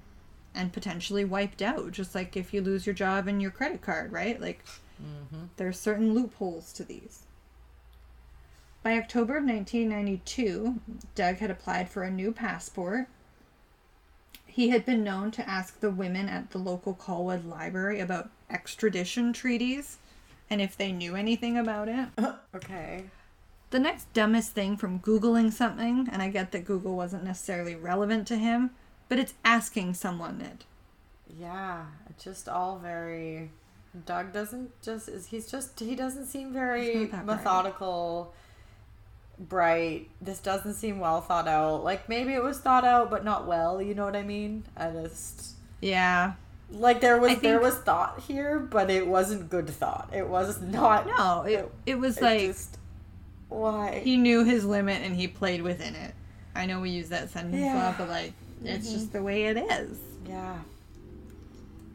and 0.55 0.73
potentially 0.73 1.25
wiped 1.25 1.63
out, 1.63 1.93
just 1.93 2.15
like 2.15 2.37
if 2.37 2.53
you 2.53 2.61
lose 2.61 2.87
your 2.87 2.95
job 2.95 3.27
and 3.27 3.41
your 3.41 3.51
credit 3.51 3.81
card, 3.81 4.13
right? 4.13 4.41
Like, 4.41 4.65
mm-hmm. 5.03 5.47
there's 5.57 5.79
certain 5.79 6.15
loopholes 6.15 6.73
to 6.75 6.85
these. 6.85 7.25
By 8.83 8.97
October 8.97 9.37
of 9.37 9.45
1992, 9.45 10.81
Doug 11.15 11.37
had 11.37 11.51
applied 11.51 11.91
for 11.91 12.03
a 12.03 12.11
new 12.11 12.33
passport. 12.33 13.09
He 14.47 14.71
had 14.71 14.87
been 14.87 15.05
known 15.05 15.31
to 15.33 15.49
ask 15.49 15.81
the 15.81 15.91
women 15.91 16.29
at 16.29 16.51
the 16.51 16.59
local 16.59 16.95
Colwood 16.95 17.47
Library 17.47 18.01
about 18.01 18.31
extradition 18.49 19.33
treaties 19.33 19.99
and 20.51 20.61
if 20.61 20.77
they 20.77 20.93
knew 20.93 21.15
anything 21.15 21.57
about 21.57 21.89
it. 21.89 22.09
okay. 22.55 23.05
The 23.71 23.79
next 23.79 24.13
dumbest 24.13 24.53
thing 24.53 24.77
from 24.77 24.99
Googling 24.99 25.53
something, 25.53 26.09
and 26.11 26.21
I 26.21 26.29
get 26.29 26.51
that 26.51 26.65
Google 26.65 26.97
wasn't 26.97 27.23
necessarily 27.23 27.77
relevant 27.77 28.27
to 28.29 28.37
him, 28.37 28.71
but 29.09 29.19
it's 29.19 29.35
asking 29.45 29.95
someone 29.95 30.41
it. 30.41 30.65
Yeah, 31.39 31.85
just 32.19 32.49
all 32.49 32.79
very. 32.79 33.53
Doug 34.07 34.33
doesn't 34.33 34.71
just 34.83 35.09
is 35.09 35.27
he's 35.27 35.51
just 35.51 35.79
he 35.79 35.95
doesn't 35.95 36.27
seem 36.27 36.53
very 36.53 37.11
methodical. 37.25 38.35
Bright. 39.41 40.09
This 40.21 40.39
doesn't 40.39 40.75
seem 40.75 41.01
well 41.01 41.21
thought 41.21 41.49
out. 41.49 41.83
Like 41.83 42.09
maybe 42.09 42.33
it 42.35 42.43
was 42.43 42.59
thought 42.59 42.85
out, 42.85 43.11
but 43.11 43.25
not 43.25 43.47
well. 43.47 43.81
You 43.81 43.95
know 43.95 44.05
what 44.05 44.17
I 44.17 44.23
mean? 44.23 44.65
I 44.77 44.91
just 44.91 45.55
yeah. 45.81 46.35
Like 46.71 47.01
there 47.01 47.19
was 47.19 47.31
think, 47.31 47.43
there 47.43 47.61
was 47.61 47.77
thought 47.79 48.21
here, 48.29 48.59
but 48.59 48.91
it 48.91 49.07
wasn't 49.07 49.51
good 49.51 49.69
thought. 49.69 50.11
It 50.13 50.29
was 50.29 50.61
not. 50.61 51.07
No, 51.07 51.43
it 51.43 51.53
it, 51.53 51.73
it 51.87 51.99
was 51.99 52.19
it 52.19 52.23
like 52.23 52.41
just, 52.41 52.79
why 53.49 54.01
he 54.05 54.17
knew 54.17 54.45
his 54.45 54.65
limit 54.65 55.03
and 55.03 55.17
he 55.17 55.27
played 55.27 55.63
within 55.63 55.95
it. 55.95 56.15
I 56.55 56.67
know 56.67 56.81
we 56.81 56.91
use 56.91 57.09
that 57.09 57.31
sentence 57.31 57.57
yeah. 57.57 57.75
a 57.75 57.79
lot, 57.87 57.99
but 57.99 58.09
like 58.09 58.35
it's 58.65 58.87
mm-hmm. 58.87 58.95
just 58.95 59.13
the 59.13 59.23
way 59.23 59.47
it 59.47 59.57
is. 59.57 59.99
Yeah. 60.29 60.59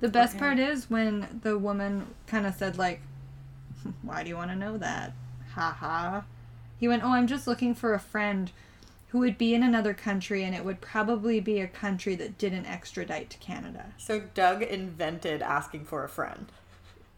The 0.02 0.10
best 0.10 0.36
okay. 0.36 0.40
part 0.40 0.60
is 0.60 0.90
when 0.90 1.40
the 1.42 1.58
woman 1.58 2.08
kind 2.28 2.46
of 2.46 2.56
said 2.56 2.78
like, 2.78 3.02
"Why 4.02 4.24
do 4.24 4.30
you 4.30 4.36
want 4.36 4.52
to 4.52 4.58
know 4.58 4.78
that?" 4.78 5.14
Ha 5.54 5.72
ha. 5.80 6.26
He 6.86 6.88
went, 6.88 7.04
"Oh, 7.04 7.14
I'm 7.14 7.26
just 7.26 7.48
looking 7.48 7.74
for 7.74 7.96
a 7.96 8.00
friend 8.00 8.52
who 9.08 9.18
would 9.18 9.40
be 9.40 9.56
in 9.56 9.64
another 9.64 9.96
country 9.96 10.44
and 10.44 10.54
it 10.54 10.64
would 10.64 10.82
probably 10.82 11.40
be 11.40 11.60
a 11.60 11.68
country 11.68 12.14
that 12.14 12.38
didn't 12.38 12.68
extradite 12.68 13.32
to 13.32 13.40
Canada." 13.40 13.88
So 13.98 14.20
Doug 14.36 14.62
invented 14.62 15.42
asking 15.42 15.86
for 15.86 16.04
a 16.04 16.08
friend. 16.08 16.52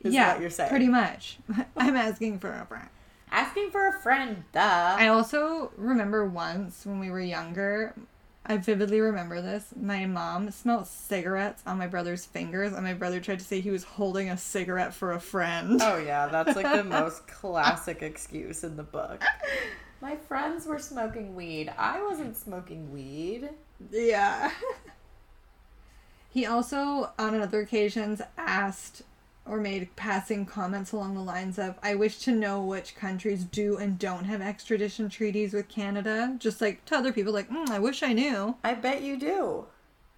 yeah, 0.03 0.39
you're 0.39 0.49
saying. 0.49 0.69
Pretty 0.69 0.87
much. 0.87 1.39
I'm 1.75 1.97
asking 1.97 2.39
for 2.39 2.53
a 2.53 2.65
friend. 2.65 2.87
Asking 3.29 3.69
for 3.69 3.89
a 3.89 3.91
friend, 3.91 4.45
duh. 4.53 4.95
I 4.97 5.09
also 5.09 5.73
remember 5.75 6.25
once 6.25 6.85
when 6.85 7.01
we 7.01 7.09
were 7.09 7.19
younger, 7.19 7.93
I 8.49 8.55
vividly 8.55 9.01
remember 9.01 9.41
this. 9.41 9.73
My 9.75 10.05
mom 10.05 10.51
smelled 10.51 10.87
cigarettes 10.87 11.61
on 11.65 11.77
my 11.77 11.87
brother's 11.87 12.25
fingers, 12.25 12.71
and 12.71 12.83
my 12.83 12.93
brother 12.93 13.19
tried 13.19 13.39
to 13.39 13.45
say 13.45 13.59
he 13.59 13.71
was 13.71 13.83
holding 13.83 14.29
a 14.29 14.37
cigarette 14.37 14.93
for 14.93 15.11
a 15.11 15.19
friend. 15.19 15.81
Oh, 15.83 15.97
yeah, 15.97 16.27
that's 16.27 16.55
like 16.55 16.71
the 16.71 16.83
most 16.85 17.27
classic 17.27 18.01
excuse 18.01 18.63
in 18.63 18.77
the 18.77 18.83
book. 18.83 19.21
My 19.99 20.15
friends 20.15 20.65
were 20.65 20.79
smoking 20.79 21.35
weed. 21.35 21.73
I 21.77 22.01
wasn't 22.01 22.37
smoking 22.37 22.93
weed. 22.93 23.49
Yeah. 23.91 24.51
he 26.29 26.45
also, 26.45 27.11
on 27.19 27.41
other 27.41 27.59
occasions, 27.59 28.21
asked 28.37 29.01
or 29.47 29.59
made 29.59 29.95
passing 29.95 30.45
comments 30.45 30.91
along 30.91 31.15
the 31.15 31.21
lines 31.21 31.57
of, 31.57 31.75
I 31.81 31.95
wish 31.95 32.19
to 32.19 32.31
know 32.31 32.61
which 32.61 32.95
countries 32.95 33.43
do 33.43 33.77
and 33.77 33.97
don't 33.97 34.25
have 34.25 34.41
extradition 34.41 35.09
treaties 35.09 35.53
with 35.53 35.69
Canada. 35.69 36.35
Just 36.37 36.61
like 36.61 36.85
to 36.85 36.95
other 36.95 37.13
people, 37.13 37.33
like, 37.33 37.49
mm, 37.49 37.69
I 37.69 37.79
wish 37.79 38.03
I 38.03 38.13
knew. 38.13 38.55
I 38.63 38.73
bet 38.73 39.01
you 39.01 39.17
do. 39.17 39.65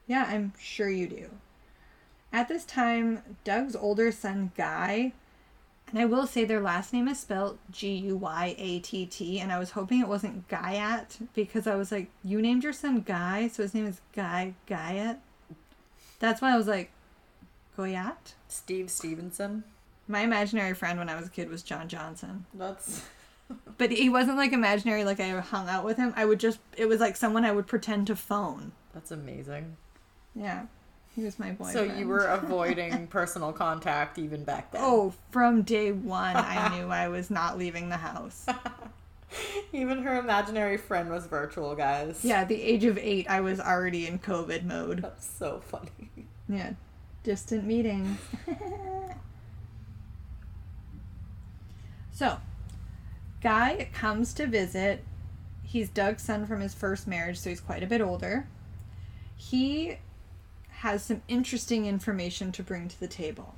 Yeah, 0.08 0.26
I'm 0.28 0.54
sure 0.60 0.90
you 0.90 1.08
do. 1.08 1.30
At 2.32 2.48
this 2.48 2.66
time, 2.66 3.24
Doug's 3.44 3.76
older 3.76 4.12
son, 4.12 4.52
Guy, 4.56 5.14
and 5.90 6.00
I 6.00 6.06
will 6.06 6.28
say 6.28 6.46
their 6.46 6.62
last 6.62 6.94
name 6.94 7.08
is 7.08 7.20
spelled 7.20 7.58
G 7.72 7.96
U 7.96 8.18
Y 8.18 8.56
A 8.58 8.80
T 8.80 9.08
T, 9.08 9.40
and 9.40 9.52
I 9.52 9.58
was 9.58 9.72
hoping 9.72 10.00
it 10.00 10.08
wasn't 10.08 10.48
Guyat 10.48 11.28
because 11.34 11.66
I 11.66 11.76
was 11.76 11.92
like, 11.92 12.10
you 12.24 12.42
named 12.42 12.64
your 12.64 12.74
son 12.74 13.02
Guy, 13.02 13.48
so 13.48 13.64
his 13.64 13.74
name 13.74 13.88
is 13.88 14.02
Guy 14.16 14.54
Guyat. 14.68 15.18
That's 16.20 16.42
why 16.42 16.54
I 16.54 16.58
was 16.58 16.68
like, 16.68 16.92
Goyat? 17.78 18.34
Steve 18.50 18.90
Stevenson. 18.90 19.64
My 20.08 20.22
imaginary 20.22 20.74
friend 20.74 21.00
when 21.00 21.10
I 21.10 21.16
was 21.16 21.28
a 21.28 21.30
kid 21.30 21.50
was 21.50 21.64
John 21.64 21.88
Johnson. 21.88 22.46
That's. 22.54 23.06
but 23.78 23.92
he 23.92 24.10
wasn't 24.10 24.38
like 24.38 24.54
imaginary, 24.54 25.04
like 25.04 25.20
I 25.20 25.30
hung 25.40 25.70
out 25.70 25.86
with 25.86 25.98
him. 25.98 26.14
I 26.16 26.26
would 26.26 26.40
just, 26.40 26.60
it 26.76 26.88
was 26.88 27.00
like 27.00 27.16
someone 27.16 27.46
I 27.46 27.52
would 27.52 27.68
pretend 27.68 28.08
to 28.08 28.16
phone. 28.16 28.72
That's 28.94 29.12
amazing. 29.12 29.78
Yeah. 30.36 30.66
He 31.16 31.24
was 31.24 31.40
my 31.40 31.52
boyfriend. 31.52 31.74
So 31.74 31.84
you 31.84 32.08
were 32.08 32.26
avoiding 32.26 33.08
personal 33.10 33.52
contact 33.52 34.18
even 34.18 34.44
back 34.44 34.72
then? 34.72 34.82
Oh, 34.84 35.14
from 35.32 35.64
day 35.64 35.92
one, 35.92 36.36
I 36.36 36.78
knew 36.78 36.88
I 36.88 37.08
was 37.08 37.30
not 37.30 37.58
leaving 37.58 37.90
the 37.90 37.98
house. 37.98 38.46
Even 39.74 40.02
her 40.04 40.18
imaginary 40.18 40.78
friend 40.78 41.10
was 41.10 41.26
virtual, 41.26 41.76
guys. 41.76 42.22
Yeah, 42.24 42.42
at 42.42 42.48
the 42.48 42.62
age 42.62 42.86
of 42.86 42.98
eight, 42.98 43.30
I 43.30 43.42
was 43.42 43.60
already 43.60 44.08
in 44.08 44.18
COVID 44.20 44.64
mode. 44.64 45.02
That's 45.02 45.30
so 45.30 45.62
funny. 45.66 46.10
Yeah, 46.48 46.72
distant 47.24 47.66
meetings. 47.66 48.18
so, 52.12 52.38
Guy 53.42 53.90
comes 53.94 54.34
to 54.34 54.48
visit. 54.48 55.04
He's 55.64 55.90
Doug's 55.90 56.24
son 56.24 56.46
from 56.46 56.62
his 56.62 56.74
first 56.74 57.08
marriage, 57.08 57.38
so 57.38 57.50
he's 57.50 57.62
quite 57.62 57.84
a 57.84 57.88
bit 57.88 58.02
older. 58.02 58.48
He 59.36 59.98
has 60.70 61.04
some 61.04 61.22
interesting 61.28 61.86
information 61.86 62.52
to 62.54 62.64
bring 62.64 62.88
to 62.88 63.00
the 63.00 63.08
table. 63.08 63.56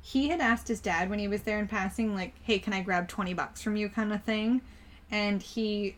He 0.00 0.28
had 0.28 0.40
asked 0.40 0.68
his 0.68 0.80
dad 0.80 1.08
when 1.08 1.18
he 1.18 1.28
was 1.28 1.42
there 1.42 1.58
in 1.58 1.68
passing, 1.68 2.14
like, 2.14 2.34
hey, 2.42 2.58
can 2.58 2.72
I 2.72 2.82
grab 2.82 3.08
20 3.08 3.34
bucks 3.34 3.62
from 3.62 3.76
you, 3.76 3.88
kind 3.88 4.12
of 4.12 4.22
thing. 4.22 4.60
And 5.10 5.42
he 5.42 5.96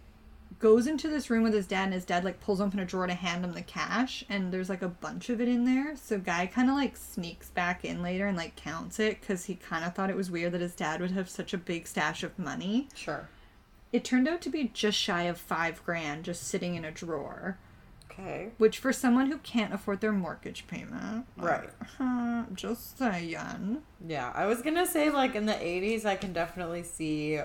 goes 0.59 0.87
into 0.87 1.09
this 1.09 1.29
room 1.29 1.43
with 1.43 1.53
his 1.53 1.67
dad 1.67 1.85
and 1.85 1.95
his 1.95 2.05
dad 2.05 2.25
like 2.25 2.41
pulls 2.41 2.61
open 2.61 2.79
a 2.79 2.85
drawer 2.85 3.07
to 3.07 3.15
hand 3.15 3.45
him 3.45 3.53
the 3.53 3.63
cash 3.63 4.25
and 4.29 4.53
there's 4.53 4.69
like 4.69 4.83
a 4.83 4.89
bunch 4.89 5.29
of 5.29 5.41
it 5.41 5.49
in 5.49 5.65
there. 5.65 5.97
So 5.97 6.19
guy 6.19 6.47
kind 6.47 6.71
of 6.71 6.77
like 6.77 6.97
sneaks 6.97 7.51
back 7.51 7.85
in 7.85 8.03
later 8.03 8.27
and 8.27 8.37
like 8.37 8.57
counts 8.57 8.99
it 8.99 9.21
because 9.21 9.45
he 9.45 9.55
kind 9.55 9.85
of 9.85 9.95
thought 9.95 10.11
it 10.11 10.17
was 10.17 10.31
weird 10.31 10.53
that 10.53 10.61
his 10.61 10.75
dad 10.75 11.01
would 11.01 11.11
have 11.11 11.29
such 11.29 11.53
a 11.53 11.59
big 11.59 11.87
stash 11.87 12.23
of 12.23 12.39
money. 12.39 12.89
Sure. 12.95 13.29
It 13.93 14.05
turned 14.05 14.29
out 14.29 14.41
to 14.43 14.51
be 14.51 14.71
just 14.73 14.99
shy 14.99 15.23
of 15.25 15.39
five 15.39 15.85
grand 15.85 16.25
just 16.25 16.45
sitting 16.45 16.75
in 16.75 16.85
a 16.85 16.91
drawer. 16.91 17.59
Okay. 18.11 18.51
Which 18.57 18.79
for 18.79 18.95
someone 18.95 19.31
who 19.31 19.39
can't 19.39 19.75
afford 19.75 20.01
their 20.01 20.13
mortgage 20.13 20.67
payment 20.67 21.27
right. 21.37 21.69
uh, 22.01 22.45
just 22.55 22.97
saying. 22.99 23.83
Yeah 24.07 24.33
i 24.35 24.47
was 24.47 24.63
gonna 24.63 24.87
say 24.87 25.11
like 25.11 25.35
in 25.35 25.45
the 25.45 25.53
80s 25.53 26.07
i 26.07 26.17
can 26.17 26.33
definitely 26.33 26.83
see 26.83 27.41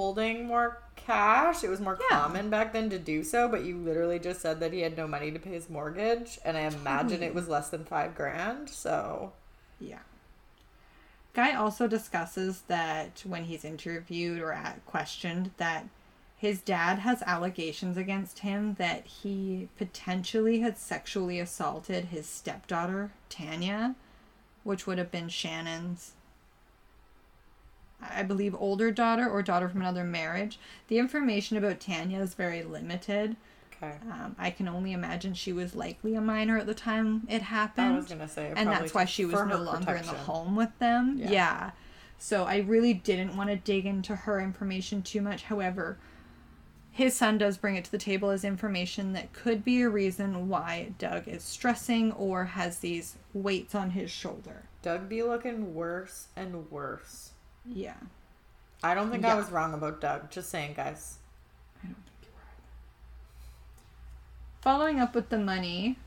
holding 0.00 0.46
more 0.46 0.82
cash. 0.96 1.62
It 1.62 1.68
was 1.68 1.78
more 1.78 1.98
yeah. 2.00 2.20
common 2.20 2.48
back 2.48 2.72
then 2.72 2.88
to 2.88 2.98
do 2.98 3.22
so, 3.22 3.50
but 3.50 3.64
you 3.64 3.76
literally 3.76 4.18
just 4.18 4.40
said 4.40 4.58
that 4.60 4.72
he 4.72 4.80
had 4.80 4.96
no 4.96 5.06
money 5.06 5.30
to 5.30 5.38
pay 5.38 5.50
his 5.50 5.68
mortgage, 5.68 6.38
and 6.42 6.56
I 6.56 6.60
imagine 6.60 7.22
it 7.22 7.34
was 7.34 7.48
less 7.48 7.68
than 7.68 7.84
five 7.84 8.14
grand. 8.14 8.70
So, 8.70 9.32
yeah. 9.78 9.98
Guy 11.34 11.54
also 11.54 11.86
discusses 11.86 12.62
that 12.62 13.22
when 13.26 13.44
he's 13.44 13.62
interviewed 13.62 14.40
or 14.40 14.54
at, 14.54 14.86
questioned, 14.86 15.50
that 15.58 15.86
his 16.34 16.62
dad 16.62 17.00
has 17.00 17.20
allegations 17.26 17.98
against 17.98 18.38
him 18.38 18.76
that 18.78 19.04
he 19.04 19.68
potentially 19.76 20.60
had 20.60 20.78
sexually 20.78 21.38
assaulted 21.38 22.06
his 22.06 22.26
stepdaughter, 22.26 23.10
Tanya, 23.28 23.96
which 24.64 24.86
would 24.86 24.96
have 24.96 25.10
been 25.10 25.28
Shannon's 25.28 26.14
I 28.02 28.22
believe, 28.22 28.54
older 28.58 28.90
daughter 28.90 29.28
or 29.28 29.42
daughter 29.42 29.68
from 29.68 29.80
another 29.80 30.04
marriage. 30.04 30.58
The 30.88 30.98
information 30.98 31.56
about 31.56 31.80
Tanya 31.80 32.20
is 32.20 32.34
very 32.34 32.62
limited. 32.62 33.36
Okay. 33.82 33.94
Um, 34.10 34.36
I 34.38 34.50
can 34.50 34.68
only 34.68 34.92
imagine 34.92 35.34
she 35.34 35.52
was 35.52 35.74
likely 35.74 36.14
a 36.14 36.20
minor 36.20 36.58
at 36.58 36.66
the 36.66 36.74
time 36.74 37.26
it 37.28 37.42
happened. 37.42 37.94
I 37.94 37.96
was 37.96 38.06
gonna 38.06 38.28
say, 38.28 38.52
and 38.54 38.68
that's 38.68 38.92
why 38.92 39.06
she 39.06 39.24
was 39.24 39.34
no 39.34 39.56
longer 39.56 39.86
protection. 39.86 40.08
in 40.08 40.14
the 40.14 40.20
home 40.20 40.56
with 40.56 40.78
them. 40.78 41.16
Yeah. 41.18 41.30
yeah. 41.30 41.70
So 42.18 42.44
I 42.44 42.58
really 42.58 42.92
didn't 42.92 43.36
want 43.36 43.48
to 43.48 43.56
dig 43.56 43.86
into 43.86 44.14
her 44.14 44.40
information 44.40 45.02
too 45.02 45.22
much. 45.22 45.44
However, 45.44 45.98
his 46.90 47.16
son 47.16 47.38
does 47.38 47.56
bring 47.56 47.76
it 47.76 47.84
to 47.86 47.90
the 47.90 47.98
table 47.98 48.28
as 48.28 48.44
information 48.44 49.14
that 49.14 49.32
could 49.32 49.64
be 49.64 49.80
a 49.80 49.88
reason 49.88 50.48
why 50.48 50.92
Doug 50.98 51.28
is 51.28 51.42
stressing 51.42 52.12
or 52.12 52.44
has 52.44 52.80
these 52.80 53.16
weights 53.32 53.74
on 53.74 53.90
his 53.90 54.10
shoulder. 54.10 54.64
Doug 54.82 55.08
be 55.08 55.22
looking 55.22 55.74
worse 55.74 56.28
and 56.36 56.70
worse. 56.70 57.29
Yeah. 57.72 57.94
I 58.82 58.94
don't 58.94 59.10
think 59.10 59.22
yeah. 59.22 59.34
I 59.34 59.36
was 59.36 59.50
wrong 59.50 59.74
about 59.74 60.00
Doug. 60.00 60.30
Just 60.30 60.50
saying, 60.50 60.74
guys. 60.74 61.18
I 61.82 61.86
don't 61.86 61.94
think 61.94 62.22
you 62.22 62.28
were. 62.34 62.42
Following 64.62 65.00
up 65.00 65.14
with 65.14 65.28
the 65.28 65.38
money, 65.38 65.98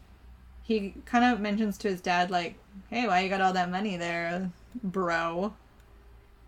he 0.64 0.96
kind 1.06 1.24
of 1.24 1.40
mentions 1.40 1.78
to 1.80 1.90
his 1.90 2.02
dad, 2.02 2.32
like, 2.32 2.56
hey, 2.90 3.08
why 3.08 3.20
you 3.20 3.30
got 3.30 3.42
all 3.42 3.54
that 3.54 3.70
money 3.72 3.98
there, 3.98 4.52
bro? 4.84 5.54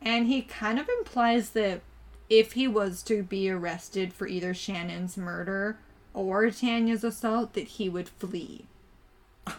And 0.01 0.28
he 0.28 0.41
kind 0.41 0.80
of 0.80 0.89
implies 0.99 1.51
that 1.51 1.82
if 2.30 2.53
he 2.53 2.68
was 2.68 3.03
to 3.03 3.24
be 3.24 3.49
arrested 3.49 4.13
for 4.13 4.28
either 4.28 4.53
Shannon's 4.53 5.18
murder 5.18 5.78
or 6.13 6.49
Tanya's 6.49 7.03
assault, 7.03 7.53
that 7.53 7.68
he 7.68 7.89
would 7.89 8.09
flee. 8.09 8.66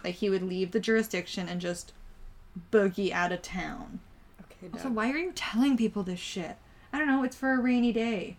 like, 0.05 0.17
he 0.17 0.31
would 0.31 0.43
leave 0.43 0.73
the 0.73 0.81
jurisdiction 0.81 1.49
and 1.49 1.61
just 1.61 1.93
boogie 2.73 3.13
out 3.13 3.33
of 3.33 3.43
town. 3.43 4.01
Okay, 4.63 4.73
Also, 4.73 4.89
why 4.91 5.11
are 5.11 5.19
you 5.19 5.33
telling 5.35 5.77
people 5.77 6.03
this 6.03 6.21
shit? 6.21 6.57
I 6.93 6.99
don't 6.99 7.09
know. 7.09 7.25
It's 7.25 7.37
for 7.37 7.53
a 7.53 7.59
rainy 7.61 7.93
day. 7.93 8.37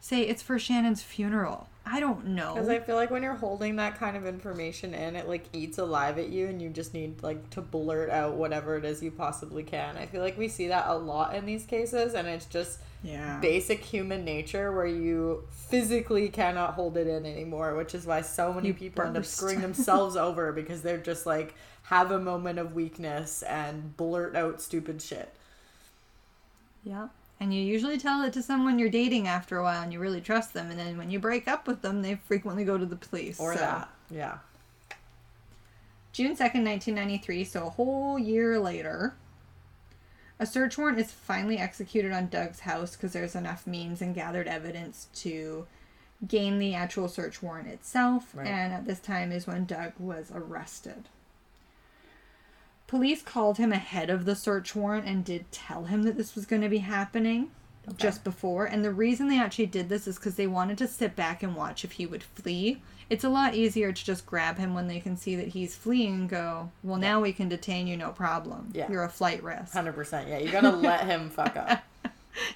say 0.00 0.20
it's 0.22 0.42
for 0.42 0.58
Shannon's 0.58 1.02
funeral. 1.02 1.68
I 1.86 2.00
don't 2.00 2.28
know. 2.28 2.54
Because 2.54 2.68
I 2.68 2.78
feel 2.78 2.96
like 2.96 3.10
when 3.10 3.22
you're 3.22 3.34
holding 3.34 3.76
that 3.76 3.98
kind 3.98 4.16
of 4.16 4.26
information 4.26 4.94
in, 4.94 5.16
it 5.16 5.28
like 5.28 5.44
eats 5.52 5.76
alive 5.78 6.18
at 6.18 6.28
you, 6.30 6.46
and 6.46 6.60
you 6.60 6.70
just 6.70 6.94
need 6.94 7.22
like 7.22 7.50
to 7.50 7.60
blurt 7.60 8.08
out 8.10 8.34
whatever 8.34 8.76
it 8.76 8.84
is 8.86 9.02
you 9.02 9.10
possibly 9.10 9.62
can. 9.62 9.96
I 9.96 10.06
feel 10.06 10.22
like 10.22 10.38
we 10.38 10.48
see 10.48 10.68
that 10.68 10.86
a 10.88 10.94
lot 10.94 11.34
in 11.34 11.44
these 11.44 11.64
cases, 11.66 12.14
and 12.14 12.26
it's 12.26 12.46
just 12.46 12.78
yeah. 13.02 13.38
basic 13.40 13.80
human 13.84 14.24
nature 14.24 14.72
where 14.72 14.86
you 14.86 15.44
physically 15.50 16.30
cannot 16.30 16.72
hold 16.72 16.96
it 16.96 17.06
in 17.06 17.26
anymore, 17.26 17.74
which 17.76 17.94
is 17.94 18.06
why 18.06 18.22
so 18.22 18.52
many 18.52 18.68
you 18.68 18.74
people 18.74 19.04
burst. 19.04 19.08
end 19.08 19.16
up 19.18 19.24
screwing 19.26 19.60
themselves 19.60 20.16
over 20.16 20.52
because 20.52 20.80
they're 20.80 20.96
just 20.96 21.26
like 21.26 21.54
have 21.84 22.10
a 22.10 22.18
moment 22.18 22.58
of 22.58 22.74
weakness 22.74 23.42
and 23.42 23.96
blurt 23.96 24.34
out 24.34 24.60
stupid 24.60 25.02
shit. 25.02 25.34
Yeah. 26.82 27.08
And 27.40 27.52
you 27.52 27.60
usually 27.62 27.98
tell 27.98 28.22
it 28.22 28.32
to 28.34 28.42
someone 28.42 28.78
you're 28.78 28.88
dating 28.88 29.26
after 29.26 29.58
a 29.58 29.62
while 29.62 29.82
and 29.82 29.92
you 29.92 29.98
really 29.98 30.20
trust 30.20 30.54
them. 30.54 30.70
And 30.70 30.78
then 30.78 30.96
when 30.96 31.10
you 31.10 31.18
break 31.18 31.46
up 31.46 31.66
with 31.66 31.82
them, 31.82 32.02
they 32.02 32.14
frequently 32.14 32.64
go 32.64 32.78
to 32.78 32.86
the 32.86 32.96
police. 32.96 33.38
Or 33.40 33.54
so. 33.54 33.60
that. 33.60 33.90
Yeah. 34.10 34.38
June 36.12 36.32
2nd, 36.32 36.64
1993, 36.64 37.44
so 37.44 37.66
a 37.66 37.70
whole 37.70 38.18
year 38.18 38.58
later, 38.60 39.14
a 40.38 40.46
search 40.46 40.78
warrant 40.78 40.98
is 40.98 41.10
finally 41.10 41.58
executed 41.58 42.12
on 42.12 42.28
Doug's 42.28 42.60
house 42.60 42.94
because 42.94 43.12
there's 43.12 43.34
enough 43.34 43.66
means 43.66 44.00
and 44.00 44.14
gathered 44.14 44.46
evidence 44.46 45.08
to 45.14 45.66
gain 46.26 46.58
the 46.60 46.74
actual 46.74 47.08
search 47.08 47.42
warrant 47.42 47.68
itself. 47.68 48.30
Right. 48.32 48.46
And 48.46 48.72
at 48.72 48.86
this 48.86 49.00
time 49.00 49.32
is 49.32 49.46
when 49.46 49.64
Doug 49.64 49.92
was 49.98 50.30
arrested. 50.32 51.08
Police 52.86 53.22
called 53.22 53.58
him 53.58 53.72
ahead 53.72 54.10
of 54.10 54.24
the 54.24 54.36
search 54.36 54.74
warrant 54.74 55.06
and 55.06 55.24
did 55.24 55.50
tell 55.50 55.84
him 55.84 56.02
that 56.02 56.16
this 56.16 56.34
was 56.34 56.46
going 56.46 56.62
to 56.62 56.68
be 56.68 56.78
happening 56.78 57.50
okay. 57.88 57.96
just 57.98 58.24
before. 58.24 58.66
And 58.66 58.84
the 58.84 58.92
reason 58.92 59.28
they 59.28 59.38
actually 59.38 59.66
did 59.66 59.88
this 59.88 60.06
is 60.06 60.16
because 60.16 60.36
they 60.36 60.46
wanted 60.46 60.78
to 60.78 60.88
sit 60.88 61.16
back 61.16 61.42
and 61.42 61.56
watch 61.56 61.84
if 61.84 61.92
he 61.92 62.06
would 62.06 62.22
flee. 62.22 62.82
It's 63.10 63.24
a 63.24 63.28
lot 63.28 63.54
easier 63.54 63.92
to 63.92 64.04
just 64.04 64.26
grab 64.26 64.58
him 64.58 64.74
when 64.74 64.86
they 64.86 65.00
can 65.00 65.16
see 65.16 65.36
that 65.36 65.48
he's 65.48 65.76
fleeing 65.76 66.14
and 66.14 66.28
go, 66.28 66.70
well, 66.82 66.98
now 66.98 67.20
we 67.20 67.32
can 67.32 67.48
detain 67.48 67.86
you, 67.86 67.96
no 67.96 68.10
problem. 68.10 68.70
Yeah. 68.72 68.90
You're 68.90 69.04
a 69.04 69.10
flight 69.10 69.42
risk. 69.42 69.74
100%. 69.74 70.28
Yeah, 70.28 70.38
you 70.38 70.50
got 70.50 70.62
to 70.62 70.70
let 70.70 71.06
him 71.06 71.30
fuck 71.30 71.56
up. 71.56 71.82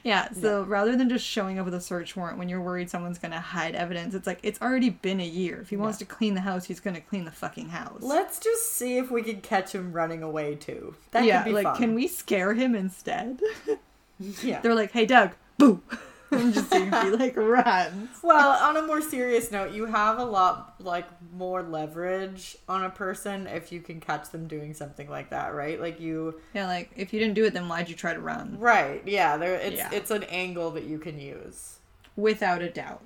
Yeah, 0.02 0.30
so 0.32 0.60
yeah. 0.60 0.66
rather 0.68 0.96
than 0.96 1.08
just 1.08 1.24
showing 1.24 1.58
up 1.58 1.64
with 1.64 1.74
a 1.74 1.80
search 1.80 2.16
warrant 2.16 2.38
when 2.38 2.48
you're 2.48 2.60
worried 2.60 2.90
someone's 2.90 3.18
going 3.18 3.32
to 3.32 3.40
hide 3.40 3.74
evidence, 3.74 4.14
it's 4.14 4.26
like 4.26 4.40
it's 4.42 4.60
already 4.60 4.90
been 4.90 5.20
a 5.20 5.26
year. 5.26 5.60
If 5.60 5.70
he 5.70 5.76
wants 5.76 5.98
to 5.98 6.04
clean 6.04 6.34
the 6.34 6.40
house, 6.40 6.64
he's 6.64 6.80
going 6.80 6.94
to 6.94 7.02
clean 7.02 7.24
the 7.24 7.30
fucking 7.30 7.68
house. 7.68 8.02
Let's 8.02 8.38
just 8.38 8.74
see 8.74 8.98
if 8.98 9.10
we 9.10 9.22
can 9.22 9.40
catch 9.40 9.74
him 9.74 9.92
running 9.92 10.22
away 10.22 10.56
too. 10.56 10.94
That 11.12 11.24
yeah, 11.24 11.44
like 11.46 11.64
fun. 11.64 11.76
can 11.76 11.94
we 11.94 12.08
scare 12.08 12.54
him 12.54 12.74
instead? 12.74 13.40
yeah. 14.42 14.60
They're 14.60 14.74
like, 14.74 14.92
"Hey 14.92 15.06
Doug, 15.06 15.32
boo." 15.56 15.82
and 16.32 16.52
just 16.52 16.70
seeing 16.70 16.92
he 16.92 17.10
like 17.10 17.36
runs. 17.36 18.10
Well, 18.22 18.62
on 18.62 18.76
a 18.76 18.82
more 18.82 19.00
serious 19.00 19.50
note, 19.50 19.72
you 19.72 19.86
have 19.86 20.18
a 20.18 20.24
lot 20.24 20.74
like 20.80 21.06
more 21.32 21.62
leverage 21.62 22.56
on 22.68 22.84
a 22.84 22.90
person 22.90 23.46
if 23.46 23.72
you 23.72 23.80
can 23.80 24.00
catch 24.00 24.30
them 24.30 24.46
doing 24.46 24.74
something 24.74 25.08
like 25.08 25.30
that, 25.30 25.54
right? 25.54 25.80
Like 25.80 26.00
you 26.00 26.40
Yeah, 26.54 26.66
like 26.66 26.90
if 26.96 27.12
you 27.12 27.20
didn't 27.20 27.34
do 27.34 27.44
it 27.44 27.54
then 27.54 27.68
why'd 27.68 27.88
you 27.88 27.94
try 27.94 28.12
to 28.12 28.20
run? 28.20 28.58
Right. 28.58 29.02
Yeah, 29.06 29.36
there 29.36 29.54
it's 29.54 29.76
yeah. 29.76 29.90
it's 29.92 30.10
an 30.10 30.24
angle 30.24 30.70
that 30.72 30.84
you 30.84 30.98
can 30.98 31.18
use. 31.18 31.78
Without 32.16 32.62
a 32.62 32.68
doubt. 32.68 33.02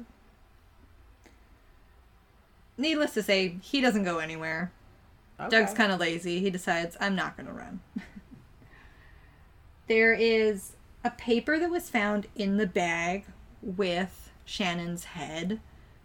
Needless 2.79 3.15
to 3.15 3.23
say, 3.23 3.57
he 3.63 3.81
doesn't 3.81 4.05
go 4.05 4.19
anywhere. 4.19 4.73
Okay. 5.39 5.51
Doug's 5.51 5.75
kind 5.75 5.93
of 5.93 6.01
lazy. 6.01 6.41
He 6.41 6.51
decides, 6.51 6.97
I'm 7.01 7.15
not 7.15 7.37
going 7.37 7.47
to 7.47 7.53
run. 7.53 7.81
there 9.89 10.15
is 10.15 10.73
a 11.05 11.11
paper 11.11 11.59
that 11.59 11.71
was 11.71 11.91
found 11.91 12.27
in 12.37 12.57
the 12.57 12.67
bag 12.67 13.27
with 13.61 14.31
Shannon's 14.45 15.05
head 15.05 15.61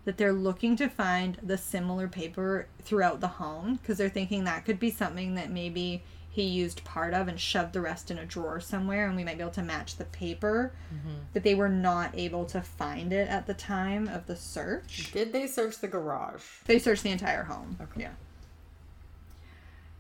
that 0.06 0.18
they're 0.18 0.34
looking 0.34 0.76
to 0.78 0.88
find 0.88 1.38
the 1.44 1.58
similar 1.58 2.08
paper 2.08 2.68
throughout 2.82 3.20
the 3.20 3.28
home 3.28 3.76
because 3.76 3.98
they're 3.98 4.10
thinking 4.10 4.46
that 4.46 4.64
could 4.64 4.80
be 4.80 4.90
something 4.90 5.36
that 5.36 5.52
maybe 5.52 6.02
he 6.30 6.44
used 6.44 6.84
part 6.84 7.14
of 7.14 7.28
and 7.28 7.40
shoved 7.40 7.74
the 7.74 7.82
rest 7.82 8.12
in 8.12 8.18
a 8.18 8.26
drawer 8.26 8.60
somewhere 8.60 9.08
and 9.08 9.16
we 9.16 9.24
might 9.24 9.38
be 9.38 9.42
able 9.42 9.52
to 9.52 9.64
match 9.64 9.98
the 9.98 10.06
paper. 10.06 10.72
Mm-hmm. 10.94 11.16
but 11.34 11.44
they 11.44 11.56
were 11.56 11.68
not 11.68 12.12
able 12.14 12.46
to 12.46 12.62
find 12.62 13.12
it 13.12 13.28
at 13.28 13.48
the 13.48 13.54
time 13.54 14.08
of 14.08 14.28
the 14.28 14.36
search. 14.36 15.12
Did 15.12 15.34
they 15.34 15.48
search 15.48 15.80
the 15.80 15.88
garage? 15.88 16.44
They 16.66 16.80
searched 16.80 17.04
the 17.04 17.12
entire 17.12 17.44
home 17.44 17.78
okay. 17.82 18.04
yeah 18.04 18.12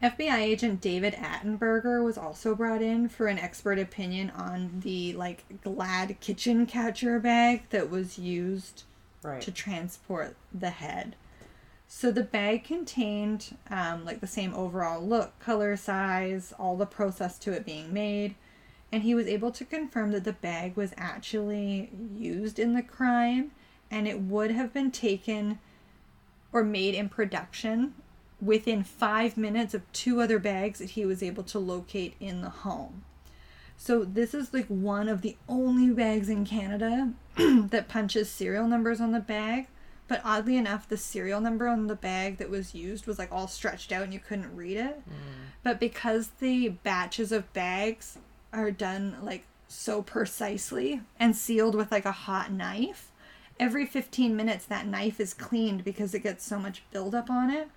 FBI 0.02 0.38
agent 0.38 0.80
David 0.80 1.16
Attenberger 1.16 2.04
was 2.04 2.20
also 2.20 2.54
brought 2.54 2.84
in 2.84 3.10
for 3.10 3.28
an 3.28 3.39
expert 3.39 3.80
opinion 3.80 4.30
on 4.30 4.82
the 4.84 5.14
like 5.14 5.43
Glad 5.64 6.20
kitchen 6.20 6.68
catcher 6.68 7.20
bag 7.20 7.64
that 7.72 7.89
was 7.89 8.20
used 8.20 8.84
right. 9.24 9.41
to 9.41 9.52
transport 9.52 10.36
the 10.54 10.70
head. 10.70 11.16
So 11.88 12.12
the 12.12 12.22
bag 12.22 12.64
contained 12.64 13.58
um, 13.72 14.06
like 14.06 14.20
the 14.20 14.28
same 14.28 14.54
overall 14.54 15.02
look, 15.02 15.39
color, 15.39 15.76
size, 15.76 16.54
all 16.60 16.76
the 16.76 16.86
process 16.86 17.39
to 17.39 17.54
it 17.54 17.66
being 17.66 17.91
made, 17.91 18.36
and 18.91 19.02
he 19.02 19.16
was 19.16 19.26
able 19.26 19.52
to 19.52 19.66
confirm 19.66 20.12
that 20.12 20.26
the 20.26 20.34
bag 20.34 20.76
was 20.76 20.93
actually 20.95 21.89
used 22.16 22.60
in 22.60 22.74
the 22.74 22.84
crime, 22.84 23.52
and 23.89 24.08
it 24.08 24.22
would 24.22 24.52
have 24.52 24.74
been 24.74 24.91
taken 24.91 25.58
or 26.52 26.64
made 26.64 26.93
in 26.93 27.10
production 27.10 27.95
within 28.42 28.84
five 28.84 29.38
minutes 29.38 29.74
of 29.74 29.92
two 29.94 30.22
other 30.22 30.40
bags 30.40 30.80
that 30.80 30.92
he 30.92 31.06
was 31.06 31.24
able 31.24 31.44
to 31.44 31.60
locate 31.60 32.16
in 32.20 32.42
the 32.42 32.50
home. 32.50 33.04
So 33.78 34.04
this 34.04 34.34
is 34.34 34.54
like 34.54 34.68
one 34.68 35.08
of 35.08 35.22
the 35.22 35.38
only 35.48 35.94
bags 35.94 36.30
in 36.30 36.46
Canada 36.46 37.14
that 37.38 37.88
punches 37.88 38.30
serial 38.30 38.68
numbers 38.68 39.00
on 39.00 39.12
the 39.12 39.20
bag. 39.20 39.68
But 40.08 40.22
oddly 40.24 40.56
enough, 40.56 40.88
the 40.88 40.98
serial 40.98 41.42
number 41.42 41.68
on 41.68 41.88
the 41.88 41.96
bag 41.96 42.38
that 42.38 42.50
was 42.50 42.74
used 42.74 43.08
was 43.08 43.20
like 43.20 43.32
all 43.32 43.48
stretched 43.48 43.92
out 43.92 44.04
and 44.04 44.14
you 44.14 44.20
couldn't 44.20 44.56
read 44.56 44.78
it. 44.78 45.00
Mm. 45.00 45.14
But 45.64 45.80
because 45.80 46.30
the 46.40 46.70
batches 46.70 47.32
of 47.32 47.52
bags 47.54 48.18
are 48.54 48.72
done 48.72 49.18
like 49.22 49.44
so 49.68 50.02
precisely 50.02 51.02
and 51.20 51.36
sealed 51.36 51.76
with 51.76 51.92
like 51.92 52.06
a 52.06 52.12
hot 52.12 52.52
knife, 52.52 53.12
every 53.60 53.86
15 53.86 54.36
minutes 54.36 54.66
that 54.66 54.88
knife 54.88 55.20
is 55.20 55.34
cleaned 55.34 55.84
because 55.84 56.14
it 56.14 56.24
gets 56.24 56.46
so 56.46 56.58
much 56.58 56.84
buildup 56.92 57.30
on 57.30 57.52
it. 57.52 57.70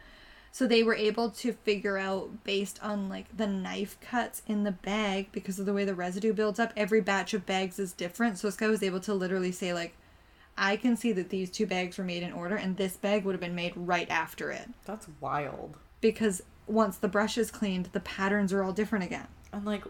So 0.53 0.67
they 0.67 0.83
were 0.83 0.95
able 0.95 1.31
to 1.31 1.53
figure 1.53 1.97
out 1.97 2.45
based 2.45 2.83
on 2.83 3.09
like 3.09 3.37
the 3.37 3.47
knife 3.47 3.97
cuts 4.01 4.43
in 4.47 4.65
the 4.65 4.73
bag 4.73 5.29
because 5.33 5.59
of 5.59 5.67
the 5.67 5.73
way 5.73 5.85
the 5.85 5.95
residue 5.95 6.33
builds 6.33 6.59
up, 6.59 6.73
every 6.77 7.01
batch 7.01 7.35
of 7.35 7.47
bags 7.47 7.79
is 7.79 7.93
different. 7.93 8.39
So 8.39 8.49
this 8.49 8.57
guy 8.57 8.67
was 8.67 8.83
able 8.83 9.01
to 9.01 9.15
literally 9.15 9.53
say 9.53 9.73
like 9.73 9.95
I 10.57 10.77
can 10.77 10.97
see 10.97 11.13
that 11.13 11.31
these 11.31 11.51
two 11.51 11.67
bags 11.67 11.97
were 11.97 12.05
made 12.05 12.23
in 12.23 12.33
order 12.33 12.57
and 12.57 12.77
this 12.77 12.97
bag 12.97 13.25
would 13.25 13.33
have 13.35 13.41
been 13.41 13.55
made 13.55 13.73
right 13.77 14.11
after 14.11 14.51
it. 14.51 14.69
That's 14.85 15.07
wild. 15.21 15.77
Because 16.01 16.43
once 16.67 16.97
the 16.99 17.09
brush 17.09 17.39
is 17.39 17.51
cleaned, 17.51 17.87
the 17.93 18.01
patterns 18.01 18.53
are 18.53 18.63
all 18.63 18.73
different 18.73 19.05
again. 19.05 19.29
And 19.53 19.65
like 19.65 19.85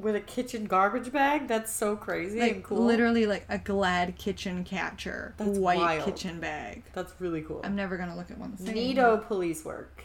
with 0.00 0.14
a 0.14 0.20
kitchen 0.20 0.64
garbage 0.66 1.12
bag. 1.12 1.48
That's 1.48 1.72
so 1.72 1.96
crazy 1.96 2.40
like, 2.40 2.52
and 2.52 2.64
cool. 2.64 2.84
Literally 2.84 3.26
like 3.26 3.44
a 3.48 3.58
Glad 3.58 4.16
kitchen 4.16 4.64
catcher, 4.64 5.34
That's 5.36 5.58
white 5.58 5.78
wild. 5.78 6.04
kitchen 6.04 6.40
bag. 6.40 6.84
That's 6.92 7.12
really 7.20 7.42
cool. 7.42 7.60
I'm 7.64 7.76
never 7.76 7.96
gonna 7.96 8.16
look 8.16 8.30
at 8.30 8.38
one. 8.38 8.56
Neato 8.60 9.26
police 9.26 9.64
work. 9.64 10.04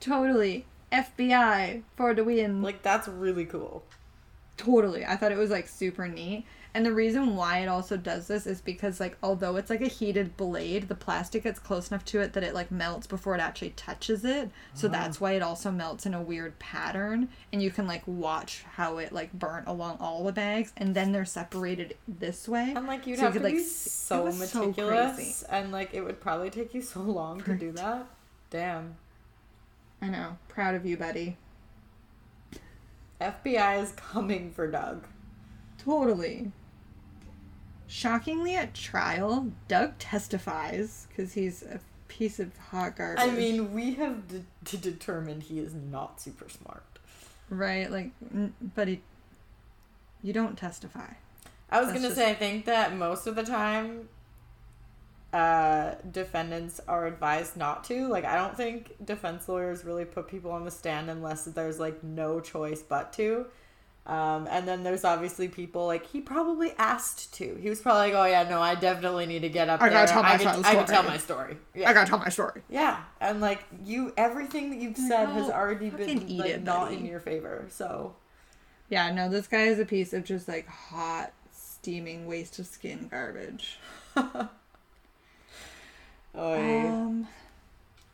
Totally. 0.00 0.66
FBI 0.92 1.82
for 1.96 2.14
the 2.14 2.24
win. 2.24 2.62
Like 2.62 2.82
that's 2.82 3.08
really 3.08 3.44
cool. 3.44 3.84
Totally. 4.56 5.04
I 5.04 5.16
thought 5.16 5.32
it 5.32 5.38
was 5.38 5.50
like 5.50 5.68
super 5.68 6.06
neat. 6.08 6.44
And 6.74 6.84
the 6.84 6.92
reason 6.92 7.36
why 7.36 7.58
it 7.58 7.68
also 7.68 7.96
does 7.96 8.26
this 8.26 8.48
is 8.48 8.60
because 8.60 8.98
like 8.98 9.16
although 9.22 9.54
it's 9.54 9.70
like 9.70 9.80
a 9.80 9.86
heated 9.86 10.36
blade, 10.36 10.88
the 10.88 10.96
plastic 10.96 11.44
gets 11.44 11.60
close 11.60 11.88
enough 11.88 12.04
to 12.06 12.20
it 12.20 12.32
that 12.32 12.42
it 12.42 12.52
like 12.52 12.72
melts 12.72 13.06
before 13.06 13.36
it 13.36 13.40
actually 13.40 13.70
touches 13.70 14.24
it. 14.24 14.50
So 14.74 14.88
oh. 14.88 14.90
that's 14.90 15.20
why 15.20 15.32
it 15.32 15.42
also 15.42 15.70
melts 15.70 16.04
in 16.04 16.14
a 16.14 16.20
weird 16.20 16.58
pattern 16.58 17.28
and 17.52 17.62
you 17.62 17.70
can 17.70 17.86
like 17.86 18.02
watch 18.06 18.64
how 18.72 18.98
it 18.98 19.12
like 19.12 19.32
burnt 19.32 19.68
along 19.68 19.98
all 20.00 20.24
the 20.24 20.32
bags 20.32 20.72
and 20.76 20.96
then 20.96 21.12
they're 21.12 21.24
separated 21.24 21.96
this 22.08 22.48
way. 22.48 22.72
And 22.74 22.88
like 22.88 23.06
you'd 23.06 23.20
so 23.20 23.26
have 23.26 23.34
you 23.36 23.40
could, 23.40 23.46
to 23.46 23.54
like, 23.54 23.62
be 23.62 23.68
so 23.68 24.32
meticulous 24.32 25.36
so 25.36 25.46
and 25.50 25.70
like 25.70 25.94
it 25.94 26.02
would 26.02 26.20
probably 26.20 26.50
take 26.50 26.74
you 26.74 26.82
so 26.82 27.00
long 27.00 27.40
to 27.42 27.54
do 27.54 27.70
that. 27.72 28.06
Damn. 28.50 28.96
I 30.02 30.08
know. 30.08 30.38
Proud 30.48 30.74
of 30.74 30.84
you, 30.84 30.96
buddy. 30.96 31.36
FBI 33.20 33.80
is 33.80 33.92
coming 33.92 34.50
for 34.50 34.68
Doug. 34.68 35.06
Totally. 35.78 36.50
Shockingly, 37.86 38.56
at 38.56 38.74
trial, 38.74 39.52
Doug 39.68 39.98
testifies 39.98 41.06
because 41.08 41.34
he's 41.34 41.62
a 41.62 41.80
piece 42.08 42.38
of 42.40 42.56
hot 42.56 42.96
garbage. 42.96 43.22
I 43.22 43.30
mean, 43.30 43.72
we 43.72 43.94
have 43.94 44.28
de- 44.28 44.44
to 44.64 44.76
determine 44.76 45.40
he 45.40 45.58
is 45.58 45.74
not 45.74 46.20
super 46.20 46.48
smart. 46.48 46.84
Right, 47.50 47.90
like, 47.90 48.10
but 48.74 48.88
he, 48.88 49.02
you 50.22 50.32
don't 50.32 50.56
testify. 50.56 51.14
I 51.70 51.80
was 51.80 51.88
That's 51.88 51.98
gonna 51.98 52.08
just... 52.08 52.16
say, 52.16 52.30
I 52.30 52.34
think 52.34 52.64
that 52.66 52.96
most 52.96 53.26
of 53.26 53.36
the 53.36 53.42
time, 53.42 54.08
uh, 55.32 55.96
defendants 56.10 56.80
are 56.86 57.06
advised 57.06 57.56
not 57.56 57.84
to. 57.84 58.06
Like, 58.08 58.24
I 58.24 58.36
don't 58.36 58.56
think 58.56 58.94
defense 59.04 59.48
lawyers 59.48 59.84
really 59.84 60.04
put 60.04 60.28
people 60.28 60.52
on 60.52 60.64
the 60.64 60.70
stand 60.70 61.10
unless 61.10 61.44
there's 61.44 61.78
like 61.78 62.02
no 62.04 62.40
choice 62.40 62.82
but 62.82 63.12
to. 63.14 63.46
Um, 64.06 64.46
and 64.50 64.68
then 64.68 64.82
there's 64.82 65.02
obviously 65.02 65.48
people 65.48 65.86
like 65.86 66.04
he 66.06 66.20
probably 66.20 66.72
asked 66.76 67.32
to. 67.34 67.54
He 67.54 67.70
was 67.70 67.80
probably 67.80 68.12
like, 68.12 68.14
"Oh 68.14 68.26
yeah, 68.26 68.46
no, 68.46 68.60
I 68.60 68.74
definitely 68.74 69.24
need 69.24 69.40
to 69.40 69.48
get 69.48 69.70
up 69.70 69.80
I 69.80 69.88
there. 69.88 69.98
Gotta 70.06 70.12
tell 70.12 70.22
my 70.22 70.34
I, 70.34 70.38
can, 70.38 70.64
I 70.64 70.74
can 70.74 70.86
tell 70.86 71.02
my 71.04 71.16
story. 71.16 71.56
Yeah. 71.74 71.88
I 71.88 71.94
gotta 71.94 72.10
tell 72.10 72.18
my 72.18 72.28
story. 72.28 72.60
Yeah, 72.68 73.02
and 73.22 73.40
like 73.40 73.64
you, 73.82 74.12
everything 74.18 74.68
that 74.70 74.78
you've 74.78 74.98
said 74.98 75.30
has 75.30 75.48
already 75.48 75.88
been 75.88 76.36
like, 76.36 76.50
it, 76.50 76.62
not 76.62 76.92
in 76.92 77.06
your 77.06 77.18
favor. 77.18 77.64
So, 77.70 78.14
yeah, 78.90 79.10
no, 79.10 79.30
this 79.30 79.46
guy 79.46 79.62
is 79.62 79.78
a 79.78 79.86
piece 79.86 80.12
of 80.12 80.22
just 80.24 80.48
like 80.48 80.68
hot, 80.68 81.32
steaming 81.50 82.26
waste 82.26 82.58
of 82.58 82.66
skin 82.66 83.08
garbage. 83.10 83.78
um, 86.34 87.26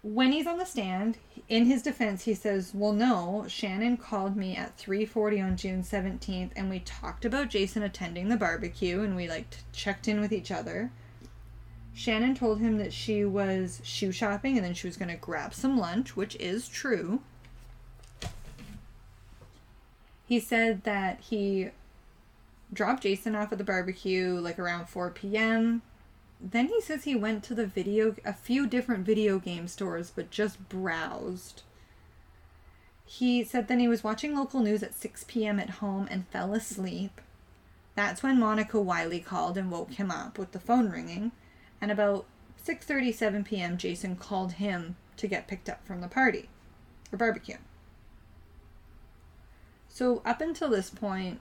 when 0.03 0.33
he's 0.33 0.47
on 0.47 0.59
the 0.59 0.65
stand, 0.65 1.19
in 1.49 1.67
his 1.67 1.83
defense, 1.83 2.25
he 2.25 2.35
says, 2.35 2.73
"Well, 2.75 2.93
no, 2.93 3.45
Shannon 3.49 3.97
called 3.97 4.37
me 4.37 4.57
at 4.57 4.79
3:40 4.79 5.41
on 5.41 5.57
June 5.57 5.83
17th, 5.83 6.53
and 6.57 6.71
we 6.71 6.81
talked 6.81 7.25
about 7.25 7.51
Jason 7.51 7.83
attending 7.83 8.29
the 8.29 8.37
barbecue, 8.37 9.03
and 9.03 9.15
we 9.15 9.29
like 9.29 9.57
checked 9.73 10.09
in 10.09 10.21
with 10.21 10.33
each 10.33 10.51
other." 10.51 10.91
Shannon 11.93 12.35
told 12.35 12.61
him 12.61 12.79
that 12.79 12.93
she 12.93 13.25
was 13.25 13.81
shoe 13.85 14.13
shopping 14.13 14.57
and 14.57 14.65
then 14.65 14.75
she 14.75 14.87
was 14.87 14.97
going 14.97 15.11
to 15.11 15.17
grab 15.17 15.53
some 15.53 15.77
lunch, 15.77 16.17
which 16.17 16.37
is 16.37 16.69
true. 16.69 17.21
He 20.25 20.39
said 20.39 20.85
that 20.85 21.21
he 21.21 21.71
dropped 22.73 23.03
Jason 23.03 23.35
off 23.35 23.51
at 23.51 23.59
the 23.59 23.65
barbecue 23.65 24.33
like 24.35 24.59
around 24.59 24.89
4 24.89 25.11
p.m 25.11 25.83
then 26.43 26.69
he 26.69 26.81
says 26.81 27.05
he 27.05 27.15
went 27.15 27.45
to 27.45 27.55
the 27.55 27.67
video 27.67 28.17
a 28.25 28.33
few 28.33 28.67
different 28.67 29.05
video 29.05 29.39
game 29.39 29.69
stores 29.69 30.11
but 30.15 30.31
just 30.31 30.69
browsed. 30.69 31.63
He 33.05 33.45
said 33.45 33.69
then 33.69 33.81
he 33.81 33.89
was 33.89 34.03
watching 34.03 34.35
local 34.35 34.61
news 34.61 34.83
at 34.83 34.95
6 34.95 35.25
p.m 35.29 35.61
at 35.61 35.71
home 35.71 36.09
and 36.11 36.27
fell 36.29 36.55
asleep. 36.55 37.21
That's 37.95 38.23
when 38.23 38.41
monica 38.41 38.81
wiley 38.81 39.21
called 39.21 39.59
and 39.59 39.71
woke 39.71 39.95
him 39.95 40.11
up 40.11 40.39
with 40.39 40.53
the 40.53 40.61
phone 40.61 40.89
ringing. 40.91 41.33
And 41.81 41.91
about 41.91 42.25
6.37 42.67 43.45
p.m 43.45 43.77
jason 43.77 44.17
called 44.17 44.53
him 44.53 44.97
to 45.19 45.27
get 45.27 45.47
picked 45.47 45.69
up 45.69 45.85
from 45.87 46.01
the 46.01 46.09
party 46.09 46.49
or 47.13 47.19
barbecue. 47.19 47.59
So 49.91 50.23
up 50.25 50.41
until 50.41 50.71
this 50.71 50.89
point 50.89 51.41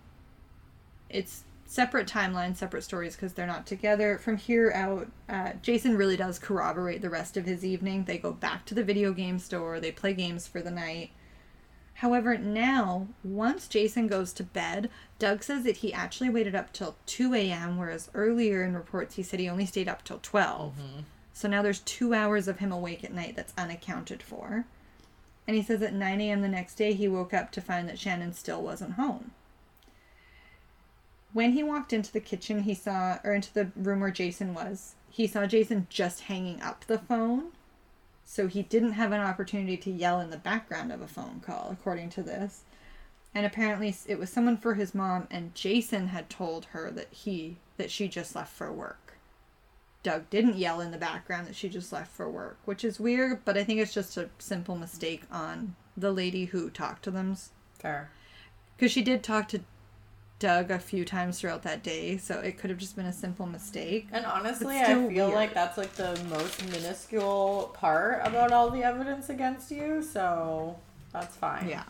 it's 1.10 1.44
separate 1.70 2.08
timelines, 2.08 2.58
separate 2.58 2.82
stories 2.82 3.16
because 3.16 3.34
they're 3.34 3.46
not 3.46 3.68
together. 3.68 4.18
From 4.18 4.38
here 4.38 4.72
out, 4.74 5.08
uh, 5.30 5.52
Jason 5.62 5.96
really 5.96 6.18
does 6.18 6.40
corroborate 6.40 7.04
the 7.04 7.12
rest 7.12 7.38
of 7.38 7.46
his 7.46 7.64
evening. 7.64 8.06
They 8.06 8.18
go 8.18 8.34
back 8.34 8.66
to 8.66 8.74
the 8.74 8.84
video 8.84 9.14
game 9.14 9.38
store, 9.38 9.80
they 9.80 9.92
play 9.92 10.16
games 10.16 10.48
for 10.48 10.62
the 10.62 10.72
night. 10.72 11.12
However, 11.94 12.38
now, 12.40 13.10
once 13.24 13.68
Jason 13.68 14.08
goes 14.08 14.34
to 14.34 14.44
bed, 14.44 14.90
Doug 15.20 15.44
says 15.44 15.64
that 15.64 15.78
he 15.78 15.94
actually 15.94 16.30
waited 16.30 16.56
up 16.56 16.74
till 16.74 16.96
2 17.06 17.36
a.m., 17.36 17.78
whereas 17.78 18.10
earlier 18.16 18.64
in 18.64 18.74
reports 18.74 19.16
he 19.16 19.24
said 19.24 19.40
he 19.40 19.48
only 19.48 19.68
stayed 19.68 19.88
up 19.88 20.04
till 20.04 20.20
12. 20.24 20.74
Mm-hmm. 20.74 21.00
So 21.34 21.48
now 21.48 21.62
there's 21.62 21.82
two 21.82 22.16
hours 22.16 22.48
of 22.48 22.60
him 22.60 22.72
awake 22.72 23.04
at 23.04 23.14
night 23.14 23.36
that's 23.36 23.54
unaccounted 23.58 24.24
for. 24.24 24.66
And 25.46 25.56
he 25.56 25.62
says 25.62 25.84
at 25.84 25.94
9 25.94 26.22
a.m. 26.22 26.42
the 26.42 26.48
next 26.48 26.76
day 26.76 26.94
he 26.94 27.08
woke 27.08 27.34
up 27.34 27.52
to 27.52 27.62
find 27.62 27.88
that 27.88 28.00
Shannon 28.00 28.34
still 28.34 28.62
wasn't 28.62 28.94
home. 28.94 29.32
When 31.32 31.54
he 31.54 31.64
walked 31.64 31.94
into 31.94 32.12
the 32.12 32.20
kitchen, 32.20 32.64
he 32.64 32.74
saw, 32.74 33.20
or 33.24 33.34
into 33.34 33.54
the 33.54 33.72
room 33.76 34.00
where 34.00 34.12
Jason 34.12 34.54
was, 34.54 34.96
he 35.10 35.28
saw 35.28 35.46
Jason 35.46 35.88
just 35.90 36.22
hanging 36.22 36.62
up 36.62 36.86
the 36.86 37.00
phone. 37.00 37.52
So 38.26 38.48
he 38.48 38.62
didn't 38.64 38.92
have 38.94 39.12
an 39.12 39.22
opportunity 39.22 39.78
to 39.78 39.92
yell 39.92 40.20
in 40.20 40.30
the 40.30 40.38
background 40.38 40.92
of 40.92 41.02
a 41.02 41.08
phone 41.08 41.42
call, 41.44 41.70
according 41.72 42.10
to 42.12 42.24
this. 42.24 42.62
And 43.34 43.46
apparently 43.46 43.96
it 44.08 44.20
was 44.20 44.30
someone 44.30 44.58
for 44.58 44.74
his 44.76 44.96
mom, 44.96 45.28
and 45.30 45.56
Jason 45.56 46.08
had 46.08 46.30
told 46.30 46.66
her 46.66 46.92
that 46.92 47.12
he, 47.12 47.58
that 47.78 47.92
she 47.92 48.08
just 48.08 48.36
left 48.36 48.54
for 48.54 48.72
work. 48.72 49.18
Doug 50.02 50.30
didn't 50.30 50.58
yell 50.58 50.80
in 50.80 50.92
the 50.92 50.98
background 50.98 51.48
that 51.48 51.56
she 51.56 51.70
just 51.70 51.92
left 51.92 52.12
for 52.12 52.30
work, 52.30 52.58
which 52.66 52.84
is 52.84 53.00
weird, 53.00 53.44
but 53.46 53.58
I 53.58 53.64
think 53.64 53.80
it's 53.80 53.94
just 53.94 54.18
a 54.18 54.30
simple 54.40 54.76
mistake 54.76 55.24
on 55.32 55.76
the 55.98 56.12
lady 56.12 56.46
who 56.46 56.70
talked 56.70 57.04
to 57.04 57.12
them. 57.12 57.36
Fair. 57.78 58.10
Because 58.78 58.92
she 58.92 59.02
did 59.02 59.24
talk 59.24 59.48
to 59.50 59.62
Doug 60.40 60.72
a 60.72 60.80
few 60.80 61.04
times 61.04 61.40
throughout 61.40 61.64
that 61.64 61.84
day, 61.84 62.18
so 62.18 62.40
it 62.40 62.58
could 62.58 62.70
have 62.70 62.80
just 62.80 62.96
been 62.96 63.06
a 63.06 63.14
simple 63.14 63.46
mistake. 63.46 64.08
And 64.12 64.26
honestly, 64.26 64.80
I 64.80 64.86
feel 64.86 65.08
weird. 65.08 65.34
like 65.34 65.54
that's 65.54 65.78
like 65.78 65.94
the 65.94 66.20
most 66.30 66.66
minuscule 66.72 67.72
part 67.74 68.22
about 68.26 68.52
all 68.54 68.70
the 68.70 68.82
evidence 68.82 69.30
against 69.30 69.70
you, 69.70 70.02
so 70.02 70.78
that's 71.12 71.36
fine. 71.36 71.68
Yeah. 71.68 71.84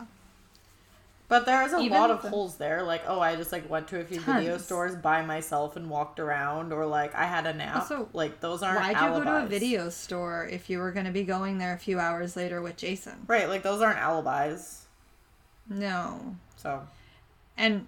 But 1.28 1.46
there's 1.46 1.72
a 1.72 1.78
Even 1.78 1.96
lot 1.96 2.10
of 2.10 2.22
the... 2.22 2.28
holes 2.28 2.56
there. 2.56 2.82
Like, 2.82 3.02
oh, 3.06 3.20
I 3.20 3.36
just 3.36 3.52
like 3.52 3.70
went 3.70 3.86
to 3.88 4.00
a 4.00 4.04
few 4.04 4.18
Tons. 4.18 4.40
video 4.40 4.58
stores 4.58 4.96
by 4.96 5.24
myself 5.24 5.76
and 5.76 5.88
walked 5.88 6.18
around, 6.18 6.72
or 6.72 6.84
like 6.86 7.14
I 7.14 7.24
had 7.26 7.46
a 7.46 7.52
nap. 7.52 7.76
Also, 7.76 8.08
like 8.12 8.40
those 8.40 8.64
aren't. 8.64 8.80
Why'd 8.80 8.96
alibis. 8.96 9.18
you 9.18 9.24
go 9.24 9.38
to 9.38 9.44
a 9.44 9.46
video 9.46 9.90
store 9.90 10.48
if 10.50 10.68
you 10.68 10.80
were 10.80 10.90
going 10.90 11.06
to 11.06 11.12
be 11.12 11.22
going 11.22 11.58
there 11.58 11.72
a 11.72 11.78
few 11.78 12.00
hours 12.00 12.34
later 12.34 12.60
with 12.60 12.76
Jason? 12.76 13.14
Right, 13.28 13.48
like 13.48 13.62
those 13.62 13.80
aren't 13.80 14.00
alibis. 14.00 14.86
No. 15.68 16.34
So. 16.56 16.82
And 17.56 17.86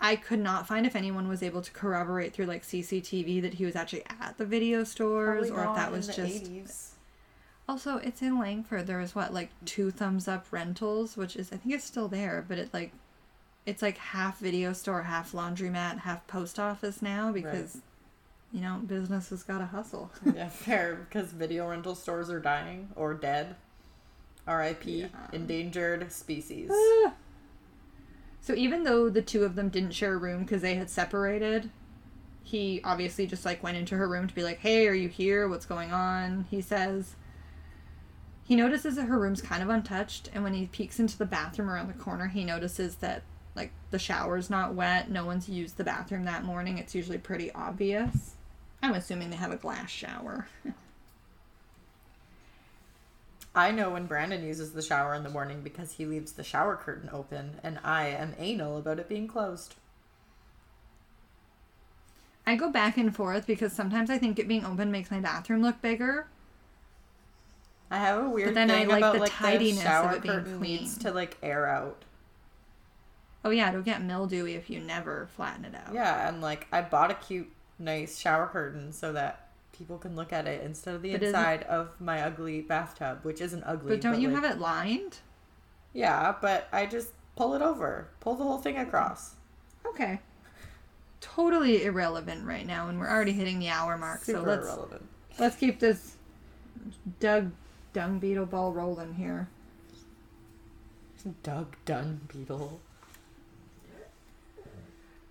I 0.00 0.16
could 0.16 0.38
not 0.38 0.66
find 0.66 0.86
if 0.86 0.96
anyone 0.96 1.28
was 1.28 1.42
able 1.42 1.60
to 1.60 1.70
corroborate 1.72 2.32
through 2.32 2.46
like 2.46 2.62
CCTV 2.62 3.42
that 3.42 3.54
he 3.54 3.66
was 3.66 3.76
actually 3.76 4.04
at 4.06 4.36
the 4.38 4.46
video 4.46 4.82
stores 4.82 5.50
Probably 5.50 5.66
or 5.66 5.70
if 5.70 5.76
that 5.76 5.92
was 5.92 6.06
just 6.06 6.44
80s. 6.44 6.86
Also, 7.68 7.98
it's 7.98 8.22
in 8.22 8.38
Langford. 8.38 8.86
There 8.86 8.98
was 8.98 9.14
what 9.14 9.32
like 9.34 9.50
two 9.64 9.90
thumbs 9.90 10.26
up 10.26 10.46
rentals, 10.50 11.16
which 11.16 11.36
is 11.36 11.52
I 11.52 11.56
think 11.56 11.74
it's 11.74 11.84
still 11.84 12.08
there, 12.08 12.44
but 12.48 12.58
it 12.58 12.72
like 12.72 12.92
it's 13.66 13.82
like 13.82 13.98
half 13.98 14.38
video 14.38 14.72
store, 14.72 15.02
half 15.02 15.32
laundromat, 15.32 15.98
half 16.00 16.26
post 16.26 16.58
office 16.58 17.02
now 17.02 17.30
because 17.30 17.76
right. 17.76 17.84
you 18.52 18.60
know, 18.60 18.80
business 18.84 19.28
has 19.28 19.42
got 19.42 19.58
to 19.58 19.66
hustle. 19.66 20.10
yeah, 20.34 20.48
fair 20.48 21.06
because 21.08 21.30
video 21.30 21.68
rental 21.68 21.94
stores 21.94 22.30
are 22.30 22.40
dying 22.40 22.88
or 22.96 23.14
dead. 23.14 23.54
R.I.P. 24.46 25.02
Yeah. 25.02 25.08
Endangered 25.32 26.10
species. 26.10 26.70
Ah. 26.72 27.12
So 28.40 28.54
even 28.54 28.84
though 28.84 29.08
the 29.08 29.22
two 29.22 29.44
of 29.44 29.54
them 29.54 29.68
didn't 29.68 29.92
share 29.92 30.14
a 30.14 30.18
room 30.18 30.42
because 30.42 30.62
they 30.62 30.74
had 30.74 30.90
separated, 30.90 31.70
he 32.42 32.80
obviously 32.84 33.26
just 33.26 33.44
like 33.44 33.62
went 33.62 33.76
into 33.76 33.96
her 33.96 34.08
room 34.08 34.26
to 34.26 34.34
be 34.34 34.42
like, 34.42 34.58
"Hey, 34.58 34.88
are 34.88 34.94
you 34.94 35.08
here? 35.08 35.48
What's 35.48 35.66
going 35.66 35.92
on?" 35.92 36.46
He 36.50 36.60
says. 36.60 37.14
He 38.44 38.56
notices 38.56 38.96
that 38.96 39.04
her 39.04 39.16
room's 39.18 39.40
kind 39.40 39.62
of 39.62 39.68
untouched, 39.68 40.28
and 40.34 40.42
when 40.42 40.54
he 40.54 40.66
peeks 40.66 40.98
into 40.98 41.16
the 41.16 41.24
bathroom 41.24 41.70
around 41.70 41.86
the 41.86 41.94
corner, 41.94 42.26
he 42.26 42.42
notices 42.44 42.96
that 42.96 43.22
like 43.54 43.72
the 43.90 43.98
shower's 43.98 44.50
not 44.50 44.74
wet. 44.74 45.10
No 45.10 45.24
one's 45.24 45.48
used 45.48 45.76
the 45.76 45.84
bathroom 45.84 46.24
that 46.24 46.44
morning. 46.44 46.78
It's 46.78 46.94
usually 46.94 47.18
pretty 47.18 47.52
obvious. 47.52 48.34
I'm 48.82 48.94
assuming 48.94 49.30
they 49.30 49.36
have 49.36 49.52
a 49.52 49.56
glass 49.56 49.90
shower. 49.90 50.48
I 53.54 53.72
know 53.72 53.90
when 53.90 54.06
Brandon 54.06 54.44
uses 54.44 54.72
the 54.72 54.82
shower 54.82 55.14
in 55.14 55.24
the 55.24 55.30
morning 55.30 55.62
because 55.62 55.92
he 55.92 56.06
leaves 56.06 56.32
the 56.32 56.44
shower 56.44 56.76
curtain 56.76 57.10
open, 57.12 57.60
and 57.62 57.80
I 57.82 58.06
am 58.08 58.34
anal 58.38 58.78
about 58.78 59.00
it 59.00 59.08
being 59.08 59.26
closed. 59.26 59.74
I 62.46 62.56
go 62.56 62.70
back 62.70 62.96
and 62.96 63.14
forth 63.14 63.46
because 63.46 63.72
sometimes 63.72 64.08
I 64.08 64.18
think 64.18 64.38
it 64.38 64.48
being 64.48 64.64
open 64.64 64.90
makes 64.90 65.10
my 65.10 65.20
bathroom 65.20 65.62
look 65.62 65.82
bigger. 65.82 66.26
I 67.90 67.98
have 67.98 68.24
a 68.24 68.28
weird 68.28 68.50
but 68.50 68.54
then 68.54 68.68
thing 68.68 68.82
I 68.82 68.84
like 68.84 68.98
about 68.98 69.14
the 69.14 69.20
like 69.20 69.32
tidiness 69.32 69.78
the 69.78 69.82
shower 69.82 70.10
of 70.10 70.16
it 70.16 70.22
being 70.22 70.44
clean. 70.44 70.60
needs 70.60 70.98
to 70.98 71.10
like 71.10 71.36
air 71.42 71.66
out. 71.66 72.04
Oh 73.44 73.50
yeah, 73.50 73.68
it'll 73.70 73.82
get 73.82 74.02
mildewy 74.02 74.54
if 74.54 74.70
you 74.70 74.80
never 74.80 75.28
flatten 75.34 75.64
it 75.64 75.74
out. 75.74 75.92
Yeah, 75.92 76.28
and 76.28 76.40
like 76.40 76.68
I 76.70 76.82
bought 76.82 77.10
a 77.10 77.14
cute, 77.14 77.50
nice 77.78 78.18
shower 78.18 78.46
curtain 78.46 78.92
so 78.92 79.12
that 79.12 79.49
people 79.80 79.96
can 79.96 80.14
look 80.14 80.30
at 80.30 80.46
it 80.46 80.62
instead 80.62 80.94
of 80.94 81.00
the 81.00 81.12
but 81.12 81.22
inside 81.22 81.62
of 81.62 81.98
my 81.98 82.20
ugly 82.20 82.60
bathtub, 82.60 83.20
which 83.22 83.40
isn't 83.40 83.64
ugly. 83.64 83.94
But 83.96 84.02
don't 84.02 84.12
but 84.12 84.20
you 84.20 84.28
like, 84.28 84.42
have 84.42 84.52
it 84.52 84.60
lined? 84.60 85.16
Yeah, 85.94 86.34
but 86.38 86.68
I 86.70 86.84
just 86.84 87.08
pull 87.34 87.54
it 87.54 87.62
over, 87.62 88.08
pull 88.20 88.34
the 88.34 88.44
whole 88.44 88.58
thing 88.58 88.76
across. 88.76 89.36
Okay. 89.86 90.20
Totally 91.22 91.84
irrelevant 91.84 92.46
right 92.46 92.66
now, 92.66 92.88
and 92.88 93.00
we're 93.00 93.08
already 93.08 93.32
hitting 93.32 93.58
the 93.58 93.70
hour 93.70 93.96
mark. 93.96 94.22
Super 94.22 94.40
so 94.40 94.44
let's 94.44 94.66
irrelevant. 94.66 95.08
let's 95.38 95.56
keep 95.56 95.80
this 95.80 96.16
Doug 97.18 97.50
Dung 97.94 98.18
Beetle 98.18 98.46
ball 98.46 98.72
rolling 98.72 99.14
here. 99.14 99.48
Doug 101.42 101.74
Dung 101.86 102.20
Beetle. 102.30 102.80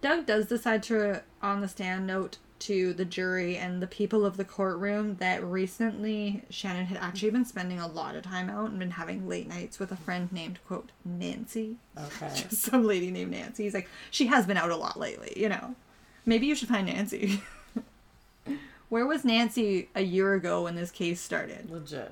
Doug 0.01 0.25
does 0.25 0.47
decide 0.47 0.81
to, 0.83 1.21
on 1.39 1.61
the 1.61 1.67
stand, 1.67 2.07
note 2.07 2.37
to 2.59 2.93
the 2.93 3.05
jury 3.05 3.57
and 3.57 3.81
the 3.81 3.87
people 3.87 4.25
of 4.25 4.37
the 4.37 4.45
courtroom 4.45 5.15
that 5.17 5.43
recently 5.43 6.43
Shannon 6.49 6.85
had 6.85 6.97
actually 6.97 7.31
been 7.31 7.45
spending 7.45 7.79
a 7.79 7.87
lot 7.87 8.15
of 8.15 8.23
time 8.23 8.49
out 8.49 8.69
and 8.69 8.79
been 8.79 8.91
having 8.91 9.27
late 9.27 9.47
nights 9.47 9.79
with 9.79 9.91
a 9.91 9.95
friend 9.95 10.31
named 10.31 10.59
quote 10.67 10.91
Nancy. 11.05 11.77
Okay. 11.97 12.45
Some 12.49 12.85
lady 12.85 13.11
named 13.11 13.31
Nancy. 13.31 13.63
He's 13.63 13.73
like, 13.73 13.89
she 14.11 14.27
has 14.27 14.45
been 14.45 14.57
out 14.57 14.71
a 14.71 14.75
lot 14.75 14.99
lately, 14.99 15.33
you 15.35 15.49
know. 15.49 15.75
Maybe 16.25 16.47
you 16.47 16.55
should 16.55 16.69
find 16.69 16.87
Nancy. 16.87 17.41
Where 18.89 19.05
was 19.05 19.23
Nancy 19.23 19.89
a 19.95 20.01
year 20.01 20.33
ago 20.33 20.63
when 20.63 20.75
this 20.75 20.91
case 20.91 21.21
started? 21.21 21.69
Legit. 21.69 22.11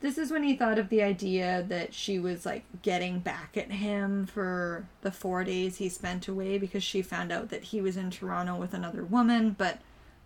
This 0.00 0.18
is 0.18 0.30
when 0.30 0.42
he 0.42 0.54
thought 0.54 0.78
of 0.78 0.90
the 0.90 1.02
idea 1.02 1.64
that 1.68 1.94
she 1.94 2.18
was 2.18 2.44
like 2.44 2.64
getting 2.82 3.18
back 3.18 3.56
at 3.56 3.72
him 3.72 4.26
for 4.26 4.86
the 5.00 5.10
four 5.10 5.42
days 5.42 5.78
he 5.78 5.88
spent 5.88 6.28
away 6.28 6.58
because 6.58 6.82
she 6.82 7.00
found 7.00 7.32
out 7.32 7.48
that 7.48 7.64
he 7.64 7.80
was 7.80 7.96
in 7.96 8.10
Toronto 8.10 8.56
with 8.56 8.74
another 8.74 9.04
woman, 9.04 9.56
but 9.56 9.80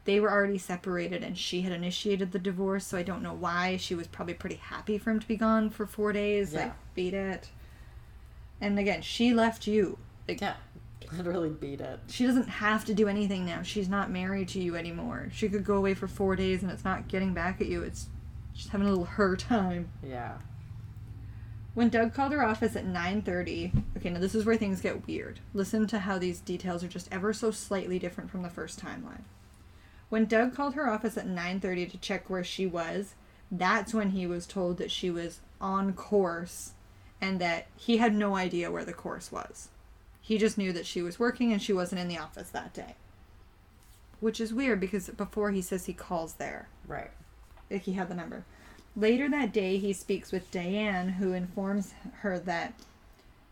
they 0.04 0.18
were 0.18 0.30
already 0.32 0.58
separated 0.58 1.22
and 1.22 1.38
she 1.38 1.62
had 1.62 1.72
initiated 1.72 2.32
the 2.32 2.38
divorce, 2.38 2.86
so 2.86 2.98
I 2.98 3.04
don't 3.04 3.22
know 3.22 3.34
why. 3.34 3.76
She 3.76 3.94
was 3.94 4.08
probably 4.08 4.34
pretty 4.34 4.56
happy 4.56 4.98
for 4.98 5.10
him 5.10 5.20
to 5.20 5.28
be 5.28 5.36
gone 5.36 5.70
for 5.70 5.86
four 5.86 6.12
days. 6.12 6.52
Yeah. 6.52 6.64
Like, 6.64 6.72
beat 6.94 7.14
it. 7.14 7.50
And 8.60 8.78
again, 8.78 9.02
she 9.02 9.32
left 9.32 9.68
you. 9.68 9.98
Like, 10.26 10.40
yeah. 10.40 10.54
Literally 11.12 11.50
beat 11.50 11.80
it. 11.80 12.00
She 12.08 12.26
doesn't 12.26 12.48
have 12.48 12.84
to 12.86 12.94
do 12.94 13.08
anything 13.08 13.44
now. 13.44 13.62
She's 13.62 13.88
not 13.88 14.10
married 14.10 14.48
to 14.48 14.60
you 14.60 14.76
anymore. 14.76 15.28
She 15.32 15.48
could 15.48 15.64
go 15.64 15.74
away 15.76 15.94
for 15.94 16.08
four 16.08 16.36
days 16.36 16.62
and 16.62 16.70
it's 16.70 16.84
not 16.84 17.08
getting 17.08 17.34
back 17.34 17.60
at 17.60 17.66
you. 17.66 17.82
It's 17.82 18.08
just 18.60 18.72
having 18.72 18.86
a 18.86 18.90
little 18.90 19.06
her 19.06 19.36
time. 19.36 19.90
Yeah. 20.06 20.38
When 21.74 21.88
Doug 21.88 22.14
called 22.14 22.32
her 22.32 22.44
office 22.44 22.76
at 22.76 22.84
9:30, 22.84 23.72
okay, 23.96 24.10
now 24.10 24.20
this 24.20 24.34
is 24.34 24.44
where 24.44 24.56
things 24.56 24.80
get 24.80 25.06
weird. 25.06 25.40
Listen 25.54 25.86
to 25.86 26.00
how 26.00 26.18
these 26.18 26.40
details 26.40 26.84
are 26.84 26.88
just 26.88 27.08
ever 27.10 27.32
so 27.32 27.50
slightly 27.50 27.98
different 27.98 28.30
from 28.30 28.42
the 28.42 28.50
first 28.50 28.84
timeline. 28.84 29.22
When 30.08 30.26
Doug 30.26 30.54
called 30.54 30.74
her 30.74 30.90
office 30.90 31.16
at 31.16 31.26
9:30 31.26 31.90
to 31.90 31.98
check 31.98 32.28
where 32.28 32.44
she 32.44 32.66
was, 32.66 33.14
that's 33.50 33.94
when 33.94 34.10
he 34.10 34.26
was 34.26 34.46
told 34.46 34.76
that 34.78 34.90
she 34.90 35.10
was 35.10 35.40
on 35.60 35.92
course 35.92 36.72
and 37.20 37.40
that 37.40 37.68
he 37.76 37.98
had 37.98 38.14
no 38.14 38.36
idea 38.36 38.70
where 38.70 38.84
the 38.84 38.92
course 38.92 39.30
was. 39.30 39.68
He 40.20 40.38
just 40.38 40.58
knew 40.58 40.72
that 40.72 40.86
she 40.86 41.02
was 41.02 41.18
working 41.18 41.52
and 41.52 41.62
she 41.62 41.72
wasn't 41.72 42.00
in 42.00 42.08
the 42.08 42.18
office 42.18 42.50
that 42.50 42.74
day. 42.74 42.96
Which 44.20 44.40
is 44.40 44.52
weird 44.52 44.80
because 44.80 45.08
before 45.08 45.50
he 45.50 45.62
says 45.62 45.86
he 45.86 45.92
calls 45.92 46.34
there. 46.34 46.68
Right. 46.86 47.10
He 47.70 47.92
had 47.92 48.08
the 48.08 48.14
number. 48.14 48.44
Later 48.96 49.28
that 49.28 49.52
day, 49.52 49.78
he 49.78 49.92
speaks 49.92 50.32
with 50.32 50.50
Diane, 50.50 51.10
who 51.10 51.32
informs 51.32 51.94
her 52.20 52.38
that 52.40 52.74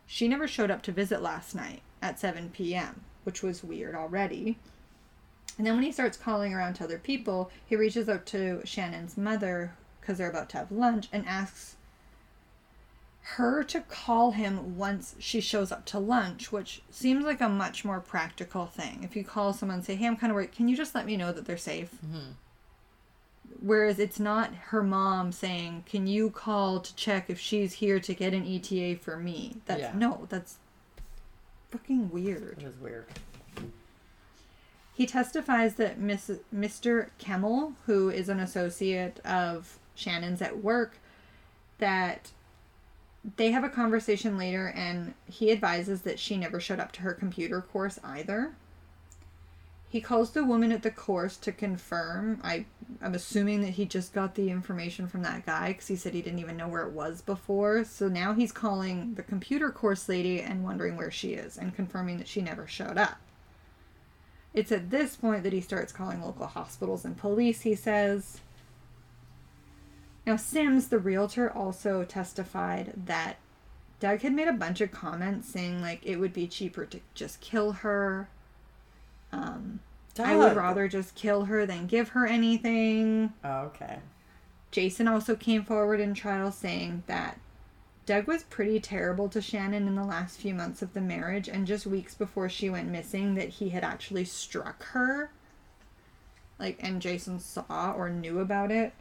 she 0.07 0.27
never 0.27 0.49
showed 0.49 0.71
up 0.71 0.83
to 0.83 0.93
visit 0.93 1.23
last 1.23 1.55
night 1.55 1.83
at 2.03 2.19
7 2.19 2.51
p.m., 2.51 3.03
which 3.25 3.43
was 3.43 3.63
weird 3.63 3.95
already. 3.95 4.59
And 5.57 5.67
then 5.67 5.75
when 5.75 5.85
he 5.85 5.93
starts 5.93 6.17
calling 6.17 6.55
around 6.55 6.75
to 6.75 6.85
other 6.85 6.99
people, 6.99 7.51
he 7.67 7.77
reaches 7.77 8.09
out 8.09 8.27
to 8.27 8.63
Shannon's 8.65 9.17
mother 9.17 9.75
because 10.01 10.19
they're 10.19 10.31
about 10.31 10.49
to 10.51 10.59
have 10.59 10.73
lunch 10.73 11.09
and 11.13 11.27
asks 11.27 11.77
her 13.33 13.63
to 13.63 13.81
call 13.81 14.31
him 14.31 14.79
once 14.79 15.15
she 15.19 15.41
shows 15.41 15.71
up 15.71 15.85
to 15.85 15.99
lunch, 15.99 16.51
which 16.51 16.81
seems 16.91 17.25
like 17.25 17.43
a 17.43 17.49
much 17.49 17.85
more 17.85 18.01
practical 18.01 18.65
thing. 18.67 19.01
If 19.03 19.15
you 19.15 19.23
call 19.23 19.53
someone 19.53 19.79
and 19.79 19.85
say, 19.85 19.97
Hey, 19.97 20.07
I'm 20.07 20.17
kind 20.17 20.31
of 20.31 20.35
worried, 20.35 20.53
can 20.53 20.67
you 20.67 20.77
just 20.77 20.95
let 20.95 21.05
me 21.05 21.17
know 21.17 21.33
that 21.33 21.45
they're 21.45 21.59
safe? 21.59 21.91
Mm-hmm. 22.07 22.31
Whereas 23.61 23.99
it's 23.99 24.21
not 24.21 24.55
her 24.55 24.83
mom 24.83 25.33
saying, 25.33 25.85
Can 25.87 26.07
you 26.07 26.31
call 26.31 26.81
to 26.81 26.95
check 26.95 27.29
if 27.29 27.39
she's 27.39 27.75
here 27.75 27.99
to 28.01 28.15
get 28.15 28.35
an 28.35 28.47
ETA 28.47 29.01
for 29.01 29.17
me? 29.17 29.57
That's 29.67 29.81
yeah. 29.81 29.93
no, 29.95 30.27
that's 30.29 30.59
fucking 31.71 32.11
weird. 32.11 32.59
It 32.59 32.65
is 32.65 32.77
weird. 32.79 33.07
He 34.95 35.07
testifies 35.07 35.75
that 35.75 36.01
Miss, 36.01 36.31
Mr. 36.55 37.11
Kemmel, 37.21 37.75
who 37.87 38.11
is 38.11 38.29
an 38.29 38.41
associate 38.41 39.21
of 39.25 39.79
Shannon's 39.95 40.43
at 40.43 40.63
work, 40.63 40.99
that 41.79 42.33
they 43.37 43.51
have 43.51 43.65
a 43.65 43.69
conversation 43.69 44.39
later 44.39 44.73
and 44.75 45.15
he 45.27 45.53
advises 45.53 46.03
that 46.03 46.19
she 46.19 46.37
never 46.37 46.61
showed 46.61 46.81
up 46.81 46.93
to 46.93 47.03
her 47.03 47.13
computer 47.13 47.61
course 47.61 47.99
either. 48.03 48.55
He 49.89 50.01
calls 50.01 50.33
the 50.33 50.45
woman 50.45 50.71
at 50.73 50.83
the 50.83 50.91
course 50.91 51.37
to 51.39 51.53
confirm. 51.53 52.41
I, 52.43 52.67
I'm 53.03 53.15
assuming 53.15 53.61
that 53.63 53.71
he 53.71 53.85
just 53.85 54.13
got 54.13 54.35
the 54.35 54.51
information 54.51 55.07
from 55.09 55.23
that 55.23 55.45
guy 55.45 55.69
because 55.69 55.89
he 55.89 55.97
said 55.97 56.15
he 56.15 56.23
didn't 56.23 56.39
even 56.39 56.57
know 56.57 56.69
where 56.69 56.87
it 56.87 56.93
was 56.93 57.21
before. 57.21 57.85
So 57.85 58.09
now 58.09 58.33
he's 58.33 58.53
calling 58.53 59.15
the 59.15 59.23
computer 59.23 59.71
course 59.71 60.09
lady 60.09 60.41
and 60.41 60.65
wondering 60.65 60.97
where 60.97 61.11
she 61.11 61.35
is 61.35 61.59
and 61.59 61.75
confirming 61.75 62.19
that 62.19 62.29
she 62.29 62.41
never 62.41 62.67
showed 62.67 62.97
up. 62.97 63.19
It's 64.55 64.73
at 64.73 64.91
this 64.91 65.17
point 65.17 65.43
that 65.43 65.53
he 65.53 65.61
starts 65.61 65.93
calling 65.93 66.23
local 66.23 66.47
hospitals 66.47 67.05
and 67.05 67.17
police, 67.17 67.61
he 67.61 67.75
says. 67.75 68.41
Now, 70.27 70.37
Sims, 70.37 70.89
the 70.89 70.99
realtor, 70.99 71.51
also 71.51 72.05
testified 72.05 72.93
that 73.07 73.37
Doug 74.01 74.21
had 74.21 74.33
made 74.33 74.49
a 74.49 74.53
bunch 74.53 74.81
of 74.81 74.91
comments 74.91 75.49
saying, 75.49 75.81
like, 75.81 76.05
it 76.05 76.17
would 76.17 76.33
be 76.33 76.47
cheaper 76.47 76.87
to 76.87 77.01
just 77.15 77.41
kill 77.41 77.73
her. 77.73 78.29
Um, 79.33 79.81
I 80.19 80.37
would 80.37 80.57
rather 80.57 80.89
just 80.89 81.15
kill 81.15 81.45
her 81.45 81.67
than 81.67 81.87
give 81.87 82.11
her 82.11 82.27
anything. 82.27 83.33
Oh, 83.45 83.61
okay. 83.67 83.99
Jason 84.71 85.09
also 85.09 85.35
came 85.35 85.65
forward 85.65 86.01
in 86.01 86.15
trial 86.15 86.53
saying 86.53 87.03
that 87.07 87.39
Doug 88.07 88.27
was 88.27 88.43
pretty 88.45 88.81
terrible 88.81 89.29
to 89.29 89.41
Shannon 89.41 89.87
in 89.87 89.95
the 89.95 90.05
last 90.05 90.39
few 90.39 90.55
months 90.55 90.81
of 90.83 90.95
the 90.95 91.01
marriage, 91.01 91.49
and 91.49 91.67
just 91.67 91.87
weeks 91.87 92.15
before 92.15 92.49
she 92.49 92.71
went 92.71 92.89
missing, 92.89 93.35
that 93.35 93.49
he 93.49 93.69
had 93.69 93.85
actually 93.85 94.25
struck 94.25 94.83
her. 94.87 95.31
Like, 96.59 96.79
and 96.81 97.03
Jason 97.03 97.39
saw 97.39 97.93
or 97.93 98.09
knew 98.09 98.41
about 98.41 98.71
it. 98.71 98.93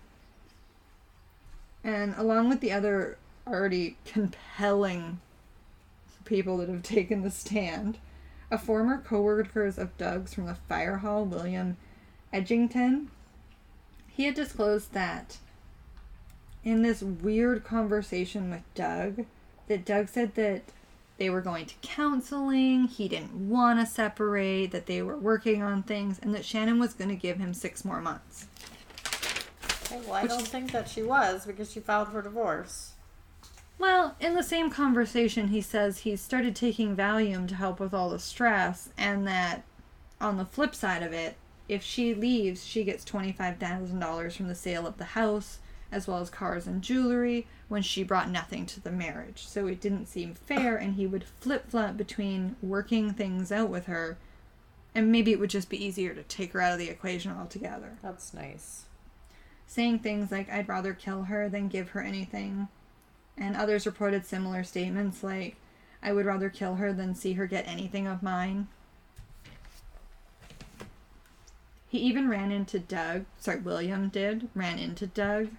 And 1.84 2.16
along 2.18 2.50
with 2.50 2.60
the 2.60 2.74
other 2.74 3.18
already 3.48 3.96
compelling 4.06 5.22
people 6.26 6.58
that 6.58 6.68
have 6.68 6.84
taken 6.84 7.24
the 7.24 7.32
stand, 7.32 7.98
a 8.50 8.58
former 8.58 8.98
co-workers 9.00 9.78
of 9.78 9.98
Doug's 9.98 10.34
from 10.34 10.46
the 10.46 10.56
fire 10.56 10.98
hall, 10.98 11.26
William 11.26 11.78
Edgington, 12.34 13.08
he 14.08 14.26
had 14.26 14.36
disclosed 14.36 14.94
that 14.94 15.38
in 16.64 16.82
this 16.82 17.02
weird 17.02 17.64
conversation 17.64 18.50
with 18.50 18.62
Doug 18.74 19.26
that 19.68 19.86
Doug 19.86 20.10
said 20.10 20.36
that 20.36 20.64
they 21.18 21.30
were 21.30 21.42
going 21.42 21.66
to 21.66 21.76
counseling, 21.82 22.88
he 22.88 23.08
didn't 23.08 23.50
want 23.50 23.80
to 23.80 23.86
separate, 23.86 24.72
that 24.72 24.86
they 24.86 25.02
were 25.02 25.18
working 25.18 25.64
on 25.64 25.84
things, 25.84 26.20
and 26.20 26.34
that 26.34 26.46
Shannon 26.46 26.80
was 26.80 26.94
going 26.94 27.10
to 27.10 27.16
give 27.16 27.38
him 27.38 27.54
six 27.54 27.84
more 27.84 28.02
months. 28.02 28.48
Okay, 29.86 30.00
well, 30.06 30.14
I 30.14 30.24
Which, 30.24 30.32
don't 30.32 30.48
think 30.48 30.72
that 30.72 30.88
she 30.88 31.02
was 31.02 31.46
because 31.46 31.72
she 31.72 31.80
filed 31.80 32.10
for 32.10 32.22
divorce. 32.22 32.92
Well, 33.80 34.16
in 34.20 34.34
the 34.34 34.44
same 34.44 34.70
conversation, 34.70 35.50
he 35.50 35.62
says 35.62 36.00
he 36.00 36.16
started 36.16 36.56
taking 36.56 36.96
Valium 36.96 37.48
to 37.48 37.56
help 37.56 37.80
with 37.80 37.94
all 37.94 38.10
the 38.10 38.20
stress, 38.20 38.90
and 38.98 39.28
that 39.28 39.64
on 40.20 40.38
the 40.38 40.46
flip 40.46 40.74
side 40.74 41.04
of 41.04 41.14
it, 41.14 41.36
if 41.70 41.84
she 41.84 42.16
leaves, 42.16 42.66
she 42.66 42.84
gets 42.84 43.06
$25,000 43.06 44.36
from 44.36 44.48
the 44.48 44.56
sale 44.56 44.88
of 44.88 44.98
the 44.98 45.04
house 45.04 45.60
as 45.92 46.08
well 46.08 46.20
as 46.20 46.30
cars 46.30 46.68
and 46.68 46.82
jewelry, 46.82 47.48
when 47.68 47.82
she 47.82 48.04
brought 48.04 48.30
nothing 48.30 48.66
to 48.66 48.80
the 48.80 48.92
marriage. 48.92 49.48
So 49.48 49.68
it 49.68 49.82
didn't 49.82 50.08
seem 50.08 50.34
fair, 50.34 50.76
and 50.76 50.96
he 50.96 51.08
would 51.08 51.24
flip 51.24 51.70
flop 51.70 51.98
between 51.98 52.56
working 52.62 53.14
things 53.14 53.52
out 53.52 53.70
with 53.70 53.86
her, 53.86 54.18
and 54.94 55.12
maybe 55.12 55.32
it 55.32 55.40
would 55.40 55.50
just 55.50 55.70
be 55.70 55.84
easier 55.84 56.14
to 56.14 56.24
take 56.24 56.54
her 56.54 56.62
out 56.62 56.74
of 56.74 56.80
the 56.80 56.90
equation 56.90 57.32
altogether. 57.32 57.98
That's 58.02 58.34
nice. 58.34 58.86
Saying 59.66 60.00
things 60.00 60.32
like, 60.32 60.50
I'd 60.52 60.70
rather 60.70 60.94
kill 60.94 61.24
her 61.24 61.50
than 61.50 61.68
give 61.68 61.90
her 61.90 62.02
anything. 62.02 62.68
And 63.38 63.56
others 63.56 63.86
reported 63.86 64.26
similar 64.26 64.64
statements 64.64 65.24
like, 65.24 65.58
I 66.02 66.12
would 66.14 66.26
rather 66.26 66.50
kill 66.50 66.76
her 66.76 66.94
than 66.94 67.16
see 67.16 67.34
her 67.34 67.48
get 67.48 67.68
anything 67.68 68.08
of 68.08 68.24
mine. 68.24 68.68
He 71.90 72.00
even 72.00 72.28
ran 72.28 72.52
into 72.52 72.80
Doug, 72.80 73.26
sorry, 73.40 73.60
William 73.60 74.10
did, 74.10 74.50
ran 74.54 74.78
into 74.78 75.08
Doug 75.08 75.50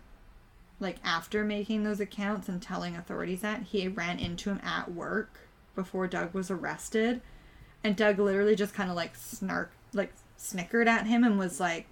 like 0.81 0.97
after 1.05 1.45
making 1.45 1.83
those 1.83 2.01
accounts 2.01 2.49
and 2.49 2.62
telling 2.62 2.97
authorities 2.97 3.41
that. 3.41 3.64
He 3.64 3.89
ran 3.89 4.18
into 4.18 4.51
him 4.51 4.61
at 4.62 4.93
work 4.93 5.41
before 5.74 6.07
Doug 6.07 6.35
was 6.35 6.51
arrested. 6.51 7.20
And 7.83 7.97
Doug 7.97 8.18
literally 8.18 8.57
just 8.57 8.74
kind 8.74 8.91
of 8.91 8.97
like 8.97 9.16
snark 9.16 9.72
like 9.93 10.12
snickered 10.37 10.87
at 10.87 11.07
him 11.07 11.24
and 11.24 11.39
was 11.39 11.59
like 11.59 11.87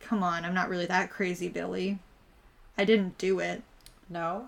come 0.00 0.22
on 0.22 0.44
I'm 0.44 0.54
not 0.54 0.68
really 0.68 0.86
that 0.86 1.10
crazy 1.10 1.48
Billy. 1.48 1.98
I 2.78 2.84
didn't 2.84 3.18
do 3.18 3.38
it. 3.38 3.62
No 4.08 4.46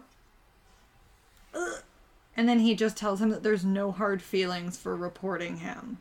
Ugh. 1.55 1.83
and 2.37 2.49
then 2.49 2.61
he 2.61 2.75
just 2.75 2.97
tells 2.97 3.21
him 3.21 3.31
that 3.31 3.43
there's 3.43 3.65
no 3.65 3.93
hard 3.93 4.23
feelings 4.23 4.77
for 4.77 4.97
reporting 4.97 5.59
him 5.59 5.99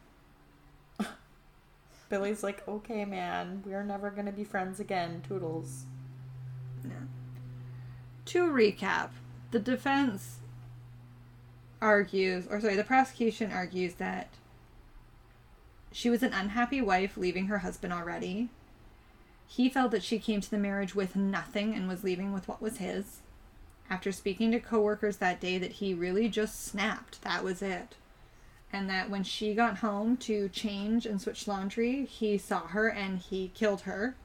Billy's 2.10 2.44
like 2.44 2.68
okay 2.68 3.06
man 3.06 3.64
we're 3.66 3.84
never 3.84 4.10
going 4.10 4.26
to 4.26 4.32
be 4.32 4.44
friends 4.44 4.80
again 4.80 5.22
toodles 5.28 5.86
to 8.26 8.50
recap, 8.50 9.10
the 9.52 9.60
defense 9.60 10.38
argues, 11.82 12.48
or 12.50 12.62
sorry, 12.62 12.76
the 12.76 12.84
prosecution 12.84 13.52
argues 13.52 13.96
that 13.96 14.30
she 15.92 16.10
was 16.10 16.24
an 16.24 16.34
unhappy 16.34 16.82
wife 16.82 17.18
leaving 17.18 17.48
her 17.48 17.60
husband 17.60 17.94
already. 17.94 18.50
He 19.46 19.70
felt 19.70 19.92
that 19.92 20.04
she 20.04 20.20
came 20.20 20.42
to 20.42 20.50
the 20.50 20.58
marriage 20.58 20.96
with 20.96 21.16
nothing 21.16 21.76
and 21.76 21.88
was 21.88 22.04
leaving 22.04 22.34
with 22.34 22.48
what 22.48 22.62
was 22.62 22.78
his. 22.78 23.20
After 23.94 24.12
speaking 24.12 24.50
to 24.54 24.60
coworkers 24.60 25.18
that 25.18 25.40
day 25.40 25.60
that 25.60 25.74
he 25.74 25.94
really 25.94 26.28
just 26.28 26.66
snapped. 26.66 27.22
That 27.22 27.44
was 27.44 27.62
it. 27.62 27.94
And 28.72 28.90
that 28.90 29.12
when 29.12 29.24
she 29.24 29.54
got 29.54 29.78
home 29.78 30.18
to 30.18 30.50
change 30.50 31.06
and 31.06 31.22
switch 31.22 31.48
laundry, 31.48 32.06
he 32.06 32.40
saw 32.40 32.62
her 32.62 32.88
and 32.88 33.20
he 33.20 33.52
killed 33.54 33.82
her. 33.82 34.16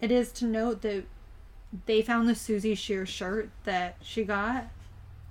It 0.00 0.10
is 0.10 0.32
to 0.32 0.44
note 0.44 0.82
that 0.82 1.04
they 1.86 2.02
found 2.02 2.28
the 2.28 2.34
Suzy 2.34 2.74
Shier 2.74 3.06
shirt 3.06 3.50
that 3.62 3.94
she 4.02 4.24
got 4.24 4.70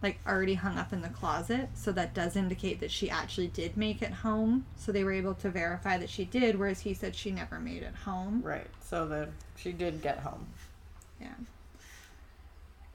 like 0.02 0.20
already 0.26 0.54
hung 0.54 0.78
up 0.78 0.94
in 0.94 1.02
the 1.02 1.10
closet 1.10 1.68
so 1.74 1.92
that 1.92 2.14
does 2.14 2.38
indicate 2.38 2.80
that 2.80 2.92
she 2.92 3.10
actually 3.10 3.48
did 3.48 3.76
make 3.76 4.02
it 4.02 4.14
home 4.14 4.66
so 4.78 4.94
they 4.94 5.04
were 5.04 5.12
able 5.12 5.34
to 5.34 5.50
verify 5.50 5.98
that 5.98 6.10
she 6.10 6.24
did 6.24 6.58
whereas 6.60 6.82
he 6.82 6.94
said 6.94 7.16
she 7.16 7.32
never 7.32 7.60
made 7.60 7.82
it 7.82 7.96
home 8.04 8.42
right 8.44 8.68
so 8.84 9.08
that 9.08 9.30
she 9.56 9.72
did 9.72 10.02
get 10.02 10.20
home 10.20 10.46
yeah 11.20 11.34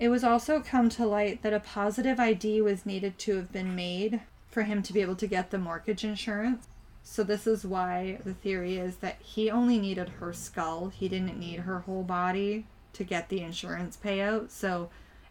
it 0.00 0.08
was 0.08 0.24
also 0.24 0.60
come 0.60 0.88
to 0.88 1.06
light 1.06 1.42
that 1.42 1.52
a 1.52 1.60
positive 1.60 2.18
id 2.18 2.60
was 2.62 2.84
needed 2.84 3.16
to 3.18 3.36
have 3.36 3.52
been 3.52 3.76
made 3.76 4.20
for 4.48 4.62
him 4.62 4.82
to 4.82 4.92
be 4.92 5.00
able 5.00 5.14
to 5.14 5.28
get 5.28 5.50
the 5.50 5.58
mortgage 5.58 6.02
insurance 6.02 6.66
so 7.02 7.22
this 7.22 7.46
is 7.46 7.64
why 7.64 8.18
the 8.24 8.34
theory 8.34 8.76
is 8.76 8.96
that 8.96 9.20
he 9.20 9.48
only 9.48 9.78
needed 9.78 10.08
her 10.08 10.32
skull 10.32 10.88
he 10.88 11.08
didn't 11.08 11.38
need 11.38 11.60
her 11.60 11.80
whole 11.80 12.02
body 12.02 12.66
to 12.92 13.04
get 13.04 13.28
the 13.28 13.40
insurance 13.40 13.96
payout 14.02 14.50
so 14.50 14.90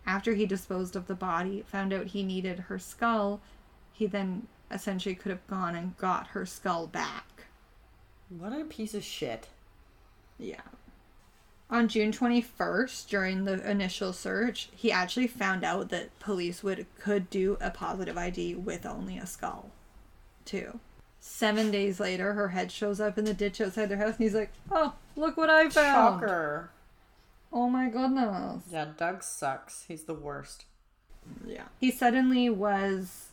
after 0.09 0.33
he 0.33 0.47
disposed 0.47 0.95
of 0.95 1.05
the 1.05 1.13
body, 1.13 1.63
found 1.67 1.93
out 1.93 2.07
he 2.07 2.23
needed 2.23 2.61
her 2.61 2.79
skull, 2.79 3.41
he 3.93 4.07
then 4.07 4.47
essentially 4.71 5.13
could 5.13 5.29
have 5.29 5.45
gone 5.45 5.75
and 5.75 5.97
got 5.97 6.27
her 6.27 6.47
skull 6.47 6.87
back. 6.87 7.45
What 8.29 8.53
a 8.53 8.65
piece 8.65 8.95
of 8.95 9.03
shit. 9.03 9.47
Yeah. 10.39 10.61
On 11.71 11.87
June 11.87 12.11
21st, 12.11 13.07
during 13.09 13.45
the 13.45 13.69
initial 13.69 14.11
search, 14.11 14.69
he 14.75 14.91
actually 14.91 15.27
found 15.27 15.63
out 15.63 15.89
that 15.89 16.17
police 16.19 16.63
would 16.63 16.87
could 16.99 17.29
do 17.29 17.57
a 17.61 17.69
positive 17.69 18.17
ID 18.17 18.55
with 18.55 18.85
only 18.87 19.17
a 19.19 19.27
skull, 19.27 19.69
too. 20.45 20.79
Seven 21.19 21.69
days 21.69 21.99
later, 21.99 22.33
her 22.33 22.49
head 22.49 22.71
shows 22.71 22.99
up 22.99 23.17
in 23.17 23.25
the 23.25 23.33
ditch 23.33 23.61
outside 23.61 23.87
their 23.87 23.97
house, 23.97 24.15
and 24.15 24.23
he's 24.23 24.33
like, 24.33 24.51
"Oh, 24.71 24.93
look 25.15 25.37
what 25.37 25.49
I 25.49 25.69
found!" 25.69 26.21
Shocker. 26.21 26.71
Oh 27.51 27.69
my 27.69 27.89
goodness. 27.89 28.63
Yeah, 28.71 28.87
Doug 28.97 29.23
sucks. 29.23 29.85
He's 29.87 30.03
the 30.03 30.13
worst. 30.13 30.65
Yeah. 31.45 31.65
He 31.79 31.91
suddenly 31.91 32.49
was 32.49 33.27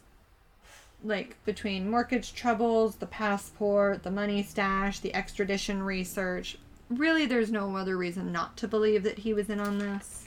like 1.05 1.37
between 1.45 1.91
mortgage 1.91 2.35
troubles, 2.35 2.97
the 2.97 3.07
passport, 3.07 4.03
the 4.03 4.11
money 4.11 4.43
stash, 4.43 5.01
the 5.01 5.15
extradition 5.15 5.83
research. 5.83 6.59
Really, 6.89 7.27
there's 7.27 7.51
no 7.51 7.77
other 7.77 7.97
reason 7.97 8.33
not 8.33 8.57
to 8.59 8.69
believe 8.69 9.03
that 9.03 9.19
he 9.19 9.35
was 9.35 9.51
in 9.51 9.61
on 9.61 9.79
this. 9.79 10.25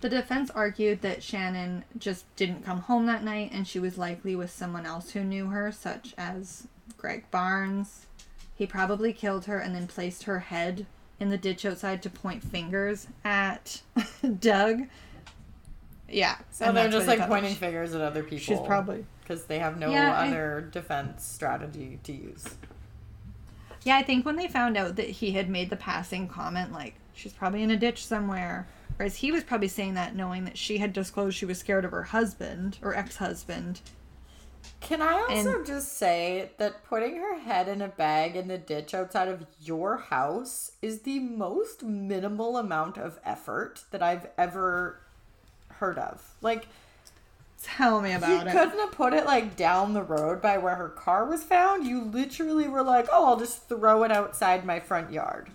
The 0.00 0.08
defense 0.08 0.50
argued 0.50 1.02
that 1.02 1.22
Shannon 1.22 1.84
just 1.98 2.24
didn't 2.36 2.64
come 2.64 2.82
home 2.82 3.06
that 3.06 3.24
night 3.24 3.50
and 3.52 3.66
she 3.66 3.80
was 3.80 3.98
likely 3.98 4.36
with 4.36 4.50
someone 4.50 4.86
else 4.86 5.10
who 5.10 5.24
knew 5.24 5.48
her, 5.48 5.72
such 5.72 6.14
as 6.16 6.68
Greg 6.96 7.28
Barnes. 7.30 8.06
He 8.54 8.66
probably 8.66 9.12
killed 9.12 9.46
her 9.46 9.58
and 9.58 9.74
then 9.74 9.86
placed 9.86 10.24
her 10.24 10.40
head 10.40 10.86
in 11.18 11.30
the 11.30 11.36
ditch 11.36 11.64
outside 11.64 12.02
to 12.02 12.10
point 12.10 12.44
fingers 12.44 13.08
at 13.24 13.82
Doug. 14.40 14.82
Yeah. 16.08 16.36
So 16.50 16.72
they're 16.72 16.88
just 16.88 17.08
like 17.08 17.26
pointing 17.26 17.54
fingers 17.54 17.94
at 17.94 18.00
other 18.00 18.22
people. 18.22 18.38
She's 18.38 18.60
probably 18.60 19.04
because 19.22 19.44
they 19.44 19.58
have 19.58 19.78
no 19.78 19.90
yeah, 19.90 20.20
other 20.20 20.66
I, 20.66 20.70
defense 20.72 21.24
strategy 21.24 21.98
to 22.04 22.12
use. 22.12 22.44
Yeah, 23.84 23.96
I 23.96 24.02
think 24.02 24.26
when 24.26 24.36
they 24.36 24.48
found 24.48 24.76
out 24.76 24.96
that 24.96 25.08
he 25.08 25.32
had 25.32 25.48
made 25.48 25.70
the 25.70 25.76
passing 25.76 26.28
comment, 26.28 26.72
like 26.72 26.94
she's 27.14 27.32
probably 27.32 27.62
in 27.62 27.70
a 27.70 27.76
ditch 27.76 28.04
somewhere, 28.04 28.66
whereas 28.96 29.16
he 29.16 29.32
was 29.32 29.44
probably 29.44 29.68
saying 29.68 29.94
that 29.94 30.14
knowing 30.14 30.44
that 30.44 30.58
she 30.58 30.78
had 30.78 30.92
disclosed 30.92 31.36
she 31.36 31.46
was 31.46 31.58
scared 31.58 31.84
of 31.84 31.90
her 31.90 32.04
husband 32.04 32.78
or 32.82 32.94
ex-husband, 32.94 33.80
can 34.80 35.02
I 35.02 35.26
also 35.28 35.56
and, 35.56 35.66
just 35.66 35.98
say 35.98 36.50
that 36.58 36.84
putting 36.84 37.16
her 37.16 37.38
head 37.40 37.68
in 37.68 37.82
a 37.82 37.88
bag 37.88 38.36
in 38.36 38.48
the 38.48 38.58
ditch 38.58 38.94
outside 38.94 39.28
of 39.28 39.46
your 39.60 39.96
house 39.96 40.72
is 40.82 41.00
the 41.00 41.18
most 41.18 41.82
minimal 41.82 42.56
amount 42.56 42.96
of 42.96 43.18
effort 43.24 43.84
that 43.90 44.02
I've 44.02 44.28
ever 44.36 45.00
heard 45.68 45.98
of. 45.98 46.34
Like, 46.40 46.68
tell 47.62 48.00
me 48.00 48.12
about 48.12 48.30
you 48.30 48.36
it. 48.36 48.46
You 48.46 48.52
couldn't 48.52 48.78
have 48.78 48.92
put 48.92 49.12
it 49.12 49.26
like 49.26 49.56
down 49.56 49.92
the 49.92 50.02
road 50.02 50.40
by 50.40 50.58
where 50.58 50.76
her 50.76 50.88
car 50.88 51.24
was 51.24 51.42
found. 51.42 51.86
You 51.86 52.02
literally 52.02 52.68
were 52.68 52.82
like, 52.82 53.08
"Oh, 53.12 53.26
I'll 53.26 53.38
just 53.38 53.68
throw 53.68 54.02
it 54.04 54.12
outside 54.12 54.64
my 54.64 54.80
front 54.80 55.12
yard." 55.12 55.50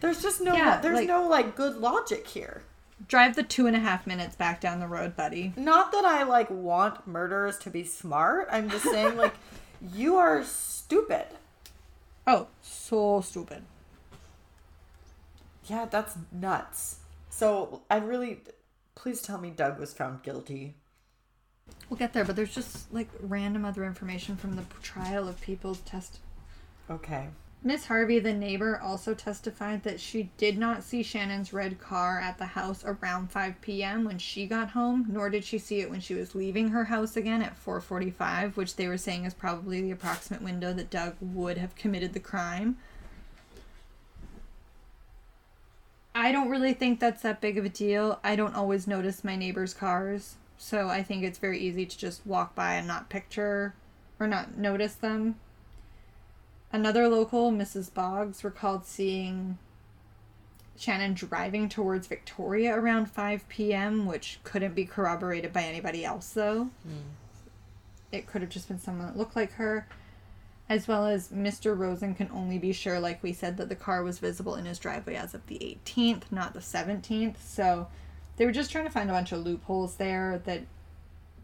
There's 0.00 0.22
just 0.22 0.40
no, 0.40 0.54
yeah, 0.54 0.80
there's 0.80 1.00
like, 1.00 1.08
no 1.08 1.26
like 1.26 1.56
good 1.56 1.76
logic 1.76 2.26
here. 2.26 2.62
Drive 3.06 3.36
the 3.36 3.42
two 3.42 3.66
and 3.66 3.76
a 3.76 3.80
half 3.80 4.06
minutes 4.06 4.36
back 4.36 4.60
down 4.60 4.80
the 4.80 4.86
road, 4.86 5.16
buddy. 5.16 5.52
Not 5.56 5.92
that 5.92 6.04
I 6.04 6.22
like 6.22 6.50
want 6.50 7.06
murderers 7.06 7.58
to 7.58 7.70
be 7.70 7.84
smart. 7.84 8.48
I'm 8.50 8.70
just 8.70 8.84
saying, 8.84 9.16
like, 9.16 9.34
you 9.94 10.16
are 10.16 10.44
stupid. 10.44 11.26
Oh, 12.26 12.48
so 12.62 13.20
stupid. 13.20 13.62
Yeah, 15.66 15.86
that's 15.86 16.16
nuts. 16.32 16.96
So 17.30 17.82
I 17.90 17.98
really, 17.98 18.40
please 18.94 19.22
tell 19.22 19.38
me 19.38 19.50
Doug 19.50 19.78
was 19.78 19.92
found 19.92 20.22
guilty. 20.22 20.74
We'll 21.90 21.98
get 21.98 22.12
there, 22.12 22.24
but 22.24 22.36
there's 22.36 22.54
just 22.54 22.92
like 22.94 23.08
random 23.20 23.64
other 23.64 23.84
information 23.84 24.36
from 24.36 24.54
the 24.54 24.62
trial 24.80 25.26
of 25.28 25.40
people's 25.40 25.80
test. 25.80 26.20
Okay. 26.88 27.26
Miss 27.62 27.86
Harvey, 27.86 28.20
the 28.20 28.32
neighbor, 28.32 28.80
also 28.82 29.12
testified 29.12 29.82
that 29.82 30.00
she 30.00 30.30
did 30.38 30.56
not 30.56 30.82
see 30.82 31.02
Shannon's 31.02 31.52
red 31.52 31.78
car 31.78 32.18
at 32.18 32.38
the 32.38 32.46
house 32.46 32.82
around 32.86 33.30
5 33.30 33.60
p.m. 33.60 34.04
when 34.04 34.16
she 34.16 34.46
got 34.46 34.70
home, 34.70 35.06
nor 35.10 35.28
did 35.28 35.44
she 35.44 35.58
see 35.58 35.80
it 35.80 35.90
when 35.90 36.00
she 36.00 36.14
was 36.14 36.34
leaving 36.34 36.68
her 36.68 36.84
house 36.84 37.16
again 37.16 37.42
at 37.42 37.62
4:45, 37.62 38.56
which 38.56 38.76
they 38.76 38.88
were 38.88 38.96
saying 38.96 39.26
is 39.26 39.34
probably 39.34 39.82
the 39.82 39.90
approximate 39.90 40.40
window 40.40 40.72
that 40.72 40.88
Doug 40.88 41.16
would 41.20 41.58
have 41.58 41.74
committed 41.74 42.14
the 42.14 42.20
crime. 42.20 42.78
I 46.14 46.32
don't 46.32 46.48
really 46.48 46.72
think 46.72 46.98
that's 46.98 47.22
that 47.22 47.40
big 47.40 47.58
of 47.58 47.64
a 47.64 47.68
deal. 47.68 48.20
I 48.24 48.36
don't 48.36 48.54
always 48.54 48.86
notice 48.86 49.22
my 49.22 49.36
neighbors' 49.36 49.74
cars, 49.74 50.36
so 50.62 50.88
I 50.88 51.02
think 51.02 51.24
it's 51.24 51.38
very 51.38 51.58
easy 51.58 51.86
to 51.86 51.98
just 51.98 52.26
walk 52.26 52.54
by 52.54 52.74
and 52.74 52.86
not 52.86 53.08
picture 53.08 53.74
or 54.18 54.26
not 54.26 54.56
notice 54.56 54.94
them 54.94 55.36
Another 56.72 57.08
local, 57.08 57.50
Mrs. 57.50 57.92
Boggs, 57.92 58.44
recalled 58.44 58.86
seeing 58.86 59.58
Shannon 60.76 61.14
driving 61.14 61.68
towards 61.68 62.06
Victoria 62.06 62.76
around 62.76 63.10
5 63.10 63.48
p.m., 63.48 64.06
which 64.06 64.38
couldn't 64.44 64.74
be 64.74 64.84
corroborated 64.84 65.52
by 65.52 65.62
anybody 65.62 66.04
else, 66.04 66.30
though. 66.30 66.70
Mm. 66.86 67.10
It 68.12 68.26
could 68.26 68.40
have 68.42 68.50
just 68.50 68.68
been 68.68 68.78
someone 68.78 69.08
that 69.08 69.16
looked 69.16 69.34
like 69.34 69.52
her. 69.54 69.88
As 70.68 70.86
well 70.86 71.06
as 71.06 71.30
Mr. 71.30 71.76
Rosen 71.76 72.14
can 72.14 72.30
only 72.32 72.56
be 72.56 72.72
sure, 72.72 73.00
like 73.00 73.20
we 73.20 73.32
said, 73.32 73.56
that 73.56 73.68
the 73.68 73.74
car 73.74 74.04
was 74.04 74.20
visible 74.20 74.54
in 74.54 74.66
his 74.66 74.78
driveway 74.78 75.16
as 75.16 75.34
of 75.34 75.44
the 75.48 75.58
18th, 75.84 76.30
not 76.30 76.54
the 76.54 76.60
17th. 76.60 77.38
So 77.44 77.88
they 78.40 78.46
were 78.46 78.52
just 78.52 78.72
trying 78.72 78.86
to 78.86 78.90
find 78.90 79.10
a 79.10 79.12
bunch 79.12 79.32
of 79.32 79.44
loopholes 79.44 79.96
there 79.96 80.40
that 80.46 80.62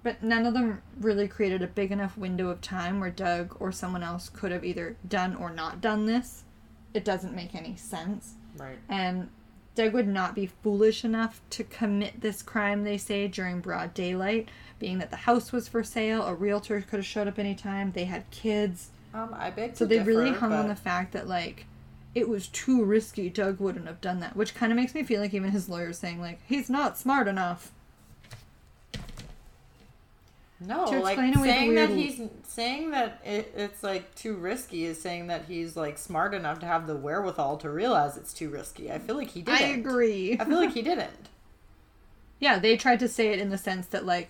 but 0.02 0.22
none 0.22 0.46
of 0.46 0.54
them 0.54 0.80
really 0.98 1.28
created 1.28 1.60
a 1.60 1.66
big 1.66 1.92
enough 1.92 2.16
window 2.16 2.48
of 2.48 2.62
time 2.62 3.00
where 3.00 3.10
Doug 3.10 3.54
or 3.60 3.70
someone 3.70 4.02
else 4.02 4.30
could 4.30 4.50
have 4.50 4.64
either 4.64 4.96
done 5.06 5.34
or 5.36 5.50
not 5.50 5.82
done 5.82 6.06
this. 6.06 6.44
It 6.94 7.04
doesn't 7.04 7.34
make 7.34 7.54
any 7.54 7.76
sense. 7.76 8.36
Right. 8.56 8.78
And 8.88 9.28
Doug 9.74 9.92
would 9.92 10.08
not 10.08 10.34
be 10.34 10.46
foolish 10.46 11.04
enough 11.04 11.42
to 11.50 11.64
commit 11.64 12.22
this 12.22 12.40
crime, 12.40 12.84
they 12.84 12.96
say, 12.96 13.28
during 13.28 13.60
broad 13.60 13.92
daylight, 13.92 14.48
being 14.78 14.96
that 14.98 15.10
the 15.10 15.16
house 15.16 15.52
was 15.52 15.68
for 15.68 15.84
sale, 15.84 16.22
a 16.22 16.34
realtor 16.34 16.80
could 16.80 16.98
have 17.00 17.04
showed 17.06 17.28
up 17.28 17.38
anytime, 17.38 17.92
they 17.92 18.04
had 18.04 18.30
kids. 18.30 18.90
Um, 19.12 19.34
I 19.36 19.50
beg 19.50 19.76
So 19.76 19.84
they 19.84 19.98
differ, 19.98 20.08
really 20.08 20.30
hung 20.30 20.50
but... 20.50 20.60
on 20.60 20.68
the 20.68 20.76
fact 20.76 21.12
that, 21.12 21.28
like, 21.28 21.66
it 22.16 22.30
was 22.30 22.48
too 22.48 22.82
risky. 22.82 23.28
Doug 23.28 23.60
wouldn't 23.60 23.86
have 23.86 24.00
done 24.00 24.20
that, 24.20 24.34
which 24.34 24.54
kind 24.54 24.72
of 24.72 24.76
makes 24.76 24.94
me 24.94 25.02
feel 25.02 25.20
like 25.20 25.34
even 25.34 25.50
his 25.50 25.68
lawyer's 25.68 25.98
saying, 25.98 26.18
like, 26.18 26.40
he's 26.48 26.70
not 26.70 26.96
smart 26.96 27.28
enough. 27.28 27.72
No, 30.58 30.84
like 30.86 31.18
saying 31.18 31.74
that 31.74 31.90
he's 31.90 32.18
saying 32.44 32.92
that 32.92 33.20
it, 33.22 33.52
it's 33.54 33.82
like 33.82 34.14
too 34.14 34.34
risky 34.34 34.86
is 34.86 34.98
saying 34.98 35.26
that 35.26 35.44
he's 35.46 35.76
like 35.76 35.98
smart 35.98 36.32
enough 36.32 36.60
to 36.60 36.66
have 36.66 36.86
the 36.86 36.96
wherewithal 36.96 37.58
to 37.58 37.68
realize 37.68 38.16
it's 38.16 38.32
too 38.32 38.48
risky. 38.48 38.90
I 38.90 38.98
feel 38.98 39.16
like 39.16 39.28
he 39.28 39.42
didn't. 39.42 39.60
I 39.60 39.64
agree. 39.66 40.38
I 40.40 40.46
feel 40.46 40.56
like 40.56 40.72
he 40.72 40.82
didn't. 40.82 41.10
Yeah, 42.38 42.58
they 42.58 42.76
tried 42.76 43.00
to 43.00 43.08
say 43.08 43.28
it 43.28 43.38
in 43.38 43.48
the 43.48 43.56
sense 43.56 43.86
that 43.86 44.04
like, 44.04 44.28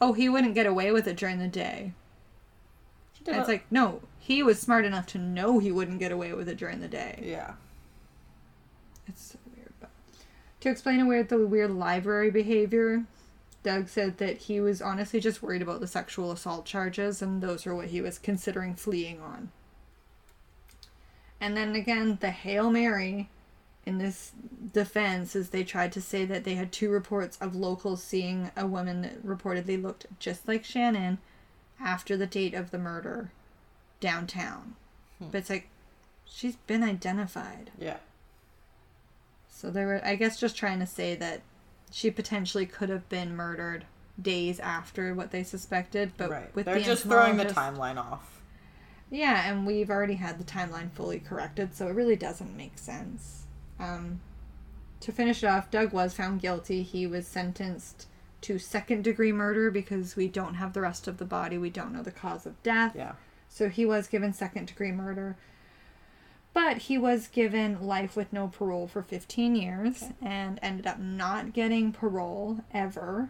oh, 0.00 0.14
he 0.14 0.30
wouldn't 0.30 0.54
get 0.54 0.64
away 0.64 0.92
with 0.92 1.06
it 1.06 1.18
during 1.18 1.38
the 1.38 1.46
day. 1.46 1.92
And 3.26 3.36
it's 3.36 3.48
like 3.48 3.66
no, 3.70 4.00
he 4.30 4.44
was 4.44 4.60
smart 4.60 4.84
enough 4.84 5.06
to 5.06 5.18
know 5.18 5.58
he 5.58 5.72
wouldn't 5.72 5.98
get 5.98 6.12
away 6.12 6.32
with 6.32 6.48
it 6.48 6.56
during 6.56 6.78
the 6.78 6.86
day. 6.86 7.20
Yeah. 7.20 7.54
It's 9.08 9.32
so 9.32 9.38
weird, 9.56 9.72
but 9.80 9.90
to 10.60 10.70
explain 10.70 11.00
away 11.00 11.20
the 11.22 11.44
weird 11.44 11.72
library 11.72 12.30
behavior, 12.30 13.06
Doug 13.64 13.88
said 13.88 14.18
that 14.18 14.42
he 14.42 14.60
was 14.60 14.80
honestly 14.80 15.18
just 15.18 15.42
worried 15.42 15.62
about 15.62 15.80
the 15.80 15.88
sexual 15.88 16.30
assault 16.30 16.64
charges, 16.64 17.20
and 17.20 17.42
those 17.42 17.66
are 17.66 17.74
what 17.74 17.88
he 17.88 18.00
was 18.00 18.20
considering 18.20 18.76
fleeing 18.76 19.20
on. 19.20 19.50
And 21.40 21.56
then 21.56 21.74
again, 21.74 22.18
the 22.20 22.30
Hail 22.30 22.70
Mary 22.70 23.30
in 23.84 23.98
this 23.98 24.30
defense 24.72 25.34
is 25.34 25.48
they 25.48 25.64
tried 25.64 25.90
to 25.90 26.00
say 26.00 26.24
that 26.26 26.44
they 26.44 26.54
had 26.54 26.70
two 26.70 26.90
reports 26.90 27.36
of 27.40 27.56
locals 27.56 28.00
seeing 28.00 28.52
a 28.56 28.64
woman 28.64 29.02
that 29.02 29.26
reportedly 29.26 29.82
looked 29.82 30.06
just 30.20 30.46
like 30.46 30.64
Shannon 30.64 31.18
after 31.80 32.16
the 32.16 32.28
date 32.28 32.54
of 32.54 32.70
the 32.70 32.78
murder 32.78 33.32
downtown. 34.00 34.74
Hmm. 35.18 35.28
But 35.30 35.38
it's 35.38 35.50
like, 35.50 35.68
she's 36.24 36.56
been 36.66 36.82
identified. 36.82 37.70
Yeah. 37.78 37.98
So 39.48 39.70
they 39.70 39.84
were, 39.84 40.00
I 40.04 40.14
guess, 40.14 40.40
just 40.40 40.56
trying 40.56 40.80
to 40.80 40.86
say 40.86 41.14
that 41.16 41.42
she 41.90 42.10
potentially 42.10 42.66
could 42.66 42.88
have 42.88 43.08
been 43.08 43.36
murdered 43.36 43.84
days 44.20 44.60
after 44.60 45.14
what 45.14 45.30
they 45.30 45.42
suspected, 45.42 46.12
but 46.16 46.30
right. 46.30 46.54
with 46.54 46.66
they're 46.66 46.76
the 46.76 46.84
just 46.84 47.02
throwing 47.04 47.36
the 47.36 47.44
timeline 47.44 47.96
off. 47.96 48.42
Yeah, 49.10 49.50
and 49.50 49.66
we've 49.66 49.90
already 49.90 50.14
had 50.14 50.38
the 50.38 50.44
timeline 50.44 50.92
fully 50.92 51.18
corrected, 51.18 51.74
so 51.74 51.88
it 51.88 51.94
really 51.94 52.16
doesn't 52.16 52.56
make 52.56 52.78
sense. 52.78 53.46
Um, 53.78 54.20
to 55.00 55.10
finish 55.10 55.42
it 55.42 55.46
off, 55.48 55.70
Doug 55.70 55.92
was 55.92 56.14
found 56.14 56.40
guilty. 56.40 56.82
He 56.82 57.06
was 57.06 57.26
sentenced 57.26 58.06
to 58.42 58.58
second 58.58 59.02
degree 59.02 59.32
murder 59.32 59.70
because 59.70 60.16
we 60.16 60.28
don't 60.28 60.54
have 60.54 60.72
the 60.72 60.80
rest 60.80 61.08
of 61.08 61.18
the 61.18 61.24
body. 61.24 61.58
We 61.58 61.70
don't 61.70 61.92
know 61.92 62.02
the 62.02 62.10
cause 62.12 62.46
of 62.46 62.62
death. 62.62 62.94
Yeah. 62.94 63.12
So 63.50 63.68
he 63.68 63.84
was 63.84 64.06
given 64.06 64.32
second 64.32 64.68
degree 64.68 64.92
murder. 64.92 65.36
But 66.54 66.78
he 66.78 66.96
was 66.96 67.28
given 67.28 67.86
life 67.86 68.16
with 68.16 68.32
no 68.32 68.48
parole 68.48 68.88
for 68.88 69.02
15 69.02 69.54
years 69.54 70.04
and 70.22 70.58
ended 70.62 70.86
up 70.86 70.98
not 70.98 71.52
getting 71.52 71.92
parole 71.92 72.60
ever. 72.72 73.28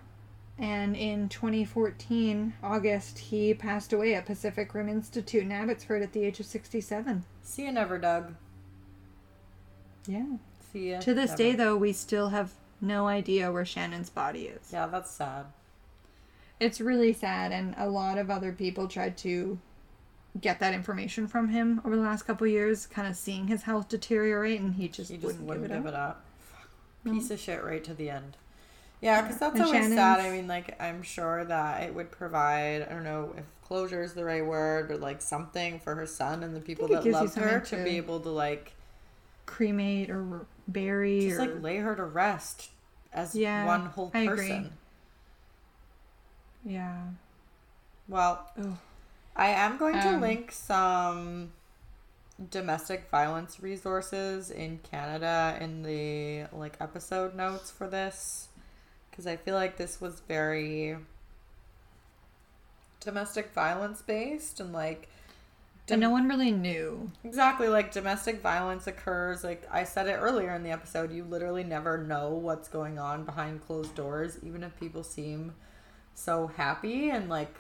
And 0.58 0.94
in 0.94 1.28
2014, 1.30 2.52
August, 2.62 3.18
he 3.18 3.54
passed 3.54 3.92
away 3.92 4.14
at 4.14 4.26
Pacific 4.26 4.74
Rim 4.74 4.88
Institute 4.88 5.42
in 5.42 5.52
Abbotsford 5.52 6.02
at 6.02 6.12
the 6.12 6.22
age 6.22 6.38
of 6.38 6.46
67. 6.46 7.24
See 7.42 7.64
you 7.64 7.72
never, 7.72 7.98
Doug. 7.98 8.34
Yeah. 10.06 10.36
See 10.72 10.90
ya. 10.90 11.00
To 11.00 11.14
this 11.14 11.30
never. 11.30 11.42
day, 11.42 11.54
though, 11.54 11.76
we 11.76 11.92
still 11.92 12.28
have 12.28 12.52
no 12.80 13.06
idea 13.06 13.50
where 13.50 13.64
Shannon's 13.64 14.10
body 14.10 14.48
is. 14.48 14.70
Yeah, 14.72 14.86
that's 14.86 15.10
sad. 15.10 15.46
It's 16.58 16.80
really 16.80 17.14
sad, 17.14 17.52
and 17.52 17.74
a 17.78 17.88
lot 17.88 18.18
of 18.18 18.30
other 18.30 18.52
people 18.52 18.86
tried 18.86 19.16
to 19.18 19.58
get 20.40 20.60
that 20.60 20.74
information 20.74 21.26
from 21.26 21.48
him 21.48 21.80
over 21.84 21.96
the 21.96 22.02
last 22.02 22.22
couple 22.22 22.46
of 22.46 22.52
years, 22.52 22.86
kind 22.86 23.08
of 23.08 23.16
seeing 23.16 23.46
his 23.48 23.62
health 23.62 23.88
deteriorate, 23.88 24.60
and 24.60 24.74
he 24.74 24.88
just, 24.88 25.10
He 25.10 25.16
just 25.16 25.40
wouldn't, 25.40 25.46
wouldn't, 25.46 25.68
give 25.68 25.86
it 25.86 25.94
up. 25.94 26.22
Fuck. 26.38 26.68
Piece 27.12 27.30
of 27.30 27.40
shit 27.40 27.64
right 27.64 27.82
to 27.84 27.94
the 27.94 28.10
end. 28.10 28.36
Yeah, 29.00 29.22
because 29.22 29.38
that's 29.38 29.54
And 29.54 29.64
always 29.64 29.88
sad. 29.94 30.20
I 30.20 30.30
mean, 30.30 30.46
like, 30.46 30.80
I'm 30.80 31.02
sure 31.02 31.44
that 31.46 31.82
it 31.82 31.94
would 31.94 32.10
provide, 32.10 32.82
I 32.82 32.92
don't 32.92 33.04
know 33.04 33.34
if 33.36 33.44
closure 33.66 34.02
is 34.02 34.12
the 34.14 34.24
right 34.24 34.44
word, 34.44 34.90
or 34.90 34.98
like 34.98 35.22
something 35.22 35.80
for 35.80 35.94
her 35.94 36.06
son 36.06 36.42
and 36.42 36.54
the 36.54 36.60
people 36.60 36.86
that 36.88 37.06
loved 37.06 37.34
her 37.36 37.60
to 37.60 37.66
something 37.66 37.84
be 37.84 37.96
able 37.96 38.20
to, 38.20 38.28
like, 38.28 38.72
Cremate 39.46 40.10
or 40.10 40.46
bury 40.68 41.22
just 41.22 41.40
or 41.40 41.46
like 41.46 41.62
lay 41.62 41.76
her 41.78 41.96
to 41.96 42.04
rest 42.04 42.70
as 43.12 43.34
Yeah, 43.34 43.66
one 43.66 43.86
whole 43.86 44.10
person. 44.10 44.72
yeah. 46.64 46.98
Well, 48.06 48.46
Ugh. 48.58 48.76
I 49.40 49.48
am 49.48 49.78
going 49.78 49.98
to 50.02 50.08
Um, 50.08 50.20
link 50.20 50.52
some 50.52 51.52
domestic 52.50 53.08
violence 53.10 53.60
resources 53.60 54.50
in 54.50 54.78
Canada 54.78 55.56
in 55.60 55.82
the 55.82 56.46
like 56.56 56.76
episode 56.80 57.34
notes 57.34 57.70
for 57.70 57.88
this 57.88 58.48
because 59.10 59.26
I 59.26 59.36
feel 59.36 59.54
like 59.54 59.78
this 59.78 60.00
was 60.00 60.20
very 60.28 60.96
domestic 63.00 63.52
violence 63.54 64.02
based 64.02 64.60
and 64.60 64.72
like 64.72 65.08
And 65.88 66.00
no 66.00 66.10
one 66.10 66.28
really 66.28 66.52
knew. 66.52 67.10
Exactly, 67.24 67.68
like 67.68 67.92
domestic 67.92 68.40
violence 68.42 68.86
occurs. 68.86 69.42
Like 69.42 69.66
I 69.70 69.84
said 69.84 70.06
it 70.06 70.18
earlier 70.20 70.54
in 70.54 70.62
the 70.62 70.70
episode, 70.70 71.12
you 71.12 71.24
literally 71.24 71.64
never 71.64 71.98
know 71.98 72.30
what's 72.30 72.68
going 72.68 72.98
on 72.98 73.24
behind 73.24 73.62
closed 73.66 73.94
doors, 73.94 74.38
even 74.42 74.62
if 74.62 74.78
people 74.78 75.02
seem 75.02 75.54
so 76.14 76.46
happy. 76.48 77.10
And 77.10 77.28
like 77.28 77.54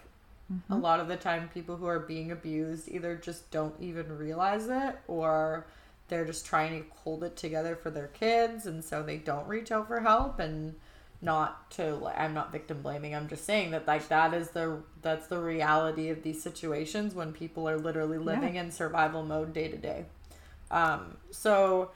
a 0.68 0.76
lot 0.76 1.00
of 1.00 1.08
the 1.08 1.16
time, 1.16 1.48
people 1.52 1.76
who 1.76 1.86
are 1.86 2.00
being 2.00 2.32
abused 2.32 2.88
either 2.88 3.16
just 3.16 3.50
don't 3.50 3.74
even 3.80 4.16
realize 4.16 4.68
it 4.68 4.98
or 5.06 5.66
they're 6.08 6.24
just 6.24 6.44
trying 6.44 6.82
to 6.82 6.88
hold 6.90 7.22
it 7.22 7.36
together 7.36 7.76
for 7.76 7.90
their 7.90 8.08
kids. 8.08 8.66
And 8.66 8.84
so 8.84 9.02
they 9.02 9.16
don't 9.16 9.46
reach 9.46 9.70
out 9.70 9.86
for 9.86 10.00
help. 10.00 10.40
And 10.40 10.74
not 11.22 11.70
to 11.72 11.94
like 11.96 12.18
I'm 12.18 12.32
not 12.32 12.50
victim 12.50 12.82
blaming. 12.82 13.14
I'm 13.14 13.28
just 13.28 13.44
saying 13.44 13.72
that 13.72 13.86
like 13.86 14.08
that 14.08 14.32
is 14.32 14.50
the 14.50 14.78
that's 15.02 15.26
the 15.26 15.38
reality 15.38 16.08
of 16.08 16.22
these 16.22 16.42
situations 16.42 17.14
when 17.14 17.32
people 17.32 17.68
are 17.68 17.78
literally 17.78 18.18
living 18.18 18.56
in 18.56 18.70
survival 18.70 19.22
mode 19.22 19.52
day 19.52 19.68
to 19.68 19.76
day. 19.76 20.06
Um, 20.70 21.16
so 21.30 21.90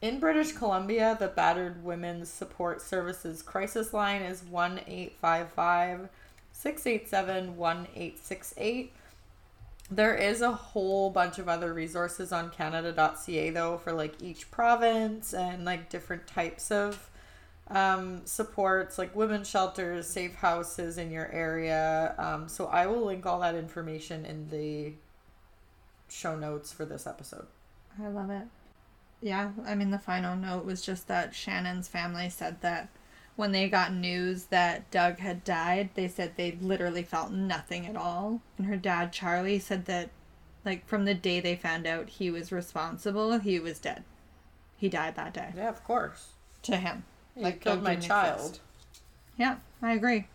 in 0.00 0.18
British 0.18 0.52
Columbia, 0.52 1.16
the 1.18 1.28
Battered 1.28 1.84
Women's 1.84 2.30
Support 2.30 2.80
Services 2.80 3.42
crisis 3.42 3.92
line 3.92 4.22
is 4.22 4.42
1 4.42 4.80
855 4.86 6.08
687 6.60 7.56
1868. 7.56 8.92
There 9.90 10.14
is 10.14 10.42
a 10.42 10.52
whole 10.52 11.08
bunch 11.08 11.38
of 11.38 11.48
other 11.48 11.72
resources 11.72 12.32
on 12.32 12.50
Canada.ca 12.50 13.50
though 13.50 13.78
for 13.78 13.92
like 13.94 14.22
each 14.22 14.50
province 14.50 15.32
and 15.32 15.64
like 15.64 15.88
different 15.88 16.26
types 16.26 16.70
of 16.70 17.08
um, 17.68 18.20
supports 18.26 18.98
like 18.98 19.16
women's 19.16 19.48
shelters, 19.48 20.06
safe 20.06 20.34
houses 20.34 20.98
in 20.98 21.10
your 21.10 21.32
area. 21.32 22.14
Um, 22.18 22.46
so 22.46 22.66
I 22.66 22.86
will 22.86 23.06
link 23.06 23.24
all 23.24 23.40
that 23.40 23.54
information 23.54 24.26
in 24.26 24.50
the 24.50 24.92
show 26.10 26.36
notes 26.36 26.74
for 26.74 26.84
this 26.84 27.06
episode. 27.06 27.46
I 27.98 28.08
love 28.08 28.28
it. 28.28 28.44
Yeah, 29.22 29.52
I 29.64 29.74
mean, 29.74 29.90
the 29.90 29.98
final 29.98 30.36
note 30.36 30.66
was 30.66 30.82
just 30.82 31.08
that 31.08 31.34
Shannon's 31.34 31.88
family 31.88 32.28
said 32.28 32.60
that 32.60 32.90
when 33.40 33.52
they 33.52 33.70
got 33.70 33.94
news 33.94 34.44
that 34.44 34.90
Doug 34.90 35.18
had 35.18 35.42
died, 35.44 35.88
they 35.94 36.08
said 36.08 36.32
they 36.36 36.58
literally 36.60 37.02
felt 37.02 37.32
nothing 37.32 37.86
at 37.86 37.96
all. 37.96 38.42
And 38.58 38.66
her 38.66 38.76
dad, 38.76 39.14
Charlie, 39.14 39.58
said 39.58 39.86
that, 39.86 40.10
like, 40.62 40.86
from 40.86 41.06
the 41.06 41.14
day 41.14 41.40
they 41.40 41.56
found 41.56 41.86
out 41.86 42.10
he 42.10 42.30
was 42.30 42.52
responsible, 42.52 43.38
he 43.38 43.58
was 43.58 43.78
dead. 43.78 44.04
He 44.76 44.90
died 44.90 45.16
that 45.16 45.32
day. 45.32 45.54
Yeah, 45.56 45.70
of 45.70 45.82
course. 45.84 46.32
To 46.64 46.76
him. 46.76 47.04
You 47.34 47.44
Like, 47.44 47.62
killed 47.62 47.82
my 47.82 47.96
child. 47.96 48.40
exist. 48.40 48.60
Yeah, 49.38 49.56
I 49.82 49.94
agree. 49.94 50.28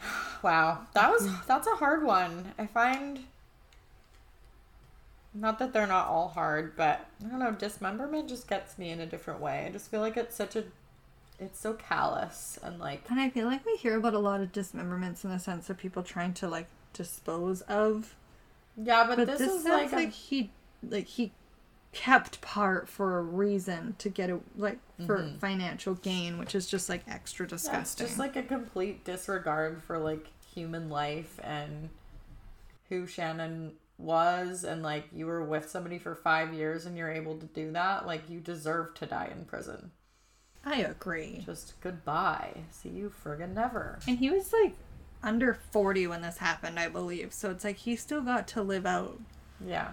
Wow, 0.42 0.86
that 0.94 1.08
was 1.08 1.28
that's 1.46 1.68
a 1.68 1.76
hard 1.76 2.02
one. 2.02 2.52
I 2.58 2.66
find 2.66 3.20
not 5.32 5.60
that 5.60 5.72
they're 5.72 5.86
not 5.86 6.08
all 6.08 6.26
hard, 6.28 6.76
but 6.76 7.06
I 7.24 7.28
don't 7.28 7.38
know, 7.38 7.52
dismemberment 7.52 8.28
just 8.28 8.48
gets 8.48 8.76
me 8.76 8.90
in 8.90 8.98
a 8.98 9.06
different 9.06 9.38
way. 9.40 9.64
I 9.66 9.70
just 9.70 9.88
feel 9.88 10.00
like 10.00 10.16
it's 10.16 10.34
such 10.34 10.56
a 10.56 10.64
it's 11.38 11.58
so 11.58 11.74
callous 11.74 12.58
and 12.62 12.78
like 12.78 13.02
And 13.10 13.20
I 13.20 13.30
feel 13.30 13.46
like 13.46 13.64
we 13.66 13.76
hear 13.76 13.96
about 13.96 14.14
a 14.14 14.18
lot 14.18 14.40
of 14.40 14.52
dismemberments 14.52 15.24
in 15.24 15.30
the 15.30 15.38
sense 15.38 15.68
of 15.70 15.78
people 15.78 16.02
trying 16.02 16.34
to, 16.34 16.48
like, 16.48 16.66
dispose 16.92 17.62
of 17.62 18.14
yeah, 18.76 19.06
but, 19.06 19.16
But 19.16 19.26
this, 19.26 19.38
this, 19.38 19.52
is 19.52 19.64
sounds 19.64 19.92
like, 19.92 19.92
like, 19.92 20.08
a- 20.08 20.10
he 20.10 20.50
like 20.82 21.06
he 21.06 21.32
kept 21.92 22.40
part 22.40 22.88
for 22.88 23.18
a 23.18 23.22
reason 23.22 23.94
to 23.98 24.08
get 24.08 24.30
it 24.30 24.40
like 24.56 24.78
for 25.06 25.18
mm-hmm. 25.18 25.36
financial 25.38 25.94
gain, 25.94 26.38
which 26.38 26.54
is 26.54 26.66
just 26.66 26.88
like 26.88 27.02
extra 27.06 27.44
yeah, 27.44 27.54
it's 27.54 27.62
disgusting. 27.64 28.06
just 28.06 28.18
like 28.18 28.36
a 28.36 28.42
complete 28.42 29.04
disregard 29.04 29.82
for 29.82 29.98
like 29.98 30.28
human 30.54 30.88
life 30.88 31.38
and 31.42 31.90
who 32.88 33.06
Shannon 33.06 33.72
was 33.98 34.64
and 34.64 34.82
like 34.82 35.04
you 35.12 35.26
were 35.26 35.44
with 35.44 35.68
somebody 35.70 35.98
for 35.98 36.14
5 36.14 36.54
years 36.54 36.86
and 36.86 36.96
you're 36.96 37.12
able 37.12 37.36
to 37.36 37.46
do 37.46 37.72
that, 37.72 38.06
like 38.06 38.28
you 38.28 38.40
deserve 38.40 38.94
to 38.94 39.06
die 39.06 39.30
in 39.30 39.44
prison. 39.44 39.90
I 40.64 40.76
agree. 40.78 41.42
Just 41.44 41.80
goodbye. 41.80 42.62
See 42.70 42.88
you 42.90 43.12
friggin' 43.24 43.54
never. 43.54 43.98
And 44.06 44.18
he 44.18 44.30
was 44.30 44.52
like 44.52 44.74
under 45.22 45.54
40 45.54 46.06
when 46.06 46.22
this 46.22 46.38
happened, 46.38 46.78
I 46.78 46.88
believe. 46.88 47.32
So 47.32 47.50
it's 47.50 47.64
like 47.64 47.78
he 47.78 47.96
still 47.96 48.20
got 48.22 48.46
to 48.48 48.62
live 48.62 48.86
out 48.86 49.18
Yeah. 49.64 49.92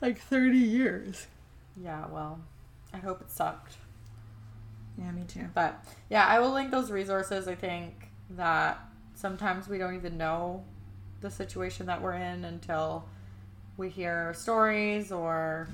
like 0.00 0.18
30 0.20 0.58
years. 0.58 1.26
Yeah, 1.80 2.06
well, 2.10 2.40
I 2.92 2.98
hope 2.98 3.20
it 3.20 3.30
sucked. 3.30 3.76
Yeah, 4.98 5.12
me 5.12 5.22
too. 5.28 5.46
But 5.54 5.84
yeah, 6.10 6.26
I 6.26 6.40
will 6.40 6.52
link 6.52 6.70
those 6.72 6.90
resources. 6.90 7.46
I 7.46 7.54
think 7.54 8.08
that 8.30 8.80
sometimes 9.14 9.68
we 9.68 9.78
don't 9.78 9.94
even 9.94 10.16
know 10.18 10.64
the 11.20 11.30
situation 11.30 11.86
that 11.86 12.02
we're 12.02 12.14
in 12.14 12.44
until 12.44 13.04
we 13.76 13.88
hear 13.88 14.34
stories 14.34 15.12
or 15.12 15.68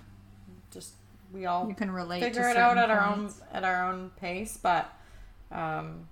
just 0.71 0.93
we 1.35 1.47
all 1.47 1.69
You 1.69 1.75
can 1.75 1.91
relate 1.91 2.21
figure 2.23 2.43
to 2.43 2.51
it 2.51 2.57
out 2.57 2.79
at 2.79 2.89
certain 2.89 2.97
our 2.97 3.15
own 3.15 3.33
at 3.53 3.65
our 3.65 3.91
own 3.93 4.11
pace. 4.17 4.57
But 4.57 4.91
um, 5.51 6.09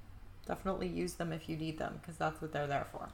definitely 0.46 0.88
use 0.88 1.14
them 1.14 1.32
if 1.32 1.48
you 1.48 1.56
need 1.56 1.78
them 1.78 1.98
because 2.00 2.16
that's 2.16 2.42
what 2.42 2.52
they're 2.52 2.66
there 2.66 2.86
for. 2.90 3.08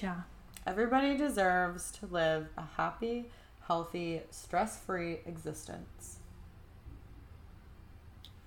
Yeah. 0.00 0.22
Everybody 0.66 1.16
deserves 1.16 1.90
to 1.92 2.06
live 2.06 2.48
a 2.56 2.62
happy, 2.76 3.30
healthy, 3.66 4.22
stress-free 4.30 5.20
existence. 5.24 6.18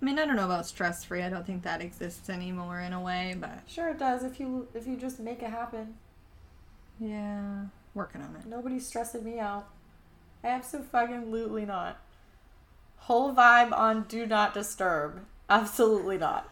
I 0.00 0.04
mean, 0.04 0.18
I 0.18 0.26
don't 0.26 0.36
know 0.36 0.44
about 0.44 0.66
stress 0.66 1.02
free. 1.04 1.22
I 1.22 1.30
don't 1.30 1.46
think 1.46 1.62
that 1.62 1.80
exists 1.80 2.28
anymore 2.28 2.80
in 2.80 2.92
a 2.92 3.00
way, 3.00 3.34
but 3.40 3.60
Sure, 3.66 3.88
it 3.88 3.98
does 3.98 4.22
if 4.22 4.38
you 4.38 4.68
if 4.74 4.86
you 4.86 4.96
just 4.96 5.18
make 5.18 5.42
it 5.42 5.50
happen. 5.50 5.94
yeah, 7.00 7.64
working 7.94 8.20
on 8.20 8.36
it. 8.36 8.46
Nobody's 8.46 8.86
stressing 8.86 9.24
me 9.24 9.38
out. 9.38 9.66
Absolutely 10.44 11.64
not. 11.64 11.98
Whole 12.96 13.34
vibe 13.34 13.72
on 13.72 14.04
do 14.08 14.26
not 14.26 14.54
disturb. 14.54 15.24
Absolutely 15.48 16.18
not. 16.18 16.48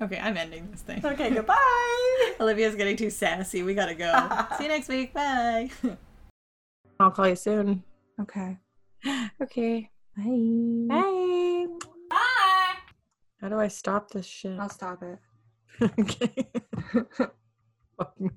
Okay, 0.00 0.18
I'm 0.18 0.36
ending 0.36 0.68
this 0.70 0.82
thing. 0.82 1.04
Okay, 1.04 1.30
goodbye. 1.30 2.32
Olivia's 2.40 2.74
getting 2.74 2.96
too 2.96 3.10
sassy. 3.10 3.62
We 3.62 3.74
gotta 3.74 3.94
go. 3.94 4.12
See 4.58 4.64
you 4.64 4.68
next 4.68 4.88
week. 4.88 5.14
Bye. 5.14 5.70
I'll 7.00 7.10
call 7.10 7.28
you 7.28 7.36
soon. 7.36 7.82
Okay. 8.20 8.58
Okay. 9.42 9.90
Bye. 10.16 10.86
Bye. 10.88 11.66
Bye. 12.08 12.74
How 13.40 13.48
do 13.48 13.58
I 13.58 13.66
stop 13.66 14.10
this 14.12 14.26
shit? 14.26 14.58
I'll 14.60 14.68
stop 14.68 15.02
it. 15.02 15.18
okay. 15.98 16.46
Fuck 17.98 18.20
me. 18.20 18.30